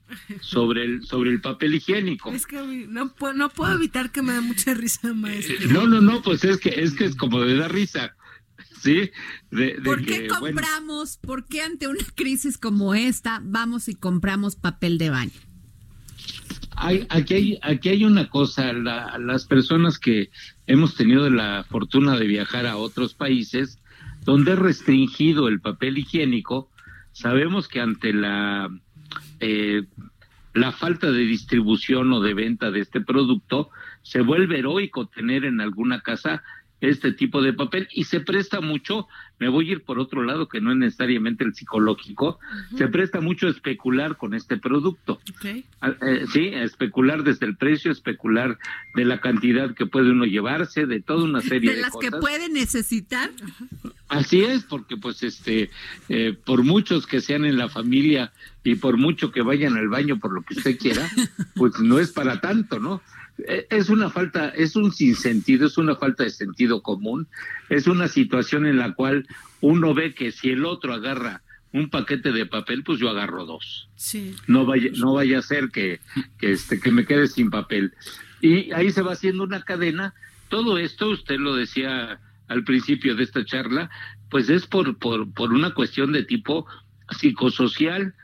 sobre 0.40 0.84
el 0.84 1.02
sobre 1.04 1.30
el 1.30 1.40
papel 1.40 1.74
higiénico. 1.74 2.30
Es 2.32 2.46
que 2.46 2.86
no, 2.88 3.14
puedo- 3.14 3.34
no 3.34 3.50
puedo 3.50 3.74
evitar 3.74 4.10
que 4.10 4.22
me 4.22 4.32
dé 4.32 4.40
mucha 4.40 4.72
risa, 4.74 5.12
maestro. 5.12 5.56
No, 5.70 5.86
no, 5.86 6.00
no, 6.00 6.22
pues 6.22 6.44
es 6.44 6.58
que 6.58 6.70
es 6.70 6.94
que 6.94 7.04
es 7.04 7.14
como 7.16 7.40
de 7.42 7.56
dar 7.56 7.72
risa. 7.72 8.14
¿Sí? 8.80 9.10
De, 9.50 9.74
de 9.74 9.80
¿Por 9.82 9.98
qué 10.04 10.22
que, 10.22 10.28
bueno, 10.40 10.40
compramos, 10.40 11.16
por 11.18 11.46
qué 11.46 11.62
ante 11.62 11.86
una 11.88 12.04
crisis 12.16 12.58
como 12.58 12.94
esta 12.94 13.40
vamos 13.44 13.88
y 13.88 13.94
compramos 13.94 14.56
papel 14.56 14.98
de 14.98 15.10
baño? 15.10 15.32
Hay, 16.76 17.06
aquí, 17.10 17.34
hay, 17.34 17.58
aquí 17.62 17.88
hay 17.90 18.04
una 18.04 18.28
cosa, 18.28 18.72
la- 18.72 19.18
las 19.18 19.46
personas 19.46 19.98
que 19.98 20.30
hemos 20.66 20.94
tenido 20.94 21.28
la 21.30 21.64
fortuna 21.68 22.16
de 22.18 22.26
viajar 22.26 22.66
a 22.66 22.76
otros 22.76 23.14
países, 23.14 23.78
donde 24.24 24.52
es 24.52 24.58
restringido 24.58 25.48
el 25.48 25.60
papel 25.60 25.98
higiénico, 25.98 26.70
sabemos 27.12 27.68
que 27.68 27.80
ante 27.80 28.12
la 28.12 28.70
eh, 29.40 29.82
la 30.54 30.70
falta 30.72 31.10
de 31.10 31.20
distribución 31.24 32.12
o 32.12 32.20
de 32.20 32.34
venta 32.34 32.70
de 32.70 32.80
este 32.80 33.00
producto, 33.00 33.70
se 34.02 34.20
vuelve 34.20 34.58
heroico 34.58 35.06
tener 35.06 35.44
en 35.46 35.60
alguna 35.60 36.00
casa 36.02 36.42
este 36.82 37.12
tipo 37.12 37.40
de 37.42 37.52
papel 37.52 37.88
y 37.92 38.04
se 38.04 38.20
presta 38.20 38.60
mucho, 38.60 39.06
me 39.38 39.48
voy 39.48 39.68
a 39.68 39.72
ir 39.72 39.82
por 39.84 40.00
otro 40.00 40.24
lado 40.24 40.48
que 40.48 40.60
no 40.60 40.72
es 40.72 40.76
necesariamente 40.76 41.44
el 41.44 41.54
psicológico, 41.54 42.40
se 42.76 42.88
presta 42.88 43.20
mucho 43.20 43.46
a 43.46 43.50
especular 43.50 44.16
con 44.16 44.34
este 44.34 44.56
producto. 44.56 45.20
Eh, 45.44 46.24
sí, 46.32 46.48
a 46.48 46.64
especular 46.64 47.22
desde 47.22 47.46
el 47.46 47.56
precio, 47.56 47.92
especular 47.92 48.58
de 48.96 49.04
la 49.04 49.20
cantidad 49.20 49.74
que 49.74 49.86
puede 49.86 50.10
uno 50.10 50.24
llevarse, 50.24 50.86
de 50.86 51.00
toda 51.00 51.24
una 51.24 51.40
serie 51.40 51.70
de, 51.70 51.76
de 51.76 51.82
las 51.82 51.92
que 51.92 52.08
cosas. 52.08 52.20
puede 52.20 52.48
necesitar. 52.48 53.30
Así 54.08 54.42
es, 54.42 54.64
porque 54.64 54.96
pues 54.96 55.22
este, 55.22 55.70
eh, 56.08 56.36
por 56.44 56.64
muchos 56.64 57.06
que 57.06 57.20
sean 57.20 57.44
en 57.44 57.56
la 57.58 57.68
familia 57.68 58.32
y 58.64 58.74
por 58.74 58.96
mucho 58.96 59.30
que 59.30 59.42
vayan 59.42 59.76
al 59.76 59.88
baño 59.88 60.18
por 60.18 60.32
lo 60.32 60.42
que 60.42 60.54
usted 60.54 60.76
quiera, 60.78 61.08
pues 61.54 61.78
no 61.78 62.00
es 62.00 62.10
para 62.10 62.40
tanto, 62.40 62.80
¿no? 62.80 63.00
Eh, 63.38 63.66
Es 63.70 63.88
una 63.88 64.10
falta, 64.10 64.48
es 64.50 64.76
un 64.76 64.92
sinsentido, 64.92 65.66
es 65.66 65.78
una 65.78 65.96
falta 65.96 66.24
de 66.24 66.30
sentido 66.30 66.82
común, 66.82 67.28
es 67.68 67.86
una 67.86 68.08
situación 68.08 68.66
en 68.66 68.76
la 68.78 68.92
cual 68.94 69.26
uno 69.60 69.94
ve 69.94 70.14
que 70.14 70.32
si 70.32 70.50
el 70.50 70.64
otro 70.64 70.92
agarra 70.94 71.42
un 71.72 71.88
paquete 71.88 72.32
de 72.32 72.44
papel, 72.44 72.82
pues 72.84 72.98
yo 72.98 73.08
agarro 73.08 73.46
dos. 73.46 73.88
Sí. 73.96 74.36
No 74.46 74.66
vaya, 74.66 74.90
no 74.98 75.14
vaya 75.14 75.38
a 75.38 75.42
ser 75.42 75.70
que, 75.70 76.00
que 76.38 76.52
este, 76.52 76.78
que 76.78 76.92
me 76.92 77.06
quede 77.06 77.28
sin 77.28 77.48
papel. 77.50 77.94
Y 78.42 78.72
ahí 78.72 78.90
se 78.90 79.00
va 79.02 79.12
haciendo 79.12 79.44
una 79.44 79.62
cadena. 79.62 80.12
Todo 80.50 80.76
esto, 80.76 81.08
usted 81.08 81.38
lo 81.38 81.54
decía 81.54 82.20
al 82.48 82.64
principio 82.64 83.14
de 83.14 83.24
esta 83.24 83.44
charla, 83.46 83.88
pues 84.28 84.50
es 84.50 84.66
por, 84.66 84.98
por, 84.98 85.32
por 85.32 85.54
una 85.54 85.72
cuestión 85.72 86.12
de 86.12 86.24
tipo 86.24 86.66
psicosocial. 87.08 88.14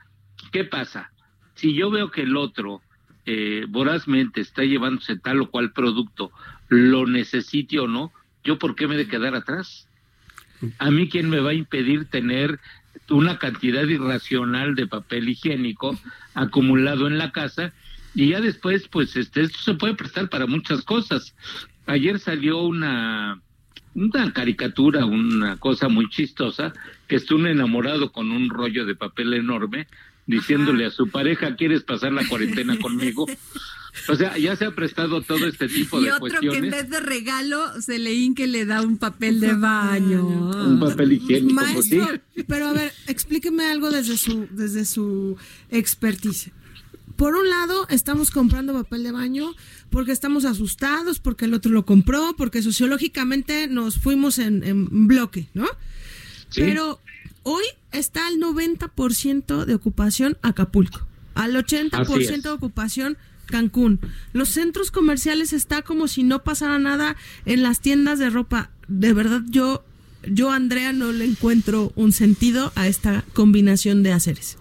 ¿Qué 0.53 0.65
pasa? 0.65 1.11
Si 1.55 1.75
yo 1.75 1.91
veo 1.91 2.11
que 2.11 2.23
el 2.23 2.37
otro 2.37 2.83
eh, 3.31 3.67
vorazmente 3.69 4.41
está 4.41 4.63
llevándose 4.63 5.17
tal 5.17 5.43
o 5.43 5.51
cual 5.51 5.73
producto, 5.73 6.33
lo 6.69 7.07
necesite 7.07 7.79
o 7.79 7.87
no, 7.87 8.11
¿yo 8.43 8.59
por 8.59 8.75
qué 8.75 8.89
me 8.89 8.95
he 8.95 8.97
de 8.99 9.07
quedar 9.07 9.35
atrás? 9.35 9.87
A 10.79 10.91
mí, 10.91 11.11
¿quién 11.11 11.29
me 11.29 11.41
va 11.41 11.51
a 11.51 11.55
impedir 11.55 12.07
tener 12.07 12.59
una 13.11 13.39
cantidad 13.39 13.85
irracional 13.85 14.75
de 14.75 14.87
papel 14.87 15.29
higiénico 15.29 16.01
acumulado 16.33 17.07
en 17.07 17.19
la 17.19 17.31
casa? 17.31 17.75
Y 18.15 18.31
ya 18.31 18.41
después, 18.41 18.89
pues, 18.89 19.15
este, 19.15 19.43
esto 19.43 19.59
se 19.59 19.75
puede 19.75 19.95
prestar 19.95 20.31
para 20.31 20.47
muchas 20.47 20.81
cosas. 20.81 21.35
Ayer 21.85 22.19
salió 22.21 22.63
una, 22.63 23.43
una 23.95 24.33
caricatura, 24.33 25.05
una 25.05 25.59
cosa 25.59 25.91
muy 25.91 26.09
chistosa, 26.09 26.73
que 27.07 27.17
está 27.17 27.35
un 27.35 27.47
enamorado 27.47 28.11
con 28.11 28.33
un 28.33 28.49
rollo 28.49 28.87
de 28.87 28.95
papel 28.95 29.35
enorme, 29.35 29.87
diciéndole 30.29 30.87
a 30.87 30.91
su 30.93 31.09
pareja, 31.11 31.57
¿quieres 31.57 31.83
pasar 31.83 32.13
la 32.13 32.25
cuarentena 32.29 32.79
conmigo? 32.81 33.27
O 34.09 34.15
sea, 34.15 34.39
ya 34.39 34.55
se 34.55 34.67
ha 34.67 34.71
prestado 34.75 35.23
todo 35.23 35.47
este 35.49 35.67
tipo 35.67 35.99
Y 36.01 36.05
de 36.05 36.13
otro 36.13 36.27
que 36.29 36.37
en 36.37 36.41
cuestiones. 36.51 36.71
vez 36.71 36.91
de 36.91 37.01
regalo 37.01 37.81
se 37.81 37.99
leín 37.99 38.35
que 38.37 38.47
le 38.47 38.65
da 38.65 38.83
un 38.83 38.99
papel 38.99 39.41
de 39.41 39.55
baño. 39.55 40.25
Un 40.25 40.79
papel 40.79 41.13
higiénico, 41.13 41.61
pues 41.75 41.87
sí. 41.87 41.97
Maestro, 41.97 42.21
pero 42.47 42.69
a 42.69 42.73
ver, 42.75 42.93
explíqueme 43.09 43.65
algo 43.65 43.91
desde 43.91 44.17
su, 44.17 44.47
desde 44.53 44.85
su 44.85 45.37
expertise. 45.71 46.53
Por 47.17 47.35
un 47.35 47.49
lado, 47.51 47.89
estamos 47.89 48.31
comprando 48.31 48.73
papel 48.73 49.03
de 49.03 49.11
baño 49.11 49.55
porque 49.91 50.13
estamos 50.13 50.45
asustados, 50.45 51.19
porque 51.19 51.47
el 51.47 51.55
otro 51.55 51.73
lo 51.73 51.85
compró, 51.85 52.35
porque 52.37 52.63
sociológicamente 52.63 53.67
nos 53.67 53.99
fuimos 53.99 54.39
en, 54.39 54.63
en 54.63 55.09
bloque, 55.09 55.49
¿no? 55.55 55.67
Sí. 56.51 56.61
Pero 56.61 57.01
hoy 57.49 57.65
está 57.93 58.27
al 58.27 58.35
90% 58.35 59.65
de 59.65 59.75
ocupación 59.75 60.37
Acapulco, 60.43 61.07
al 61.35 61.57
Así 61.57 61.77
80% 61.77 62.21
es. 62.21 62.43
de 62.43 62.51
ocupación 62.51 63.17
Cancún. 63.47 63.99
Los 64.35 64.51
centros 64.51 64.91
comerciales 64.91 65.55
está 65.55 65.81
como 65.81 66.07
si 66.07 66.23
no 66.23 66.45
pasara 66.45 66.79
nada 66.79 67.17
en 67.47 67.63
las 67.63 67.81
tiendas 67.81 68.19
de 68.19 68.29
ropa. 68.29 68.71
De 68.89 69.15
verdad, 69.15 69.41
yo, 69.49 69.85
yo 70.27 70.53
Andrea, 70.53 70.93
no 70.93 71.13
le 71.13 71.25
encuentro 71.25 71.93
un 71.97 72.13
sentido 72.13 72.73
a 72.75 72.87
esta 72.87 73.25
combinación 73.33 74.03
de 74.03 74.13
haceres. 74.13 74.59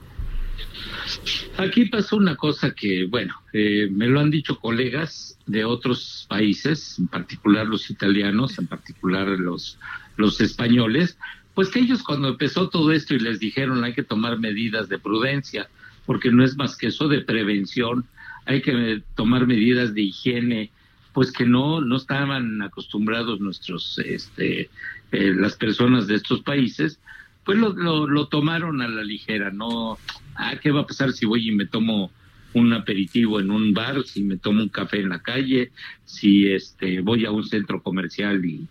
Aquí 1.58 1.86
pasó 1.86 2.16
una 2.16 2.36
cosa 2.36 2.72
que, 2.72 3.06
bueno, 3.06 3.34
eh, 3.52 3.90
me 3.92 4.08
lo 4.08 4.20
han 4.22 4.32
dicho 4.32 4.58
colegas 4.58 5.38
de 5.46 5.66
otros 5.66 6.26
países, 6.30 6.98
en 7.00 7.08
particular 7.08 7.66
los 7.66 7.90
italianos, 7.90 8.58
en 8.60 8.68
particular 8.68 9.28
los, 9.28 9.78
los 10.16 10.40
españoles, 10.42 11.18
pues 11.58 11.70
que 11.70 11.80
ellos 11.80 12.04
cuando 12.04 12.28
empezó 12.28 12.70
todo 12.70 12.92
esto 12.92 13.16
y 13.16 13.20
les 13.20 13.40
dijeron 13.40 13.84
hay 13.84 13.94
que 13.94 14.04
tomar 14.04 14.38
medidas 14.38 14.90
de 14.90 15.00
prudencia, 15.00 15.68
porque 16.06 16.30
no 16.30 16.44
es 16.44 16.56
más 16.56 16.78
que 16.78 16.86
eso 16.86 17.08
de 17.08 17.22
prevención, 17.22 18.06
hay 18.46 18.62
que 18.62 19.02
tomar 19.16 19.48
medidas 19.48 19.96
de 19.96 20.04
higiene, 20.04 20.70
pues 21.14 21.32
que 21.32 21.48
no, 21.48 21.82
no 21.82 21.96
estaban 21.96 22.62
acostumbrados 22.62 23.40
nuestros, 23.40 23.98
este, 23.98 24.70
eh, 25.12 25.34
las 25.36 25.56
personas 25.56 26.06
de 26.06 26.14
estos 26.18 26.42
países, 26.42 27.00
pues 27.44 27.58
lo, 27.58 27.74
lo, 27.74 28.06
lo 28.06 28.28
tomaron 28.28 28.84
a 28.84 28.88
la 28.88 29.04
ligera, 29.04 29.50
no, 29.50 29.98
ah, 30.36 30.58
¿qué 30.62 30.70
va 30.70 30.82
a 30.82 30.86
pasar 30.86 31.12
si 31.12 31.26
voy 31.26 31.50
y 31.50 31.56
me 31.56 31.66
tomo 31.66 32.12
un 32.54 32.72
aperitivo 32.72 33.40
en 33.40 33.50
un 33.50 33.74
bar, 33.74 34.04
si 34.04 34.22
me 34.22 34.38
tomo 34.38 34.62
un 34.62 34.70
café 34.70 35.00
en 35.00 35.10
la 35.10 35.24
calle, 35.24 35.72
si 36.06 36.54
este 36.54 37.02
voy 37.02 37.26
a 37.26 37.32
un 37.32 37.46
centro 37.46 37.82
comercial 37.82 38.46
y 38.46 38.68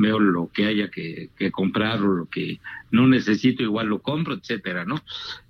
veo 0.00 0.18
lo 0.18 0.50
que 0.52 0.64
haya 0.66 0.90
que, 0.90 1.28
que 1.36 1.50
comprar 1.50 2.02
o 2.02 2.14
lo 2.14 2.26
que 2.26 2.58
no 2.90 3.06
necesito, 3.06 3.62
igual 3.62 3.88
lo 3.88 3.98
compro, 4.00 4.34
etcétera, 4.34 4.84
¿no? 4.84 5.02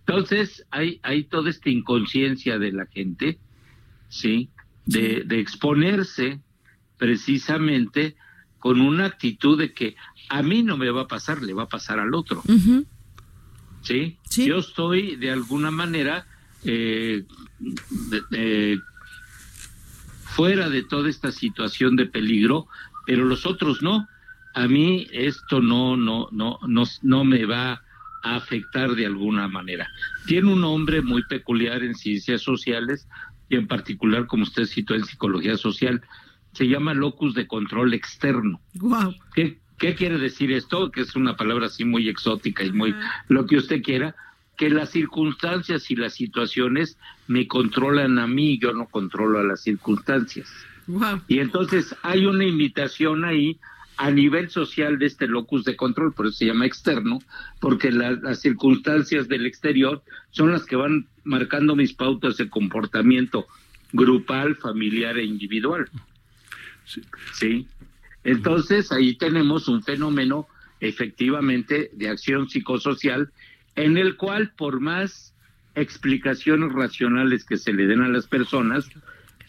Entonces, 0.07 0.67
hay, 0.71 0.99
hay 1.03 1.25
toda 1.25 1.51
esta 1.51 1.71
inconsciencia 1.71 2.59
de 2.59 2.73
la 2.73 2.87
gente, 2.87 3.39
¿sí? 4.09 4.49
De, 4.87 5.23
de 5.25 5.39
exponerse 5.39 6.41
precisamente 6.99 8.17
con 8.59 8.81
una 8.81 9.07
actitud 9.07 9.57
de 9.59 9.73
que 9.73 9.95
a 10.29 10.43
mí 10.43 10.63
no 10.63 10.77
me 10.77 10.91
va 10.91 11.03
a 11.03 11.09
pasar, 11.09 11.43
le 11.43 11.55
va 11.55 11.63
a 11.65 11.69
pasar 11.69 11.99
al 12.01 12.15
otro. 12.15 12.43
¿sí? 13.83 14.19
Sí. 14.29 14.47
Yo 14.47 14.59
estoy 14.59 15.17
de 15.17 15.31
alguna 15.31 15.71
manera 15.71 16.27
eh, 16.65 17.25
de- 18.11 18.23
de- 18.31 18.81
fuera 20.25 20.69
de 20.69 20.83
toda 20.83 21.09
esta 21.09 21.33
situación 21.33 21.97
de 21.97 22.07
peligro, 22.07 22.67
pero 23.07 23.25
los 23.25 23.47
otros 23.47 23.83
no. 23.83 24.07
A 24.55 24.67
mí 24.67 25.07
esto 25.13 25.61
no, 25.61 25.97
no, 25.97 26.29
no, 26.33 26.59
no, 26.67 26.85
no 27.03 27.25
me 27.25 27.45
va 27.45 27.83
a 28.23 28.37
afectar 28.37 28.95
de 28.95 29.07
alguna 29.07 29.49
manera. 29.49 29.89
Tiene 30.27 30.53
un 30.53 30.61
nombre 30.61 31.03
muy 31.03 31.23
peculiar 31.25 31.83
en 31.83 31.95
ciencias 31.95 32.43
sociales 32.43 33.09
y 33.49 33.57
en 33.57 33.67
particular, 33.67 34.27
como 34.27 34.43
usted 34.43 34.65
citó, 34.67 34.95
en 34.95 35.05
psicología 35.05 35.57
social. 35.57 36.03
Se 36.53 36.67
llama 36.67 36.95
locus 36.95 37.35
de 37.35 37.47
control 37.47 37.95
externo. 37.95 38.61
Wow. 38.75 39.15
¿Qué, 39.35 39.59
qué 39.79 39.95
quiere 39.95 40.19
decir 40.19 40.53
esto? 40.53 40.91
Que 40.91 41.03
es 41.03 41.17
una 41.17 41.37
palabra 41.37 41.67
así 41.67 41.85
muy 41.85 42.09
exótica 42.09 42.65
y 42.65 42.73
muy 42.73 42.95
lo 43.29 43.47
que 43.47 43.57
usted 43.57 43.83
quiera, 43.83 44.15
que 44.57 44.69
las 44.69 44.91
circunstancias 44.91 45.91
y 45.91 45.97
las 45.97 46.15
situaciones 46.15 46.99
me 47.29 47.47
controlan 47.47 48.19
a 48.19 48.27
mí, 48.27 48.59
yo 48.59 48.73
no 48.73 48.87
controlo 48.87 49.39
a 49.39 49.45
las 49.45 49.63
circunstancias. 49.63 50.49
Wow. 50.87 51.23
Y 51.29 51.39
entonces 51.39 51.95
hay 52.03 52.27
una 52.27 52.45
invitación 52.45 53.25
ahí 53.25 53.59
a 54.03 54.11
nivel 54.11 54.49
social 54.49 54.99
de 54.99 55.05
este 55.05 55.27
locus 55.27 55.63
de 55.65 55.77
control, 55.77 56.15
por 56.15 56.27
eso 56.27 56.39
se 56.39 56.47
llama 56.47 56.65
externo, 56.65 57.19
porque 57.61 57.93
la- 57.93 58.13
las 58.13 58.41
circunstancias 58.41 59.29
del 59.29 59.45
exterior 59.45 60.03
son 60.31 60.53
las 60.53 60.65
que 60.65 60.75
van 60.75 61.07
marcando 61.23 61.77
mis 61.77 61.93
pautas 61.93 62.39
de 62.39 62.49
comportamiento 62.49 63.47
grupal, 63.93 64.57
familiar 64.57 65.19
e 65.19 65.25
individual. 65.25 65.91
Sí. 67.35 67.67
Entonces 68.25 68.91
ahí 68.91 69.17
tenemos 69.17 69.69
un 69.69 69.83
fenómeno 69.83 70.47
efectivamente 70.81 71.91
de 71.93 72.09
acción 72.09 72.49
psicosocial 72.49 73.31
en 73.77 73.99
el 73.99 74.17
cual 74.17 74.53
por 74.57 74.81
más 74.81 75.35
explicaciones 75.75 76.73
racionales 76.73 77.45
que 77.45 77.59
se 77.59 77.75
le 77.75 77.87
den 77.87 78.01
a 78.01 78.09
las 78.09 78.27
personas, 78.27 78.89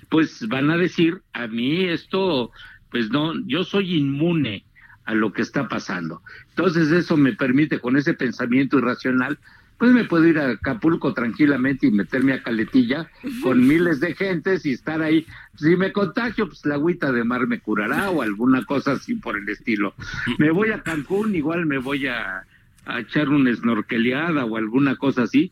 pues 0.09 0.45
van 0.49 0.69
a 0.71 0.77
decir, 0.77 1.21
a 1.31 1.47
mí 1.47 1.85
esto, 1.85 2.51
pues 2.91 3.09
no, 3.09 3.33
yo 3.47 3.63
soy 3.63 3.95
inmune 3.95 4.65
a 5.05 5.15
lo 5.15 5.33
que 5.33 5.41
está 5.41 5.67
pasando. 5.67 6.21
Entonces 6.49 6.91
eso 6.91 7.17
me 7.17 7.33
permite 7.33 7.79
con 7.79 7.97
ese 7.97 8.13
pensamiento 8.13 8.77
irracional, 8.77 9.39
pues 9.77 9.93
me 9.93 10.03
puedo 10.03 10.27
ir 10.27 10.37
a 10.37 10.51
Acapulco 10.51 11.11
tranquilamente 11.13 11.87
y 11.87 11.91
meterme 11.91 12.33
a 12.33 12.43
Caletilla 12.43 13.09
con 13.41 13.67
miles 13.67 13.99
de 13.99 14.13
gentes 14.13 14.63
y 14.63 14.73
estar 14.73 15.01
ahí. 15.01 15.25
Si 15.55 15.75
me 15.75 15.91
contagio, 15.91 16.47
pues 16.47 16.63
la 16.67 16.75
agüita 16.75 17.11
de 17.11 17.23
mar 17.23 17.47
me 17.47 17.59
curará 17.59 18.11
o 18.11 18.21
alguna 18.21 18.63
cosa 18.63 18.91
así 18.91 19.15
por 19.15 19.35
el 19.37 19.49
estilo. 19.49 19.95
Me 20.37 20.51
voy 20.51 20.69
a 20.69 20.83
Cancún, 20.83 21.33
igual 21.33 21.65
me 21.65 21.79
voy 21.79 22.05
a, 22.05 22.43
a 22.85 22.99
echar 22.99 23.29
una 23.29 23.55
snorkeleada 23.55 24.45
o 24.45 24.55
alguna 24.55 24.97
cosa 24.97 25.23
así. 25.23 25.51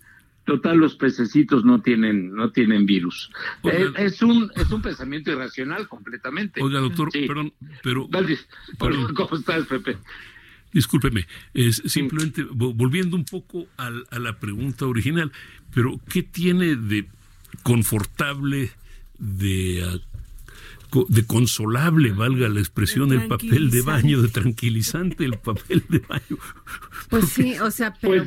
Total, 0.49 0.77
los 0.77 0.95
pececitos 0.95 1.63
no 1.63 1.81
tienen, 1.81 2.33
no 2.33 2.51
tienen 2.51 2.85
virus. 2.85 3.31
Oiga. 3.61 3.77
Eh, 3.77 4.05
es 4.05 4.21
un, 4.21 4.51
es 4.55 4.69
un 4.71 4.81
pensamiento 4.81 5.31
irracional 5.31 5.87
completamente. 5.87 6.61
Oiga, 6.61 6.79
doctor, 6.79 7.09
Sí. 7.11 7.27
perdón, 7.27 7.53
pero 7.83 8.07
Dale, 8.09 8.37
Perdón. 8.79 9.13
¿Cómo 9.13 9.35
estás, 9.37 9.65
Pepe? 9.67 9.97
Discúlpeme, 10.73 11.27
es 11.53 11.81
simplemente 11.85 12.43
volviendo 12.43 13.15
un 13.15 13.25
poco 13.25 13.67
a 13.77 13.89
la 14.19 14.39
pregunta 14.39 14.85
original, 14.85 15.31
pero 15.73 15.99
¿qué 16.09 16.21
tiene 16.23 16.75
de 16.75 17.07
confortable, 17.63 18.71
de, 19.17 19.83
ah, 19.83 19.99
de 21.07 21.25
consolable, 21.25 22.11
valga 22.11 22.49
la 22.49 22.59
expresión, 22.59 23.11
el 23.11 23.27
papel 23.27 23.69
de 23.71 23.81
baño, 23.81 24.21
de 24.21 24.29
tranquilizante 24.29 25.25
el 25.25 25.37
papel 25.39 25.83
de 25.89 25.99
baño? 25.99 26.37
Pues 27.09 27.29
sí, 27.29 27.57
o 27.59 27.71
sea, 27.71 27.95
pero... 27.99 28.25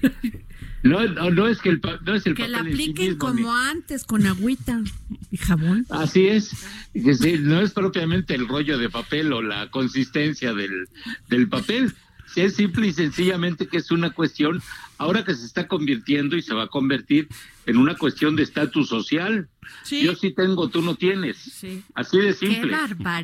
Pues, 0.00 0.12
no, 0.82 1.30
no, 1.30 1.48
es 1.48 1.60
que 1.60 1.70
el, 1.70 1.80
no 2.04 2.14
es 2.14 2.26
el 2.26 2.34
que 2.34 2.48
la 2.48 2.60
apliquen 2.60 3.16
como 3.16 3.54
antes, 3.54 4.04
con 4.04 4.26
agüita 4.26 4.82
y 5.30 5.36
jabón. 5.36 5.86
Así 5.90 6.26
es, 6.26 6.52
no 6.94 7.60
es 7.60 7.72
propiamente 7.72 8.34
el 8.34 8.48
rollo 8.48 8.78
de 8.78 8.88
papel 8.88 9.32
o 9.32 9.42
la 9.42 9.70
consistencia 9.70 10.54
del, 10.54 10.88
del 11.28 11.48
papel, 11.48 11.94
es 12.36 12.54
simple 12.54 12.86
y 12.86 12.92
sencillamente 12.92 13.66
que 13.66 13.78
es 13.78 13.90
una 13.90 14.10
cuestión, 14.10 14.62
ahora 14.98 15.24
que 15.24 15.34
se 15.34 15.44
está 15.44 15.66
convirtiendo 15.66 16.36
y 16.36 16.42
se 16.42 16.54
va 16.54 16.64
a 16.64 16.68
convertir 16.68 17.28
en 17.66 17.76
una 17.76 17.96
cuestión 17.96 18.36
de 18.36 18.44
estatus 18.44 18.88
social. 18.88 19.48
Yo 19.90 20.14
sí 20.14 20.32
tengo, 20.32 20.68
tú 20.68 20.82
no 20.82 20.94
tienes. 20.94 21.64
Así 21.94 22.18
de 22.18 22.32
simple. 22.32 22.76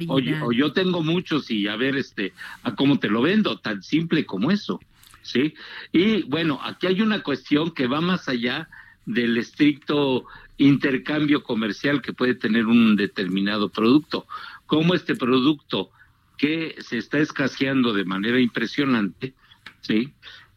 O, 0.09 0.18
o, 0.46 0.52
yo 0.52 0.72
tengo 0.72 1.02
muchos 1.02 1.50
y 1.50 1.68
a 1.68 1.76
ver 1.76 1.96
este 1.96 2.32
a 2.62 2.74
cómo 2.74 2.98
te 2.98 3.09
lo 3.09 3.22
vendo, 3.22 3.59
tan 3.59 3.82
simple 3.82 4.26
como 4.26 4.50
eso. 4.50 4.80
¿Sí? 5.27 5.55
Y 5.93 6.22
bueno, 6.22 6.61
aquí 6.62 6.87
hay 6.87 7.01
una 7.01 7.22
cuestión 7.22 7.72
que 7.72 7.89
va 7.89 8.01
más 8.01 8.29
allá 8.29 8.68
del 9.05 9.37
estricto 9.37 10.24
intercambio 10.57 11.43
comercial 11.43 12.01
que 12.01 12.12
puede 12.12 12.35
tener 12.35 12.66
un 12.66 12.97
determinado 12.97 13.68
producto. 13.68 14.27
Como 14.66 14.95
este 14.95 15.16
producto 15.16 15.91
que 16.39 16.77
se 16.79 16.99
está 16.99 17.18
escaseando 17.18 17.93
de 17.93 18.05
manera 18.05 18.39
impresionante, 18.41 19.35
¿sí? 19.81 20.12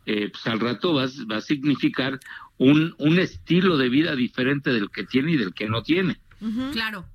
Eh, 0.06 0.30
pues 0.30 0.46
al 0.48 0.60
rato 0.60 0.94
va, 0.94 1.08
va 1.32 1.38
a 1.38 1.42
significar 1.42 2.20
un, 2.58 2.94
un 3.00 3.20
estilo 3.20 3.78
de 3.78 3.90
vida 3.90 4.16
diferente 4.16 4.72
del 4.72 4.92
que 4.92 5.04
tiene 5.04 5.32
y 5.32 5.38
del 5.38 5.54
que 5.54 5.68
no 5.68 5.82
tiene. 5.82 6.18
Claro. 6.72 7.06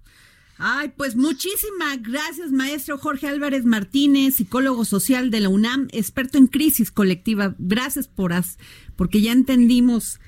Ay, 0.56 0.92
pues 0.96 1.16
muchísimas 1.16 2.02
gracias, 2.02 2.52
maestro 2.52 2.96
Jorge 2.96 3.26
Álvarez 3.26 3.64
Martínez, 3.64 4.36
psicólogo 4.36 4.84
social 4.84 5.30
de 5.30 5.40
la 5.40 5.48
UNAM, 5.48 5.88
experto 5.90 6.38
en 6.38 6.46
crisis 6.46 6.90
colectiva. 6.90 7.54
Gracias 7.58 8.06
por 8.06 8.32
as, 8.32 8.58
porque 8.96 9.20
ya 9.20 9.32
entendimos 9.32 10.20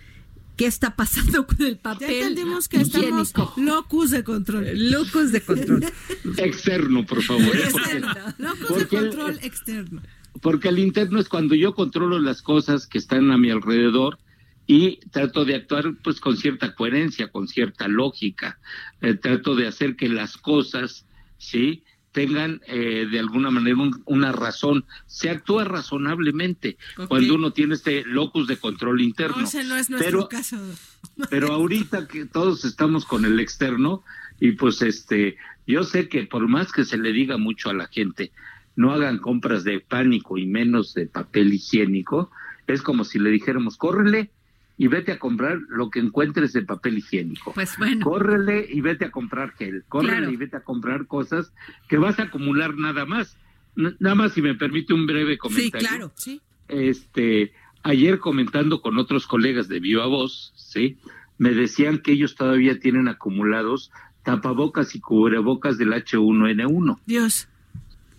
qué 0.57 0.67
está 0.67 0.97
pasando 0.97 1.47
con 1.47 1.63
el 1.63 1.77
papel. 1.77 2.09
Ya 2.09 2.27
entendimos 2.27 2.69
que 2.69 2.81
estamos 2.81 3.33
locus 3.57 4.11
de 4.11 4.25
control. 4.25 4.67
Locus 4.91 5.33
de 5.33 5.41
control. 5.43 5.85
externo, 6.39 7.07
por 7.07 7.23
favor. 7.23 7.57
Externo. 7.57 8.15
Locus 8.39 8.79
de 8.79 8.87
control 8.89 9.39
externo. 9.43 10.03
Porque 10.43 10.69
el 10.69 10.79
interno 10.79 11.21
es 11.21 11.29
cuando 11.29 11.55
yo 11.55 11.75
controlo 11.75 12.19
las 12.19 12.43
cosas 12.43 12.87
que 12.87 12.99
están 12.99 13.31
a 13.31 13.39
mi 13.39 13.51
alrededor 13.51 14.19
y 14.67 14.97
trato 15.11 15.45
de 15.45 15.55
actuar 15.55 15.95
pues 16.03 16.21
con 16.21 16.37
cierta 16.37 16.75
coherencia, 16.75 17.29
con 17.29 17.49
cierta 17.49 17.89
lógica. 17.89 18.59
Eh, 19.01 19.15
trato 19.15 19.55
de 19.55 19.67
hacer 19.67 19.97
que 19.97 20.09
las 20.09 20.37
cosas, 20.37 21.07
¿sí? 21.39 21.85
tengan 22.17 22.63
eh, 22.67 23.07
de 23.11 23.19
alguna 23.19 23.51
manera 23.51 23.77
una 24.07 24.33
razón. 24.33 24.87
Se 25.05 25.29
actúa 25.29 25.65
razonablemente 25.65 26.79
cuando 27.09 27.35
uno 27.35 27.53
tiene 27.53 27.75
este 27.75 28.05
locus 28.07 28.47
de 28.47 28.57
control 28.57 29.03
interno. 29.03 29.37
No, 29.37 29.45
ese 29.45 29.65
no 29.65 29.77
es 29.77 29.91
nuestro 29.91 30.21
pero, 30.21 30.29
caso. 30.29 30.57
pero 31.31 31.53
ahorita 31.53 32.09
que 32.09 32.25
todos 32.25 32.65
estamos 32.65 33.05
con 33.05 33.27
el 33.27 33.39
externo 33.39 34.03
y 34.41 34.53
pues 34.53 34.81
este, 34.81 35.37
yo 35.67 35.85
sé 35.85 36.09
que 36.09 36.23
por 36.23 36.49
más 36.49 36.73
que 36.73 36.87
se 36.87 36.97
le 36.97 37.13
diga 37.13 37.37
mucho 37.37 37.69
a 37.69 37.75
la 37.75 37.87
gente, 37.87 38.33
no 38.77 38.93
hagan 38.93 39.19
compras 39.19 39.63
de 39.65 39.81
pánico 39.81 40.39
y 40.39 40.47
menos 40.47 40.95
de 40.95 41.09
papel 41.09 41.53
higiénico, 41.53 42.31
es 42.67 42.81
como 42.81 43.05
si 43.05 43.19
le 43.19 43.29
dijéramos, 43.29 43.77
córrele 43.77 44.31
y 44.79 44.89
vete 44.89 45.13
a 45.13 45.19
comprar 45.19 45.59
lo 45.69 45.91
que 45.91 46.01
encuentres 46.01 46.53
de 46.53 46.63
papel 46.63 46.99
higiénico. 46.99 47.53
Pues 47.55 47.77
bueno. 47.79 48.05
Córrele 48.05 48.67
y 48.71 48.81
vete 48.81 49.07
a 49.07 49.11
comprar 49.11 49.53
gel. 49.53 49.85
Córrele 49.89 50.33
y 50.33 50.37
vete 50.37 50.57
a 50.57 50.61
comprar 50.61 51.07
cosas 51.07 51.53
que 51.89 51.97
vas 51.97 52.19
a 52.19 52.25
acumular 52.25 52.77
nada 52.77 53.07
más. 53.07 53.39
nada 53.75 54.15
más 54.15 54.33
si 54.33 54.43
me 54.43 54.55
permite 54.55 54.93
un 54.93 55.07
breve 55.07 55.39
comentario. 55.39 55.81
Sí, 55.81 55.87
claro, 55.87 56.13
sí. 56.15 56.41
Este, 56.69 57.53
ayer 57.83 58.19
comentando 58.19 58.83
con 58.83 58.99
otros 58.99 59.27
colegas 59.27 59.69
de 59.69 59.81
Viva 59.81 60.07
Voz, 60.07 60.53
¿sí? 60.57 60.99
Me 61.39 61.53
decían 61.53 61.99
que 61.99 62.13
ellos 62.13 62.35
todavía 62.35 62.79
tienen 62.79 63.09
acumulados 63.09 63.91
tapabocas 64.25 64.95
y 64.95 65.01
cubrebocas 65.01 65.79
del 65.79 65.93
H1N1. 65.93 66.99
Dios. 67.07 67.49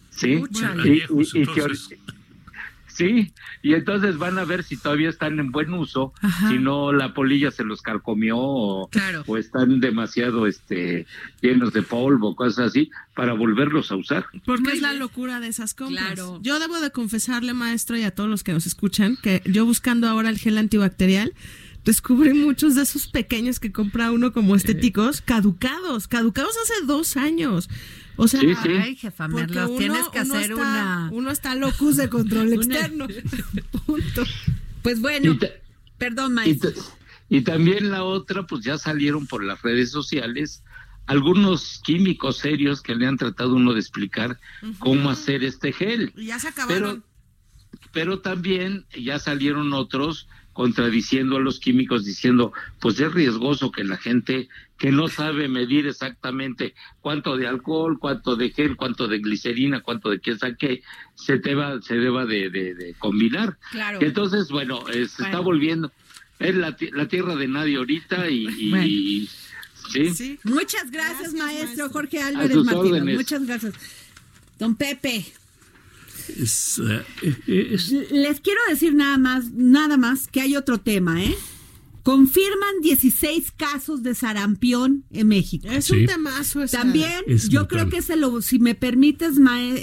Sí. 0.10 0.41
y, 0.86 1.45
Sí, 2.98 3.32
y 3.62 3.76
entonces 3.76 4.18
van 4.18 4.39
a 4.39 4.43
ver 4.43 4.64
si 4.64 4.76
todavía 4.76 5.10
están 5.10 5.39
en 5.39 5.52
buen 5.52 5.72
uso, 5.72 6.14
si 6.50 6.58
no 6.58 6.91
la 6.91 7.14
polilla 7.14 7.52
se 7.52 7.64
los 7.64 7.84
carcomió 7.84 8.38
o, 8.39 8.89
están 9.38 9.80
demasiado 9.80 10.48
este 10.48 11.06
llenos 11.39 11.74
de 11.74 11.84
polvo, 11.84 12.36
cosas 12.36 12.70
así, 12.70 12.89
para 13.16 13.34
volverlos 13.34 13.91
a 13.91 13.98
usar. 13.98 14.26
Porque 14.45 14.72
es 14.72 14.82
la 14.82 14.93
locura 14.93 15.39
de 15.39 15.50
esas 15.50 15.76
compras. 15.76 16.20
Yo 16.41 16.58
debo 16.58 16.80
de 16.80 16.89
confesarle, 16.89 17.54
maestro, 17.54 17.98
y 17.98 18.02
a 18.02 18.10
todos 18.10 18.32
los 18.32 18.43
que 18.43 18.54
nos 18.54 18.66
escuchan, 18.66 19.16
que 19.22 19.43
yo 19.45 19.64
buscando 19.64 20.08
ahora 20.08 20.30
el 20.30 20.39
gel 20.39 20.58
antibacterial, 20.58 21.34
descubrí 21.86 22.34
muchos 22.34 22.74
de 22.74 22.82
esos 22.82 23.06
pequeños 23.06 23.60
que 23.60 23.72
compra 23.72 24.12
uno 24.12 24.34
como 24.34 24.56
estéticos, 24.56 25.22
caducados, 25.22 26.08
caducados 26.08 26.56
hace 26.64 26.86
dos 26.88 27.16
años. 27.16 27.70
O 28.18 28.28
sea, 28.28 28.41
ay, 28.82 28.95
jefa 28.95 29.28
Merlos, 29.28 29.78
tienes 29.78 30.09
que 30.09 30.20
hacer 30.20 30.53
una. 30.55 31.09
Uno 31.11 31.32
está 31.32 31.55
locus 31.55 31.97
de 31.97 32.09
control 32.09 32.51
externo. 32.53 33.07
Punto. 33.86 34.24
Pues 34.82 34.99
bueno, 34.99 35.38
perdón, 35.97 36.34
maestro. 36.34 36.72
Y, 37.30 37.41
también 37.41 37.91
la 37.91 38.03
otra, 38.03 38.47
pues 38.47 38.63
ya 38.63 38.78
salieron 38.78 39.28
por 39.28 39.43
las 39.43 39.61
redes 39.61 39.91
sociales 39.91 40.63
algunos 41.05 41.82
químicos 41.86 42.38
serios 42.38 42.82
que 42.82 42.95
le 42.95 43.05
han 43.05 43.18
tratado 43.18 43.55
uno 43.55 43.74
de 43.74 43.80
explicar 43.80 44.39
cómo 44.80 45.09
hacer 45.09 45.43
este 45.43 45.72
gel. 45.72 46.11
Y 46.15 46.28
ya 46.28 46.39
se 46.39 46.49
acabaron. 46.49 47.03
Pero, 47.72 47.82
pero 47.93 48.20
también 48.20 48.86
ya 48.97 49.20
salieron 49.20 49.74
otros 49.74 50.28
contradiciendo 50.58 51.38
a 51.38 51.39
los 51.39 51.60
químicos 51.60 52.03
diciendo, 52.03 52.51
pues 52.80 52.99
es 52.99 53.14
riesgoso 53.14 53.72
que 53.72 53.84
la 53.84 53.95
gente 53.95 54.49
que 54.80 54.91
no 54.91 55.08
sabe 55.08 55.47
medir 55.47 55.86
exactamente 55.86 56.74
cuánto 56.99 57.38
de 57.38 57.45
alcohol, 57.45 57.99
cuánto 57.99 58.36
de 58.36 58.49
gel, 58.49 58.76
cuánto 58.76 59.08
de 59.08 59.20
glicerina, 59.20 59.82
cuánto 59.82 60.10
de 60.10 60.20
qué 60.20 60.36
saque, 60.36 60.82
se 61.14 61.38
deba, 61.38 61.80
se 61.84 61.97
deba 61.97 62.26
de, 62.26 62.95
combinar. 62.97 63.60
Claro. 63.70 63.99
Entonces, 64.01 64.49
bueno, 64.49 64.84
se 64.91 65.03
está 65.03 65.41
volviendo, 65.41 65.91
es 66.39 66.55
la, 66.55 66.76
tierra 66.76 67.36
de 67.36 67.47
nadie 67.47 67.78
ahorita 67.78 68.28
y... 68.28 69.30
¿sí? 69.91 70.39
Muchas 70.43 70.89
gracias, 70.89 71.36
maestro 71.36 71.88
Jorge 71.89 72.20
Álvarez 72.20 72.58
Martínez. 72.58 73.16
Muchas 73.16 73.45
gracias. 73.45 73.76
Don 74.58 74.76
Pepe. 74.76 75.24
Eh, 76.30 77.78
Les 78.11 78.39
quiero 78.41 78.59
decir 78.69 78.93
nada 78.95 79.17
más, 79.17 79.51
nada 79.53 79.97
más 79.97 80.28
que 80.28 80.41
hay 80.41 80.55
otro 80.55 80.80
tema, 80.80 81.23
¿eh? 81.23 81.36
Confirman 82.03 82.80
16 82.82 83.51
casos 83.51 84.01
de 84.01 84.15
sarampión 84.15 85.03
en 85.11 85.28
México. 85.28 85.67
Es 85.69 85.91
un 85.91 86.05
temazo. 86.05 86.65
También, 86.67 87.25
yo 87.49 87.67
creo 87.67 87.89
que 87.89 88.01
se 88.01 88.15
lo, 88.15 88.41
si 88.41 88.59
me 88.59 88.75
permites, 88.75 89.34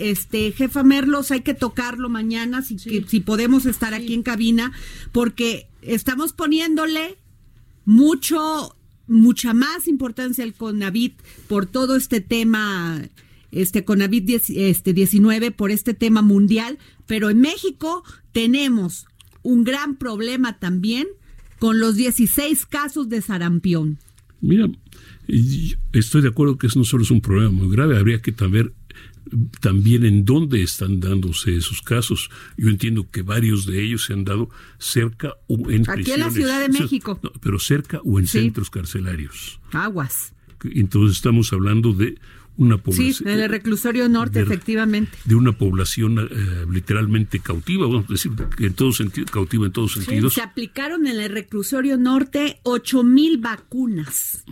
este 0.00 0.52
jefa 0.52 0.82
Merlos, 0.82 1.30
hay 1.30 1.42
que 1.42 1.52
tocarlo 1.52 2.08
mañana, 2.08 2.62
si, 2.62 2.78
si 2.78 3.20
podemos 3.20 3.66
estar 3.66 3.92
aquí 3.92 4.14
en 4.14 4.22
cabina, 4.22 4.72
porque 5.12 5.68
estamos 5.82 6.32
poniéndole 6.32 7.18
mucho, 7.84 8.74
mucha 9.06 9.52
más 9.52 9.86
importancia 9.86 10.44
al 10.44 10.54
CONAVIT 10.54 11.20
por 11.46 11.66
todo 11.66 11.94
este 11.94 12.22
tema 12.22 13.02
este 13.54 13.84
COVID 13.84 14.30
este 14.48 14.92
19 14.92 15.50
por 15.50 15.70
este 15.70 15.94
tema 15.94 16.22
mundial, 16.22 16.78
pero 17.06 17.30
en 17.30 17.40
México 17.40 18.04
tenemos 18.32 19.06
un 19.42 19.64
gran 19.64 19.96
problema 19.96 20.58
también 20.58 21.06
con 21.58 21.78
los 21.78 21.96
16 21.96 22.66
casos 22.66 23.08
de 23.08 23.22
sarampión. 23.22 23.98
Mira, 24.40 24.68
estoy 25.92 26.22
de 26.22 26.28
acuerdo 26.28 26.58
que 26.58 26.66
eso 26.66 26.78
no 26.78 26.84
solo 26.84 27.02
es 27.02 27.10
un 27.10 27.20
problema 27.20 27.50
muy 27.50 27.74
grave, 27.74 27.98
habría 27.98 28.20
que 28.20 28.32
también 28.32 28.72
también 29.60 30.04
en 30.04 30.24
dónde 30.24 30.62
están 30.62 31.00
dándose 31.00 31.56
esos 31.56 31.80
casos. 31.80 32.30
Yo 32.56 32.68
entiendo 32.68 33.10
que 33.10 33.22
varios 33.22 33.66
de 33.66 33.82
ellos 33.82 34.04
se 34.04 34.12
han 34.12 34.24
dado 34.24 34.50
cerca 34.78 35.34
o 35.46 35.70
en 35.70 35.88
Aquí 35.88 36.12
en 36.12 36.20
la 36.20 36.30
Ciudad 36.30 36.60
de 36.60 36.68
México. 36.68 37.18
pero 37.40 37.58
cerca 37.58 38.00
o 38.04 38.18
en 38.18 38.26
centros 38.26 38.70
carcelarios. 38.70 39.60
Aguas. 39.72 40.34
Entonces 40.62 41.16
estamos 41.16 41.52
hablando 41.52 41.92
de 41.92 42.18
una 42.56 42.78
población. 42.78 43.14
Sí, 43.14 43.24
en 43.24 43.40
el 43.40 43.48
reclusorio 43.48 44.08
norte, 44.08 44.40
efectivamente. 44.40 45.16
De 45.24 45.34
una 45.34 45.52
población 45.52 46.18
eh, 46.18 46.66
literalmente 46.70 47.40
cautiva, 47.40 47.86
vamos 47.86 48.06
a 48.08 48.12
decir, 48.12 48.32
en 48.58 48.74
todo 48.74 48.92
sentido, 48.92 49.26
cautiva 49.26 49.66
en 49.66 49.72
todos 49.72 49.94
sentidos. 49.94 50.34
se 50.34 50.42
aplicaron 50.42 51.06
en 51.06 51.20
el 51.20 51.30
reclusorio 51.30 51.96
norte 51.96 52.60
ocho 52.62 53.02
mil 53.02 53.38
vacunas. 53.38 54.44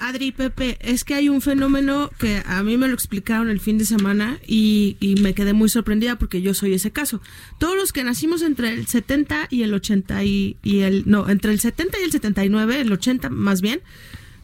Adri 0.00 0.30
Pepe, 0.30 0.78
es 0.80 1.02
que 1.02 1.14
hay 1.14 1.28
un 1.28 1.40
fenómeno 1.40 2.10
que 2.18 2.42
a 2.46 2.62
mí 2.62 2.76
me 2.76 2.86
lo 2.86 2.94
explicaron 2.94 3.48
el 3.48 3.58
fin 3.58 3.78
de 3.78 3.84
semana 3.84 4.38
y, 4.46 4.96
y, 5.00 5.16
me 5.16 5.34
quedé 5.34 5.54
muy 5.54 5.68
sorprendida 5.68 6.16
porque 6.16 6.40
yo 6.40 6.54
soy 6.54 6.72
ese 6.74 6.92
caso. 6.92 7.20
Todos 7.58 7.76
los 7.76 7.92
que 7.92 8.04
nacimos 8.04 8.42
entre 8.42 8.72
el 8.74 8.86
70 8.86 9.48
y 9.50 9.62
el 9.62 9.74
80 9.74 10.22
y, 10.22 10.56
y 10.62 10.80
el 10.80 11.02
no, 11.06 11.28
entre 11.28 11.50
el 11.50 11.58
70 11.58 11.98
y 11.98 12.04
el 12.04 12.12
79, 12.12 12.80
el 12.80 12.92
80 12.92 13.28
más 13.30 13.60
bien, 13.60 13.80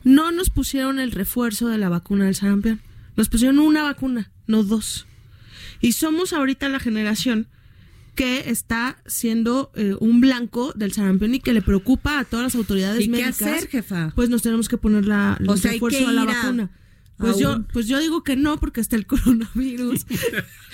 no 0.02 0.32
nos 0.32 0.50
pusieron 0.50 0.98
el 0.98 1.12
refuerzo 1.12 1.68
de 1.68 1.78
la 1.78 1.88
vacuna 1.88 2.24
del 2.24 2.34
sarampión. 2.34 2.80
Nos 3.16 3.28
pusieron 3.28 3.58
una 3.58 3.82
vacuna, 3.82 4.30
no 4.46 4.62
dos. 4.62 5.06
Y 5.80 5.92
somos 5.92 6.32
ahorita 6.32 6.68
la 6.68 6.80
generación 6.80 7.48
que 8.14 8.48
está 8.50 8.98
siendo 9.06 9.72
eh, 9.74 9.96
un 9.98 10.20
blanco 10.20 10.72
del 10.76 10.92
sarampión 10.92 11.34
y 11.34 11.40
que 11.40 11.52
le 11.52 11.62
preocupa 11.62 12.18
a 12.20 12.24
todas 12.24 12.44
las 12.44 12.54
autoridades 12.54 13.04
¿Y 13.04 13.08
médicas. 13.08 13.38
qué 13.38 13.44
hacer, 13.44 13.68
jefa? 13.68 14.12
Pues 14.14 14.28
nos 14.30 14.42
tenemos 14.42 14.68
que 14.68 14.78
poner 14.78 15.04
la, 15.04 15.36
el 15.40 15.48
O 15.48 15.56
sea, 15.56 15.72
hay 15.72 15.76
refuerzo 15.78 16.08
a 16.08 16.12
la 16.12 16.22
a- 16.22 16.24
vacuna. 16.26 16.70
Pues 17.16 17.38
yo, 17.38 17.64
pues 17.72 17.86
yo 17.86 18.00
digo 18.00 18.24
que 18.24 18.34
no, 18.36 18.58
porque 18.58 18.80
está 18.80 18.96
el 18.96 19.06
coronavirus. 19.06 20.04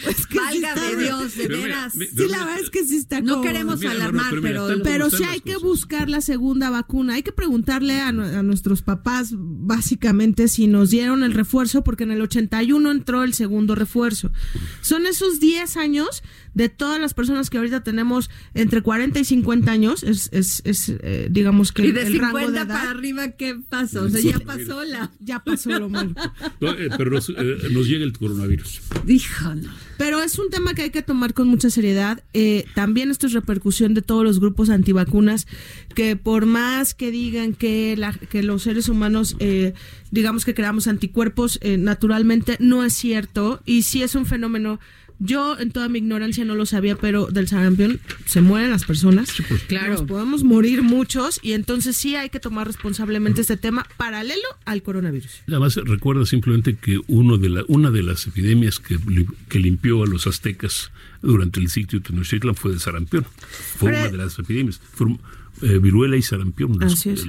Es 0.09 0.26
que 0.26 0.38
sí 0.51 0.57
está- 0.64 0.97
Dios, 0.97 1.36
de 1.36 1.43
mira, 1.51 1.59
veras. 1.62 1.95
mi- 1.95 2.07
Sí, 2.07 2.26
la 2.30 2.38
verdad 2.38 2.61
es 2.61 2.70
que 2.70 2.86
sí 2.86 2.97
está 2.97 3.20
No 3.20 3.34
como- 3.34 3.43
queremos 3.45 3.78
Mira, 3.80 3.93
no, 3.93 3.99
no, 3.99 4.05
alarmar, 4.05 4.30
pero 4.41 4.66
mira, 4.68 4.82
pero, 4.82 5.11
sí 5.11 5.22
hay 5.24 5.41
que 5.41 5.53
cosas. 5.53 5.62
buscar 5.68 6.09
la 6.09 6.22
segunda 6.22 6.70
vacuna. 6.70 7.14
Hay 7.16 7.22
que 7.22 7.32
preguntarle 7.32 8.01
a, 8.01 8.11
nue- 8.11 8.34
a 8.34 8.43
nuestros 8.43 8.80
papás, 8.80 9.34
básicamente, 9.36 10.49
si 10.49 10.66
nos 10.66 10.88
dieron 10.88 11.22
el 11.22 11.34
refuerzo, 11.34 11.84
porque 11.84 12.05
en 12.05 12.12
el 12.12 12.22
81 12.22 12.91
entró 12.91 13.22
el 13.24 13.34
segundo 13.34 13.74
refuerzo. 13.74 14.32
Son 14.80 15.05
esos 15.05 15.38
10 15.38 15.76
años 15.76 16.22
de 16.55 16.70
todas 16.70 16.99
las 16.99 17.12
personas 17.12 17.51
que 17.51 17.59
ahorita 17.59 17.82
tenemos 17.84 18.30
entre 18.55 18.80
40 18.82 19.18
y 19.20 19.24
50 19.26 19.70
años. 19.70 20.03
Es, 20.03 20.30
es, 20.32 20.62
es 20.64 20.88
eh, 21.03 21.28
digamos 21.30 21.72
que 21.72 21.86
y 21.86 21.93
de 21.93 22.03
el 22.07 22.18
rango 22.18 22.38
de 22.38 22.45
50 22.47 22.62
edad. 22.72 22.74
para 22.80 22.91
arriba, 22.91 23.28
¿qué 23.32 23.55
pasa? 23.68 24.01
O 24.03 24.09
sea, 24.09 24.20
ya 24.20 24.41
pasó 24.41 24.82
la... 24.84 25.11
Ya 25.20 25.45
pasó 25.45 25.70
lo 25.78 25.91
malo. 25.91 26.14
Eh, 26.60 26.88
pero 26.96 27.10
nos, 27.10 27.28
eh, 27.30 27.34
nos 27.70 27.86
llega 27.88 28.04
el 28.04 28.12
coronavirus. 28.12 28.80
Dijo, 29.04 29.54
no. 29.54 29.70
Pero 29.98 30.22
es 30.22 30.38
un 30.38 30.48
tema 30.50 30.74
que 30.74 30.82
hay 30.82 30.90
que 30.90 31.02
tomar 31.02 31.34
con 31.34 31.48
mucha 31.48 31.68
seriedad. 31.70 32.22
Eh, 32.32 32.64
también 32.74 33.10
esto 33.10 33.26
es 33.26 33.32
repercusión 33.32 33.94
de 33.94 34.02
todos 34.02 34.24
los 34.24 34.40
grupos 34.40 34.70
antivacunas, 34.70 35.46
que 35.94 36.16
por 36.16 36.46
más 36.46 36.94
que 36.94 37.10
digan 37.10 37.52
que, 37.54 37.96
la- 37.98 38.12
que 38.14 38.42
los 38.42 38.62
seres 38.62 38.88
humanos, 38.88 39.36
eh, 39.40 39.74
digamos 40.10 40.44
que 40.44 40.54
creamos 40.54 40.86
anticuerpos, 40.86 41.58
eh, 41.62 41.76
naturalmente 41.78 42.56
no 42.60 42.84
es 42.84 42.94
cierto. 42.94 43.60
Y 43.66 43.82
sí 43.82 44.02
es 44.02 44.14
un 44.14 44.26
fenómeno. 44.26 44.80
Yo 45.22 45.58
en 45.58 45.70
toda 45.70 45.88
mi 45.88 45.98
ignorancia 45.98 46.44
no 46.46 46.54
lo 46.54 46.64
sabía, 46.66 46.96
pero 46.96 47.26
del 47.26 47.46
sarampión 47.46 48.00
se 48.24 48.40
mueren 48.40 48.70
las 48.70 48.84
personas. 48.84 49.30
Claro. 49.68 49.92
Nos 49.92 50.02
podemos 50.02 50.44
morir 50.44 50.82
muchos 50.82 51.38
y 51.42 51.52
entonces 51.52 51.96
sí 51.96 52.16
hay 52.16 52.30
que 52.30 52.40
tomar 52.40 52.66
responsablemente 52.66 53.42
este 53.42 53.56
tema 53.58 53.86
paralelo 53.98 54.42
al 54.64 54.82
coronavirus. 54.82 55.42
Además, 55.46 55.76
recuerda 55.76 56.24
simplemente 56.24 56.76
que 56.76 57.00
uno 57.06 57.36
de 57.36 57.50
la, 57.50 57.64
una 57.68 57.90
de 57.90 58.02
las 58.02 58.26
epidemias 58.26 58.78
que, 58.78 58.98
que 59.48 59.58
limpió 59.58 60.02
a 60.02 60.06
los 60.06 60.26
aztecas 60.26 60.90
durante 61.22 61.60
el 61.60 61.68
sitio 61.68 62.00
de 62.00 62.06
Tenochtitlan 62.06 62.54
fue 62.54 62.72
de 62.72 62.78
sarampión. 62.80 63.26
Fue 63.76 63.90
Pero- 63.90 64.02
una 64.02 64.10
de 64.12 64.16
las 64.16 64.38
epidemias. 64.38 64.80
Fueron 64.94 65.20
eh, 65.62 65.78
viruela 65.78 66.16
y 66.16 66.22
sarampión. 66.22 66.78
las-. 66.78 67.04
Entonces, 67.04 67.26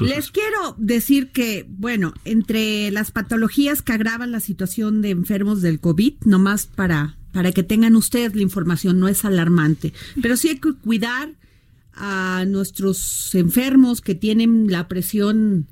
Les 0.00 0.30
quiero 0.30 0.76
decir 0.78 1.30
que, 1.32 1.66
bueno, 1.68 2.14
entre 2.24 2.92
las 2.92 3.10
patologías 3.10 3.82
que 3.82 3.92
agravan 3.92 4.30
la 4.30 4.38
situación 4.38 5.02
de 5.02 5.10
enfermos 5.10 5.60
del 5.62 5.80
COVID, 5.80 6.14
nomás 6.24 6.66
para, 6.66 7.16
para 7.34 7.52
que 7.52 7.64
tengan 7.64 7.96
ustedes 7.96 8.34
la 8.34 8.42
información, 8.42 9.00
no 9.00 9.08
es 9.08 9.24
alarmante, 9.24 9.92
pero 10.22 10.36
sí 10.36 10.48
hay 10.48 10.58
que 10.58 10.72
cuidar 10.72 11.34
a 11.92 12.44
nuestros 12.46 13.34
enfermos 13.34 14.00
que 14.00 14.14
tienen 14.14 14.70
la 14.70 14.88
presión 14.88 15.66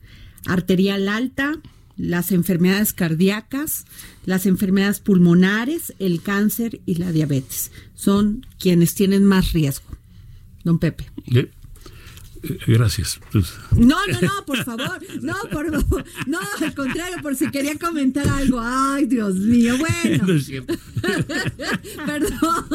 arterial 0.45 1.09
alta, 1.09 1.61
las 1.97 2.33
enfermedades 2.33 2.93
cardíacas, 2.93 3.85
las 4.25 4.47
enfermedades 4.47 4.99
pulmonares, 4.99 5.95
el 6.01 6.21
cáncer 6.21 6.81
y 6.85 6.97
la 6.97 7.13
diabetes. 7.13 7.71
Son 7.95 8.45
quienes 8.59 8.95
tienen 8.95 9.25
más 9.25 9.53
riesgo. 9.53 9.87
Don 10.65 10.79
Pepe. 10.79 11.07
Gracias. 12.67 13.21
No, 13.77 13.97
no, 14.07 14.21
no, 14.21 14.45
por 14.47 14.63
favor. 14.65 14.99
No, 15.23 15.35
por 15.51 15.71
favor. 15.71 16.05
No, 16.27 16.39
al 16.61 16.75
contrario, 16.75 17.17
por 17.23 17.37
si 17.37 17.51
quería 17.51 17.77
comentar 17.79 18.27
algo. 18.29 18.61
Ay, 18.61 19.07
Dios 19.07 19.37
mío. 19.37 19.77
Bueno, 19.79 20.25
no 20.27 20.33
es 20.35 20.47
cierto. 20.47 20.75
perdón. 22.07 22.67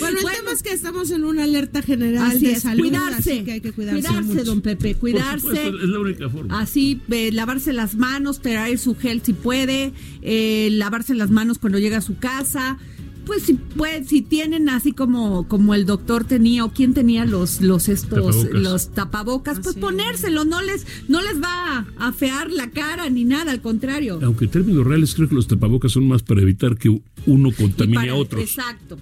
Bueno, 0.00 0.18
el 0.20 0.36
tema 0.36 0.52
es 0.52 0.62
que 0.62 0.72
estamos 0.72 1.10
en 1.10 1.24
una 1.24 1.44
alerta 1.44 1.82
general 1.82 2.30
así 2.30 2.46
de 2.46 2.52
es, 2.52 2.62
salud, 2.62 2.82
cuidarse. 2.82 3.32
así 3.32 3.44
que 3.44 3.52
hay 3.52 3.60
que 3.60 3.72
cuidarse, 3.72 4.02
cuidarse, 4.02 4.22
mucho. 4.28 4.44
don 4.44 4.60
Pepe, 4.60 4.92
Por 4.92 5.00
cuidarse. 5.00 5.40
supuesto, 5.40 5.78
es 5.82 5.88
la 5.88 5.98
única 6.00 6.28
forma. 6.30 6.60
Así, 6.60 7.00
eh, 7.10 7.30
lavarse 7.32 7.72
las 7.72 7.94
manos, 7.96 8.40
traer 8.40 8.78
su 8.78 8.94
gel 8.96 9.22
si 9.22 9.32
puede, 9.32 9.92
eh, 10.22 10.68
lavarse 10.72 11.14
las 11.14 11.30
manos 11.30 11.58
cuando 11.58 11.78
llega 11.78 11.98
a 11.98 12.02
su 12.02 12.18
casa. 12.18 12.78
Pues 13.26 13.42
si 13.42 13.54
puede, 13.54 14.04
si 14.04 14.22
tienen 14.22 14.68
así 14.68 14.92
como, 14.92 15.48
como 15.48 15.74
el 15.74 15.84
doctor 15.84 16.24
tenía 16.24 16.64
o 16.64 16.72
quien 16.72 16.94
tenía 16.94 17.24
los, 17.26 17.60
los 17.60 17.88
estos, 17.88 18.08
Tapabocas. 18.36 18.52
los 18.62 18.88
tapabocas, 18.94 19.60
pues 19.60 19.74
es. 19.74 19.80
ponérselo, 19.82 20.44
no 20.44 20.62
les, 20.62 20.86
no 21.08 21.20
les 21.20 21.42
va 21.42 21.78
a 21.98 22.08
afear 22.08 22.50
la 22.52 22.70
cara 22.70 23.10
ni 23.10 23.24
nada, 23.24 23.50
al 23.50 23.60
contrario. 23.60 24.20
Aunque 24.22 24.44
en 24.44 24.50
términos 24.52 24.86
reales 24.86 25.14
creo 25.14 25.28
que 25.28 25.34
los 25.34 25.48
tapabocas 25.48 25.90
son 25.92 26.06
más 26.06 26.22
para 26.22 26.40
evitar 26.40 26.76
que 26.78 27.02
uno 27.26 27.50
contamine 27.52 27.96
para- 27.96 28.12
a 28.12 28.14
otros. 28.14 28.40
Exacto, 28.42 28.96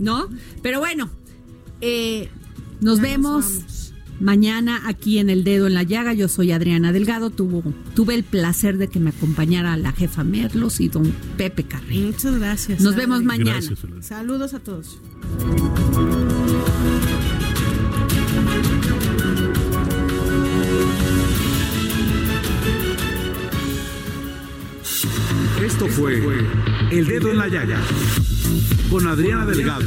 ¿no? 0.00 0.28
Pero 0.60 0.80
bueno, 0.80 1.08
eh, 1.80 2.28
nos 2.80 2.96
Ya 2.98 3.02
nos 3.02 3.10
vemos 3.10 3.44
vamos. 3.54 3.94
Mañana 4.20 4.82
aquí 4.86 5.18
en 5.18 5.30
El 5.30 5.44
Dedo 5.44 5.66
en 5.66 5.74
la 5.74 5.82
Llaga. 5.82 6.12
Yo 6.12 6.28
soy 6.28 6.52
Adriana 6.52 6.92
Delgado. 6.92 7.30
Tuvo, 7.30 7.62
tuve 7.94 8.14
el 8.14 8.24
placer 8.24 8.78
de 8.78 8.88
que 8.88 9.00
me 9.00 9.10
acompañara 9.10 9.76
la 9.76 9.92
jefa 9.92 10.24
Merlos 10.24 10.80
y 10.80 10.88
don 10.88 11.12
Pepe 11.36 11.64
Carril. 11.64 12.06
Muchas 12.06 12.38
gracias. 12.38 12.80
Nos 12.80 12.94
Adri. 12.94 13.06
vemos 13.06 13.24
mañana. 13.24 13.52
Gracias. 13.52 13.78
Saludos 14.00 14.54
a 14.54 14.60
todos. 14.60 14.98
Esto 25.64 25.86
fue 25.88 26.22
El 26.90 27.06
Dedo 27.06 27.30
en 27.30 27.38
la 27.38 27.48
Llaga 27.48 27.80
con 28.90 29.06
Adriana 29.06 29.44
Delgado. 29.44 29.86